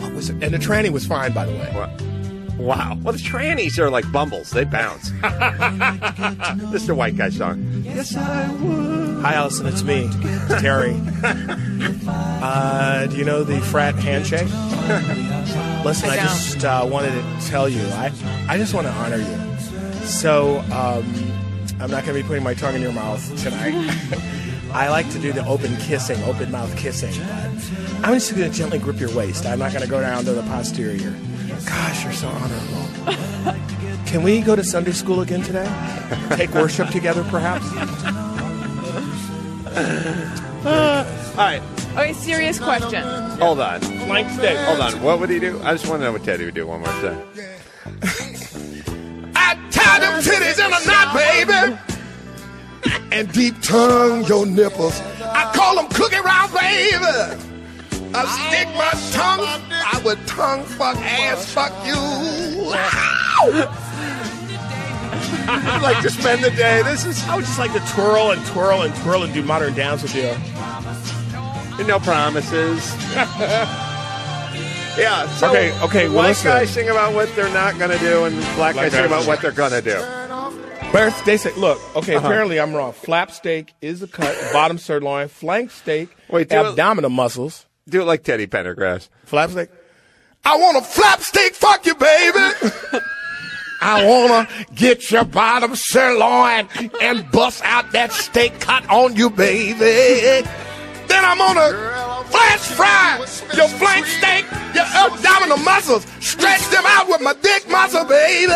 What 0.00 0.12
was 0.12 0.30
it? 0.30 0.42
And 0.42 0.52
the 0.52 0.58
tranny 0.58 0.90
was 0.90 1.06
fine, 1.06 1.32
by 1.32 1.46
the 1.46 1.52
way. 1.52 1.70
Wow. 1.72 1.96
Wow. 2.58 2.98
Well, 3.02 3.12
the 3.12 3.18
trannies 3.18 3.78
are 3.78 3.90
like 3.90 4.10
bumbles; 4.12 4.50
they 4.50 4.64
bounce. 4.64 5.10
this 6.70 6.82
is 6.82 6.86
the 6.86 6.94
white 6.94 7.16
guy 7.16 7.30
song. 7.30 7.82
Yes, 7.84 8.16
I 8.16 8.50
would. 8.52 9.22
Hi, 9.22 9.34
Allison. 9.34 9.66
It's 9.66 9.82
me, 9.82 10.08
Terry. 10.60 11.00
Uh, 12.06 13.06
do 13.06 13.16
you 13.16 13.24
know 13.24 13.42
the 13.42 13.58
frat 13.58 13.94
handshake? 13.94 14.42
Listen, 15.84 16.10
I 16.10 16.14
I 16.14 16.16
just 16.16 16.62
uh, 16.62 16.86
wanted 16.90 17.12
to 17.12 17.46
tell 17.46 17.68
you. 17.70 17.80
I 17.92 18.12
I 18.48 18.58
just 18.58 18.74
want 18.74 18.86
to 18.86 18.92
honor 18.92 19.16
you. 19.16 19.56
So 20.04 20.58
um, 20.70 21.04
I'm 21.80 21.90
not 21.90 22.04
going 22.04 22.14
to 22.16 22.22
be 22.22 22.22
putting 22.22 22.44
my 22.44 22.52
tongue 22.52 22.74
in 22.74 22.82
your 22.82 22.92
mouth 22.92 23.24
tonight. 23.42 23.74
I 24.72 24.90
like 24.90 25.08
to 25.12 25.18
do 25.18 25.32
the 25.32 25.46
open 25.46 25.74
kissing, 25.78 26.22
open 26.24 26.50
mouth 26.50 26.76
kissing, 26.76 27.14
but 27.24 28.06
I'm 28.06 28.14
just 28.14 28.34
going 28.34 28.50
to 28.50 28.54
gently 28.56 28.78
grip 28.78 29.00
your 29.00 29.14
waist. 29.16 29.46
I'm 29.46 29.58
not 29.60 29.72
going 29.72 29.84
to 29.84 29.90
go 29.90 30.00
down 30.00 30.24
to 30.24 30.32
the 30.32 30.42
posterior. 30.42 31.14
Gosh, 31.66 32.04
you're 32.04 32.12
so 32.12 32.28
honorable. 32.28 32.88
Can 34.06 34.22
we 34.22 34.40
go 34.40 34.54
to 34.56 34.62
Sunday 34.64 34.92
school 34.92 35.20
again 35.22 35.42
today? 35.42 35.66
Take 36.36 36.50
worship 36.54 36.88
together, 36.90 37.24
perhaps? 37.24 37.64
Uh, 40.66 41.04
all 41.32 41.36
right, 41.36 41.62
Okay, 41.92 42.12
serious 42.12 42.58
question. 42.58 43.02
hold 43.38 43.60
on, 43.60 43.80
Flank 43.80 44.30
steak. 44.30 44.56
hold 44.58 44.80
on. 44.80 45.00
What 45.02 45.20
would 45.20 45.30
he 45.30 45.38
do? 45.40 45.60
I 45.62 45.72
just 45.72 45.86
want 45.88 46.00
to 46.00 46.04
know 46.06 46.12
what 46.12 46.24
Teddy 46.24 46.44
would 46.44 46.54
do 46.54 46.66
one 46.66 46.80
more 46.80 46.88
time. 47.02 47.20
I 49.36 49.56
tie 49.70 49.98
them 50.00 50.20
titties 50.22 50.58
in 50.58 50.72
a 50.72 50.86
knot, 50.86 51.14
baby. 51.14 51.78
And 53.12 53.30
deep 53.32 53.60
tongue 53.62 54.24
your 54.26 54.46
nipples. 54.46 55.00
I 55.20 55.52
call 55.54 55.76
them 55.76 55.88
cookie 55.90 56.16
round, 56.20 56.52
baby. 56.52 57.53
I 58.16 58.24
stick 58.48 58.68
my 58.74 58.90
tongue. 59.12 59.44
I 59.72 60.00
would 60.04 60.26
tongue 60.26 60.64
fuck 60.64 60.96
ass 60.96 61.52
fuck 61.52 61.72
you. 61.86 61.94
I'd 65.46 65.80
like 65.82 66.00
to 66.02 66.10
spend 66.10 66.42
the 66.44 66.50
day. 66.50 66.82
This 66.82 67.04
is 67.04 67.22
I 67.28 67.36
would 67.36 67.44
just 67.44 67.58
like 67.58 67.72
to 67.72 67.80
twirl 67.92 68.30
and 68.32 68.44
twirl 68.46 68.82
and 68.82 68.94
twirl 68.96 69.22
and 69.24 69.32
do 69.34 69.42
modern 69.42 69.74
dance 69.74 70.02
with 70.02 70.14
you. 70.14 70.32
no 71.86 71.98
promises. 71.98 72.94
yeah. 74.98 75.26
So 75.36 75.48
Okay, 75.50 75.72
okay, 75.82 76.08
well, 76.08 76.16
White 76.18 76.40
guys 76.44 76.70
sing 76.70 76.88
about 76.88 77.14
what 77.14 77.34
they're 77.34 77.52
not 77.52 77.78
going 77.78 77.90
to 77.90 77.98
do, 77.98 78.24
and 78.24 78.36
black, 78.56 78.74
guys 78.76 78.92
sing 78.92 79.04
about 79.04 79.26
what 79.26 79.40
they're 79.42 79.52
going 79.52 79.72
to 79.72 79.82
do. 79.82 80.00
Birthday 80.92 81.36
steak. 81.36 81.56
Look, 81.56 81.80
okay, 81.96 82.14
Uh-huh. 82.14 82.26
apparently 82.26 82.60
I'm 82.60 82.72
wrong. 82.74 82.92
Flap 82.92 83.32
steak 83.32 83.74
is 83.82 84.00
a 84.02 84.06
cut, 84.06 84.36
bottom 84.52 84.78
sirloin, 84.78 85.26
flank 85.28 85.72
steak, 85.72 86.08
Wait, 86.30 86.48
do 86.48 86.56
it- 86.56 86.66
abdominal 86.66 87.10
muscles. 87.10 87.66
Do 87.88 88.00
it 88.00 88.04
like 88.04 88.24
Teddy 88.24 88.46
Pendergrass. 88.46 89.08
Flap 89.24 89.50
steak. 89.50 89.70
I 90.44 90.56
want 90.56 90.76
a 90.76 90.82
flap 90.82 91.20
steak, 91.20 91.54
fuck 91.54 91.84
you, 91.86 91.94
baby. 91.94 92.38
I 93.80 94.06
wanna 94.06 94.48
get 94.74 95.10
your 95.10 95.24
bottom 95.24 95.74
sirloin 95.74 96.68
and 97.02 97.30
bust 97.30 97.62
out 97.64 97.92
that 97.92 98.12
steak 98.12 98.58
cut 98.60 98.88
on 98.88 99.16
you, 99.16 99.28
baby. 99.28 100.46
Then 101.06 101.24
I'm 101.24 101.38
gonna 101.38 102.24
flash 102.24 102.60
fry 102.60 103.18
your 103.54 103.68
flank 103.68 104.06
steak, 104.06 104.46
your 104.74 104.84
abdominal 104.84 105.58
muscles, 105.58 106.06
stretch 106.20 106.66
them 106.70 106.84
out 106.86 107.08
with 107.08 107.20
my 107.20 107.34
dick 107.34 107.68
muscle, 107.68 108.04
baby. 108.04 108.52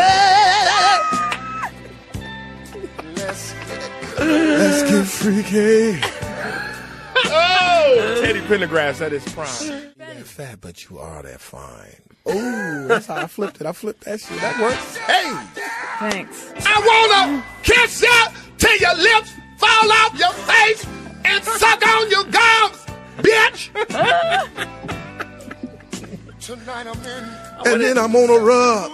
Let's 4.18 4.82
get 4.90 5.06
freaky. 5.06 6.00
Oh, 7.26 8.18
Teddy 8.22 8.40
Pendergrass, 8.40 8.98
that 8.98 9.12
is 9.12 9.24
prime. 9.32 9.92
You're 9.98 10.24
fat, 10.24 10.60
but 10.60 10.88
you 10.88 10.98
are 10.98 11.22
that 11.22 11.40
fine. 11.40 11.96
Oh, 12.26 12.86
that's 12.88 13.06
how 13.06 13.16
I 13.16 13.26
flipped 13.26 13.60
it. 13.60 13.66
I 13.66 13.72
flipped 13.72 14.04
that 14.04 14.20
shit. 14.20 14.38
That 14.40 14.58
works. 14.60 14.96
Hey, 14.98 15.32
Thanks. 15.98 16.52
I 16.66 16.78
wanna 16.78 17.42
kiss 17.62 18.02
you 18.02 18.26
till 18.58 18.76
your 18.76 18.94
lips 18.96 19.32
fall 19.56 19.90
off 19.92 20.14
your 20.18 20.32
face 20.32 20.84
and 21.24 21.42
suck 21.44 21.84
on 21.86 22.10
your 22.10 22.24
gums, 22.24 22.86
bitch. 23.18 23.70
Tonight 26.40 26.86
I'm 26.86 27.04
in. 27.04 27.24
And 27.72 27.80
then 27.82 27.98
I'm 27.98 28.12
gonna 28.12 28.38
rub 28.38 28.92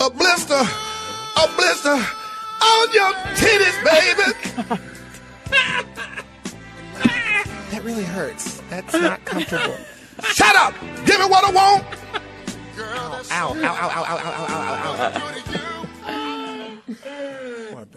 a 0.00 0.10
blister, 0.10 0.54
a 0.54 1.46
blister 1.56 1.98
on 2.62 2.92
your 2.92 3.12
titties, 3.36 3.82
baby. 3.84 4.32
that 7.70 7.82
really 7.84 8.04
hurts. 8.04 8.60
That's 8.70 8.92
not 8.94 9.24
comfortable. 9.24 9.76
Shut 10.22 10.54
up! 10.56 10.74
Give 11.06 11.18
me 11.18 11.26
what 11.26 11.44
I 11.44 11.50
want. 11.52 11.84
Ow, 12.78 13.24
ow, 13.30 13.54
ow, 13.54 13.54
ow, 13.54 14.04
ow, 14.04 14.16
ow, 14.18 14.46
ow, 14.48 15.12
ow, 15.14 15.16
ow. 15.16 15.36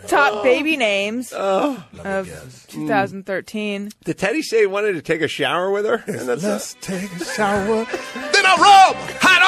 Top 0.08 0.44
baby 0.44 0.78
names 0.78 1.34
Oh. 1.36 1.84
of 2.04 2.28
2013. 2.70 3.88
Mm. 3.88 3.94
Did 4.06 4.18
Teddy 4.18 4.42
say 4.42 4.62
he 4.62 4.66
wanted 4.68 4.94
to 4.94 5.02
take 5.02 5.22
a 5.22 5.28
shower 5.28 5.72
with 5.72 5.86
her? 5.86 6.04
And 6.08 6.28
that's 6.28 6.44
Let's 6.44 6.76
take 6.82 7.12
a 7.20 7.26
shower. 7.26 7.86
then 8.16 8.46
I 8.46 8.56
rub 8.60 8.96
hot 9.22 9.42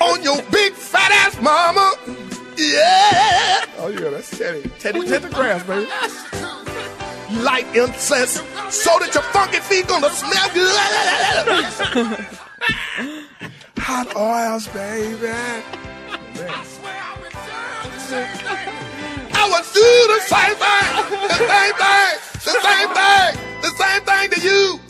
oil 0.00 0.08
on 0.12 0.22
your 0.22 0.40
big 0.50 0.72
fat 0.74 1.10
ass 1.12 1.40
mama. 1.40 1.94
Yeah. 2.56 3.64
Oh 3.78 3.88
yeah, 3.88 4.10
that's 4.10 4.36
Teddy. 4.36 4.70
Teddy 4.78 5.00
Pentagrams, 5.00 5.66
baby 5.66 5.88
light 7.40 7.66
incense 7.74 8.42
so 8.70 8.98
that 9.00 9.14
your 9.14 9.22
funky 9.24 9.60
feet 9.60 9.86
gonna 9.88 10.10
smell 10.10 10.48
good. 10.54 10.78
Hot 13.78 14.14
oils, 14.16 14.68
baby. 14.68 15.32
I 19.34 19.48
would 19.50 19.66
do 19.72 19.88
the 20.12 20.20
same 20.28 20.56
thing, 20.62 20.86
the 21.28 21.34
same 21.50 21.74
thing, 21.82 22.12
the 22.44 22.54
same 22.60 22.90
thing, 22.94 23.30
the 23.62 23.70
same 23.76 24.02
thing 24.02 24.26
to 24.30 24.40
you. 24.46 24.80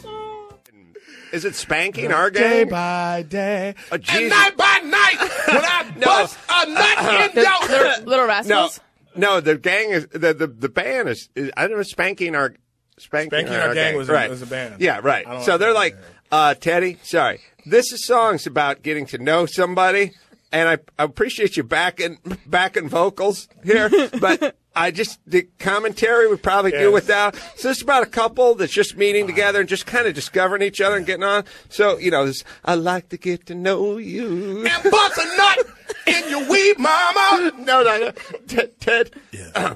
Is 1.32 1.44
it 1.46 1.54
spanking 1.54 2.10
no, 2.10 2.16
our 2.16 2.30
gang? 2.30 2.42
Day 2.42 2.64
by 2.64 3.24
day. 3.26 3.74
Oh, 3.90 3.96
and 3.96 4.28
night 4.28 4.54
by 4.54 4.80
night. 4.84 5.16
When 5.46 5.64
I 5.64 5.92
no. 5.96 6.06
bust 6.06 6.38
a 6.50 6.66
nut 6.66 6.98
uh, 6.98 7.28
in 7.30 7.42
your... 7.42 7.68
Little, 7.68 8.04
little 8.04 8.26
Rascals? 8.26 8.78
No. 8.78 8.84
No, 9.16 9.40
the 9.40 9.56
gang 9.56 9.90
is 9.90 10.06
the 10.08 10.34
the, 10.34 10.46
the 10.46 10.68
band 10.68 11.08
is, 11.08 11.28
is 11.34 11.50
I 11.56 11.66
don't 11.68 11.76
know 11.76 11.82
spanking 11.82 12.34
our 12.34 12.54
spanking, 12.98 13.30
Spanking 13.30 13.54
Our 13.54 13.74
Gang 13.74 13.96
was 13.96 14.08
a- 14.08 14.12
right. 14.12 14.30
was 14.30 14.42
a 14.42 14.46
band. 14.46 14.76
Yeah, 14.80 15.00
right. 15.02 15.24
So 15.44 15.52
like 15.52 15.60
they're 15.60 15.74
like, 15.74 15.96
uh, 16.30 16.54
Teddy, 16.54 16.98
sorry, 17.02 17.40
this 17.66 17.92
is 17.92 18.06
songs 18.06 18.46
about 18.46 18.82
getting 18.82 19.06
to 19.06 19.18
know 19.18 19.46
somebody, 19.46 20.12
and 20.52 20.68
I, 20.68 20.78
I 20.98 21.04
appreciate 21.04 21.56
you 21.56 21.62
backing 21.62 22.18
backing 22.46 22.88
vocals 22.88 23.48
here, 23.64 23.90
but. 24.20 24.56
I 24.74 24.90
just 24.90 25.20
the 25.26 25.46
commentary 25.58 26.28
would 26.28 26.42
probably 26.42 26.70
do 26.70 26.90
without. 26.90 27.36
So 27.56 27.68
it's 27.68 27.82
about 27.82 28.04
a 28.04 28.06
couple 28.06 28.54
that's 28.54 28.72
just 28.72 28.96
meeting 28.96 29.26
together 29.26 29.60
and 29.60 29.68
just 29.68 29.84
kind 29.84 30.06
of 30.06 30.14
discovering 30.14 30.62
each 30.62 30.80
other 30.80 30.96
and 30.96 31.04
getting 31.04 31.24
on. 31.24 31.44
So 31.68 31.98
you 31.98 32.10
know, 32.10 32.24
this, 32.24 32.42
I 32.64 32.76
like 32.76 33.10
to 33.10 33.18
get 33.18 33.44
to 33.48 33.54
know 33.54 33.98
you. 33.98 34.66
And 34.66 34.90
bust 34.90 35.18
a 35.18 35.36
nut 35.36 35.66
in 36.06 36.28
your 36.30 36.48
weed, 36.48 36.78
mama. 36.78 37.52
no, 37.58 37.82
no, 37.82 37.98
no. 37.98 38.10
Ted, 38.46 38.80
Ted 38.80 39.10
Yeah. 39.32 39.74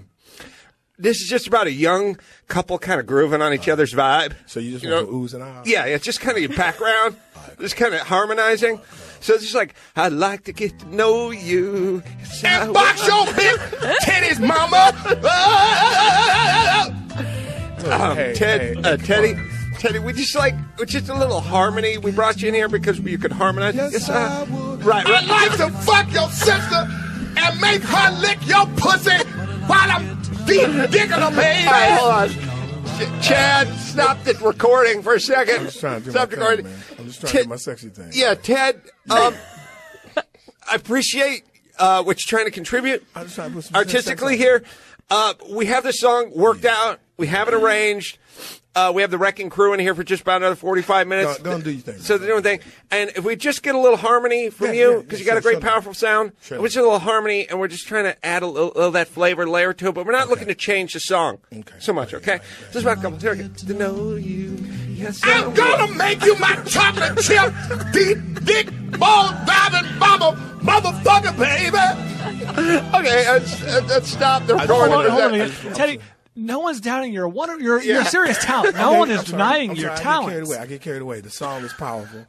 this 0.98 1.20
is 1.20 1.28
just 1.28 1.46
about 1.46 1.66
a 1.66 1.72
young 1.72 2.18
couple 2.48 2.78
kind 2.78 3.00
of 3.00 3.06
grooving 3.06 3.42
on 3.42 3.52
each 3.54 3.68
other's 3.68 3.92
vibe. 3.94 4.34
So 4.46 4.60
you 4.60 4.72
just 4.72 4.84
You 4.84 4.90
want 4.92 5.06
know, 5.06 5.10
to 5.12 5.16
ooze 5.18 5.34
and 5.34 5.42
ahs? 5.42 5.66
Yeah, 5.66 5.84
it's 5.84 6.04
just 6.04 6.20
kind 6.20 6.36
of 6.36 6.42
your 6.42 6.56
background, 6.56 7.16
just 7.60 7.76
kind 7.76 7.94
of 7.94 8.00
harmonizing. 8.00 8.80
So 9.20 9.34
it's 9.34 9.42
just 9.42 9.54
like, 9.54 9.74
I'd 9.96 10.12
like 10.12 10.44
to 10.44 10.52
get 10.52 10.78
to 10.80 10.94
know 10.94 11.30
you. 11.30 12.02
And 12.44 12.72
box 12.72 13.06
your 13.06 13.24
big 13.34 13.56
titties, 14.04 14.38
mama. 14.40 14.92
Um, 17.86 18.16
Hey, 18.16 18.32
Ted, 18.34 18.60
hey, 18.60 18.74
uh, 18.82 18.96
Teddy, 18.96 19.34
on. 19.34 19.50
Teddy, 19.78 19.98
we 19.98 20.12
just 20.12 20.34
like, 20.34 20.54
just 20.86 21.08
a 21.08 21.14
little 21.14 21.40
harmony. 21.40 21.98
We 21.98 22.10
brought 22.10 22.40
you 22.40 22.48
in 22.48 22.54
here 22.54 22.68
because 22.68 22.98
you 22.98 23.18
could 23.18 23.32
harmonize. 23.32 23.74
Yes, 23.74 24.08
I 24.08 24.42
would. 24.44 24.84
Right, 24.84 25.04
right. 25.04 25.22
I'd 25.22 25.28
like 25.28 25.56
to 25.58 25.70
fuck 25.84 26.10
your 26.12 26.28
sister 26.30 26.88
and 27.38 27.60
make 27.60 27.82
her 27.82 28.10
lick 28.20 28.38
your 28.46 28.66
pussy 28.76 29.16
while 29.66 29.90
I'm 29.90 30.20
deep 30.46 30.90
digging 30.90 31.10
her, 31.10 31.30
baby. 31.30 31.66
All 31.66 31.72
right, 31.72 31.98
hold 31.98 32.12
on. 32.12 32.28
Ch- 33.20 33.26
Chad, 33.26 33.68
stop 33.78 34.22
the 34.24 34.32
recording 34.42 35.02
for 35.02 35.14
a 35.14 35.20
second. 35.20 35.56
I'm 35.56 35.64
just 35.66 35.80
trying 35.80 36.00
to 36.00 36.04
do 36.06 36.10
stop 36.12 36.30
my 36.30 36.36
recording. 36.36 36.64
thing, 36.66 36.74
man. 36.74 36.82
I'm 36.98 37.06
just 37.06 37.20
trying 37.20 37.32
Ted- 37.32 37.38
to 37.40 37.44
do 37.44 37.50
my 37.50 37.56
sexy 37.56 37.88
thing. 37.90 38.10
Yeah, 38.14 38.34
Ted, 38.34 38.80
um, 39.10 39.34
I 40.70 40.74
appreciate 40.74 41.44
uh, 41.78 42.02
what 42.02 42.18
you're 42.18 42.38
trying 42.38 42.46
to 42.46 42.50
contribute 42.54 43.04
I'm 43.14 43.24
just 43.24 43.34
trying 43.36 43.50
to 43.50 43.56
put 43.56 43.64
some 43.64 43.76
artistically 43.76 44.38
sex 44.38 44.42
here. 44.42 44.62
Uh, 45.10 45.34
we 45.50 45.66
have 45.66 45.84
the 45.84 45.92
song 45.92 46.32
worked 46.34 46.64
out. 46.64 46.98
We 47.18 47.26
have 47.28 47.48
it 47.48 47.54
arranged. 47.54 48.18
Uh, 48.76 48.92
we 48.94 49.00
have 49.00 49.10
the 49.10 49.16
Wrecking 49.16 49.48
Crew 49.48 49.72
in 49.72 49.80
here 49.80 49.94
for 49.94 50.04
just 50.04 50.20
about 50.20 50.36
another 50.42 50.54
45 50.54 51.06
minutes. 51.06 51.38
Go- 51.38 51.44
go 51.44 51.52
and 51.56 51.64
do 51.64 51.70
your 51.70 51.80
thing, 51.80 51.98
So 51.98 52.18
they're 52.18 52.28
doing 52.28 52.42
thing. 52.42 52.60
And 52.90 53.10
if 53.16 53.24
we 53.24 53.34
just 53.34 53.62
get 53.62 53.74
a 53.74 53.78
little 53.80 53.96
harmony 53.96 54.50
from 54.50 54.66
Yeah, 54.66 54.72
you, 54.74 55.00
because 55.00 55.18
yeah, 55.18 55.24
you 55.24 55.24
got 55.24 55.32
sure, 55.32 55.38
a 55.38 55.42
great, 55.54 55.62
sure. 55.62 55.70
powerful 55.70 55.94
sound, 55.94 56.32
Sure. 56.42 56.60
we 56.60 56.68
just 56.68 56.76
a 56.76 56.82
little 56.82 56.98
harmony, 56.98 57.48
and 57.48 57.58
we're 57.58 57.68
just 57.68 57.86
trying 57.88 58.04
to 58.04 58.22
add 58.24 58.42
a 58.42 58.46
little, 58.46 58.68
little 58.68 58.82
of 58.88 58.92
that 58.92 59.08
flavor 59.08 59.48
layer 59.48 59.72
to 59.72 59.88
it, 59.88 59.92
but 59.94 60.04
we're 60.04 60.12
not 60.12 60.28
looking 60.28 60.48
to 60.48 60.54
change 60.54 60.92
the 60.92 61.00
song 61.00 61.38
Okay. 61.50 61.74
so 61.78 61.94
much, 61.94 62.12
oh, 62.12 62.18
Okay, 62.18 62.34
okay? 62.34 62.44
Just 62.70 62.84
about 62.84 62.98
a 62.98 63.00
couple. 63.00 63.18
Here 63.18 63.34
we 63.34 63.44
go. 63.44 63.48
To 63.48 63.72
know 63.74 64.14
you. 64.16 64.58
Yes, 64.90 65.20
I 65.24 65.42
I'm 65.44 65.54
gonna 65.54 65.94
make 65.94 66.22
you 66.22 66.36
my 66.38 66.56
chocolate 66.66 67.18
chip, 67.22 67.54
deep 67.92 68.18
dick, 68.44 68.68
ball 68.98 69.30
diving 69.46 69.98
mama, 69.98 70.32
motherfucker, 70.60 71.34
baby. 71.38 71.78
Okay, 72.94 73.30
let's, 73.30 73.62
let's 73.88 74.08
stop 74.10 74.44
the 74.46 74.58
Hold 74.58 74.70
on, 74.70 74.90
hold 74.90 75.06
on 75.32 75.38
that. 75.38 75.50
a. 75.66 75.74
Teddy, 75.74 75.98
no 76.36 76.60
one's 76.60 76.80
doubting 76.80 77.12
your 77.12 77.26
one 77.28 77.60
your 77.62 77.82
Yeah. 77.82 77.94
your 77.94 78.04
serious 78.04 78.38
talent. 78.44 78.76
No 78.76 78.90
Okay, 78.90 78.98
one 78.98 79.10
is 79.10 79.18
I'm 79.20 79.24
denying 79.24 79.70
I'm 79.70 79.76
your 79.76 79.96
sorry, 79.96 79.98
I 79.98 80.02
get 80.02 80.02
carried 80.04 80.22
talent. 80.34 80.46
away. 80.46 80.58
I 80.58 80.66
get 80.66 80.80
carried 80.82 81.02
away. 81.02 81.20
The 81.20 81.30
song 81.30 81.64
is 81.64 81.72
powerful. 81.72 82.26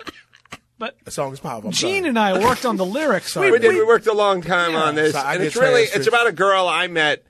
But 0.80 0.96
The 1.06 1.12
song 1.12 1.34
is 1.34 1.40
powerful. 1.40 1.70
I'm 1.70 1.74
Gene 1.74 2.04
sorry. 2.04 2.10
and 2.10 2.20
I 2.20 2.40
worked 2.46 2.66
on 2.66 2.78
the 2.78 2.86
lyrics. 2.86 3.34
Sorry. 3.34 3.52
We 3.52 3.60
did. 3.60 3.74
We 3.74 3.84
worked 3.84 4.08
a 4.08 4.14
long 4.14 4.42
time 4.42 4.76
on 4.76 4.96
this, 4.96 5.14
So 5.14 5.20
and 5.20 5.44
it's 5.44 5.56
really 5.56 5.84
it's 5.84 6.08
about 6.08 6.28
a 6.28 6.32
girl 6.32 6.68
I 6.68 6.88
met 6.88 7.24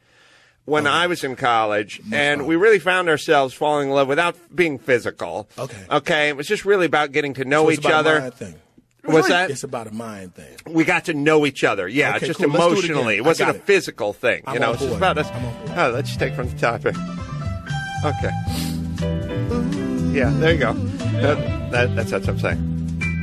when 0.66 0.86
I 0.86 1.08
was 1.08 1.24
in 1.24 1.38
college, 1.38 2.02
and 2.12 2.46
we 2.46 2.58
really 2.58 2.80
found 2.80 3.08
ourselves 3.08 3.54
falling 3.54 3.88
in 3.88 3.96
love 3.96 4.10
without 4.10 4.36
being 4.54 4.78
physical. 4.78 5.48
Okay. 5.58 5.78
Okay. 5.90 6.28
It 6.30 6.36
was 6.36 6.46
just 6.46 6.66
really 6.66 6.86
about 6.86 7.14
getting 7.14 7.34
to 7.36 7.46
know 7.46 7.64
So 7.64 7.70
it's 7.70 7.80
each 7.80 7.86
about 7.86 8.06
a 8.06 8.10
other. 8.26 8.32
Mind 9.08 9.14
thing. 9.14 9.14
What's 9.16 9.28
that? 9.30 9.52
It's 9.52 9.64
about 9.64 9.88
a 9.88 9.92
mind 9.94 10.36
thing. 10.36 10.58
we 10.74 10.84
got 10.86 11.06
to 11.06 11.14
know 11.14 11.46
each 11.46 11.64
other. 11.64 11.88
Yeah, 11.88 12.16
Okay, 12.16 12.28
just 12.28 12.40
cool. 12.40 12.50
Let's 12.50 12.64
it 12.64 12.68
emotionally. 12.72 13.18
It 13.18 13.26
wasn't 13.26 13.52
a 13.52 13.56
it. 13.56 13.64
physical 13.64 14.14
thing. 14.14 14.44
I'm 14.46 14.54
you 14.56 14.60
know, 14.60 14.68
on 14.70 14.74
it's 14.76 14.84
just 14.84 14.96
about 14.96 15.18
us. 15.18 15.30
I'm 15.32 15.46
on 15.46 15.66
board. 15.68 15.78
Oh, 15.78 15.90
let's 15.92 16.08
just 16.10 16.20
take 16.20 16.34
from 16.34 16.50
the 16.50 16.58
topic. 16.58 16.96
Okay. 18.06 18.32
Yeah, 20.14 20.30
there 20.40 20.54
you 20.54 20.60
go. 20.60 20.74
That, 20.74 21.72
that, 21.72 21.96
that's 21.96 22.12
what 22.12 22.28
I'm 22.28 22.40
saying. 22.40 22.58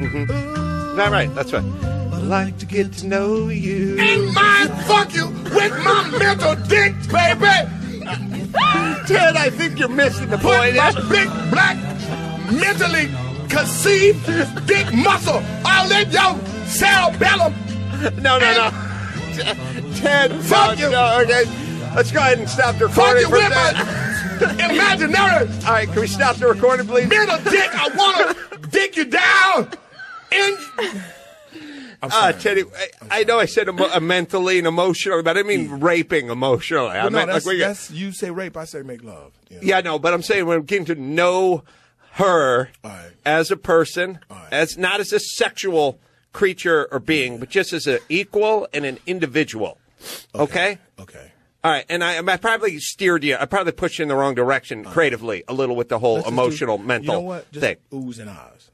Mm-hmm. 0.00 1.00
All 1.00 1.10
right, 1.10 1.32
that's 1.34 1.52
right. 1.52 1.64
I'd 1.64 2.22
like 2.22 2.58
to 2.58 2.66
get 2.66 2.92
to 2.94 3.06
know 3.06 3.48
you. 3.48 3.98
And 3.98 4.32
mind 4.32 4.70
fuck 4.84 5.12
you 5.14 5.26
with 5.28 5.72
my 5.84 6.08
mental 6.18 6.54
dick, 6.66 6.94
baby. 7.10 7.70
Ted, 9.06 9.36
I 9.36 9.50
think 9.50 9.78
you're 9.78 9.88
missing 9.88 10.28
the 10.30 10.38
Put 10.38 10.56
point. 10.56 10.76
my 10.76 10.92
big 11.08 11.28
black 11.50 11.76
mentally 12.52 13.08
conceived 13.56 14.26
dick 14.66 14.92
muscle 14.94 15.42
all 15.64 15.90
in 15.92 16.10
your 16.10 16.38
cerebellum. 16.66 17.54
No, 18.22 18.38
no, 18.38 18.52
no. 18.52 18.70
Ted, 19.96 20.32
Fuck 20.42 20.78
no, 20.78 20.84
you. 20.86 20.90
no, 20.90 21.20
okay. 21.22 21.44
Let's 21.94 22.10
go 22.12 22.18
ahead 22.20 22.38
and 22.38 22.48
stop 22.48 22.76
the 22.76 22.88
Fuck 22.88 23.14
recording 23.14 23.22
you 23.22 23.30
with 23.30 23.50
that. 23.50 24.58
my 24.58 24.74
imaginary 24.74 25.48
All 25.66 25.72
right, 25.72 25.88
can 25.88 26.00
we 26.00 26.06
stop 26.06 26.36
the 26.36 26.48
recording, 26.48 26.86
please? 26.86 27.08
mental 27.08 27.38
dick. 27.50 27.70
I 27.72 27.88
want 27.96 28.36
to 28.36 28.68
dick 28.68 28.96
you 28.96 29.04
down. 29.04 29.70
In 30.32 30.56
Ah, 32.02 32.08
sorry. 32.08 32.34
Teddy, 32.34 32.64
I, 33.10 33.20
I 33.20 33.24
know 33.24 33.38
I 33.38 33.46
said 33.46 33.66
emo- 33.68 33.88
uh, 33.88 33.98
mentally 34.00 34.58
and 34.58 34.66
emotionally, 34.66 35.22
but 35.22 35.30
I 35.38 35.42
didn't 35.42 35.46
mean 35.70 35.80
raping 35.80 36.28
emotionally. 36.28 36.90
I 36.90 37.02
Well, 37.04 37.10
no, 37.12 37.24
meant 37.26 37.46
like 37.46 37.90
you 37.90 38.12
say 38.12 38.30
rape, 38.30 38.56
I 38.58 38.66
say 38.66 38.82
make 38.82 39.02
love. 39.02 39.32
you 39.48 39.56
know? 39.56 39.62
Yeah, 39.62 39.80
no, 39.80 39.98
but 39.98 40.12
I'm 40.12 40.20
saying 40.22 40.44
we're 40.44 40.60
getting 40.60 40.84
to 40.86 40.96
know 40.96 41.62
her 42.14 42.70
All 42.82 42.90
right. 42.90 43.10
as 43.24 43.50
a 43.50 43.56
person, 43.56 44.18
All 44.30 44.36
right. 44.36 44.52
as 44.52 44.76
not 44.78 45.00
as 45.00 45.12
a 45.12 45.18
sexual 45.20 45.98
creature 46.32 46.88
or 46.92 46.98
being, 46.98 47.38
but 47.38 47.48
just 47.48 47.72
as 47.72 47.86
an 47.86 47.98
equal 48.08 48.66
and 48.72 48.84
an 48.84 48.98
individual. 49.06 49.78
Okay. 50.34 50.78
Okay. 50.98 51.30
All 51.62 51.70
right, 51.70 51.86
and 51.88 52.04
I, 52.04 52.18
I 52.18 52.36
probably 52.36 52.78
steered 52.78 53.24
you. 53.24 53.36
I 53.40 53.46
probably 53.46 53.72
pushed 53.72 53.98
you 53.98 54.02
in 54.02 54.08
the 54.10 54.14
wrong 54.16 54.34
direction 54.34 54.84
creatively, 54.84 55.44
a 55.48 55.54
little 55.54 55.76
with 55.76 55.88
the 55.88 55.98
whole 55.98 56.16
Let's 56.16 56.28
emotional, 56.28 56.76
do- 56.76 56.84
mental 56.84 57.14
You 57.14 57.20
know 57.20 57.26
what? 57.26 57.50
Just 57.52 57.64
thing. 57.64 57.76
oohs 57.90 58.18
and 58.18 58.28
ahs. 58.28 58.70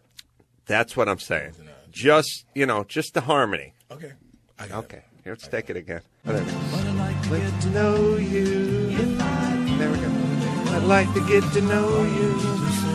That's 0.67 0.97
what 0.97 1.09
I'm 1.09 1.21
saying. 1.21 1.53
Just 1.93 2.47
you 2.55 2.67
know, 2.67 2.83
just 2.85 3.15
the 3.15 3.21
harmony. 3.21 3.75
Okay. 3.93 4.13
I 4.59 4.67
got 4.67 4.85
Okay, 4.85 5.03
here, 5.23 5.33
let's 5.33 5.47
take 5.49 5.71
it 5.71 5.77
again. 5.77 6.01
Oh, 6.27 6.33
there 6.33 6.43
we 6.45 6.51
go. 6.51 7.39
Get 7.39 7.61
to 7.63 7.71
know 7.71 8.17
you. 8.17 8.89
There 8.97 9.91
we 9.91 9.99
go. 9.99 10.11
I'd 10.75 10.83
like 10.85 11.13
to 11.15 11.21
get 11.29 11.45
to 11.53 11.61
know 11.63 12.03
you. 12.03 12.90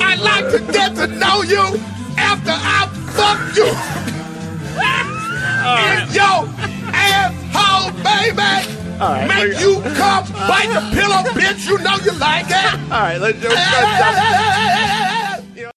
I'd 0.00 0.18
like 0.20 0.50
to 0.52 0.58
get 0.72 0.94
to 0.96 1.06
know 1.06 1.42
you 1.42 1.80
after 2.16 2.52
I 2.52 2.88
fuck 3.16 3.56
you. 3.56 3.68
In 5.66 6.08
your 6.12 6.48
asshole, 6.92 7.92
baby. 8.04 8.54
Make 9.28 9.60
you 9.60 9.80
come 9.94 10.24
bite 10.32 10.70
the 10.72 10.80
pillow, 10.94 11.22
bitch. 11.32 11.66
You 11.68 11.78
know 11.78 11.96
you 12.04 12.12
like 12.18 12.46
it. 12.48 12.74
All 12.92 13.00
right, 13.00 13.18
let's, 13.18 13.42
let's, 13.42 15.05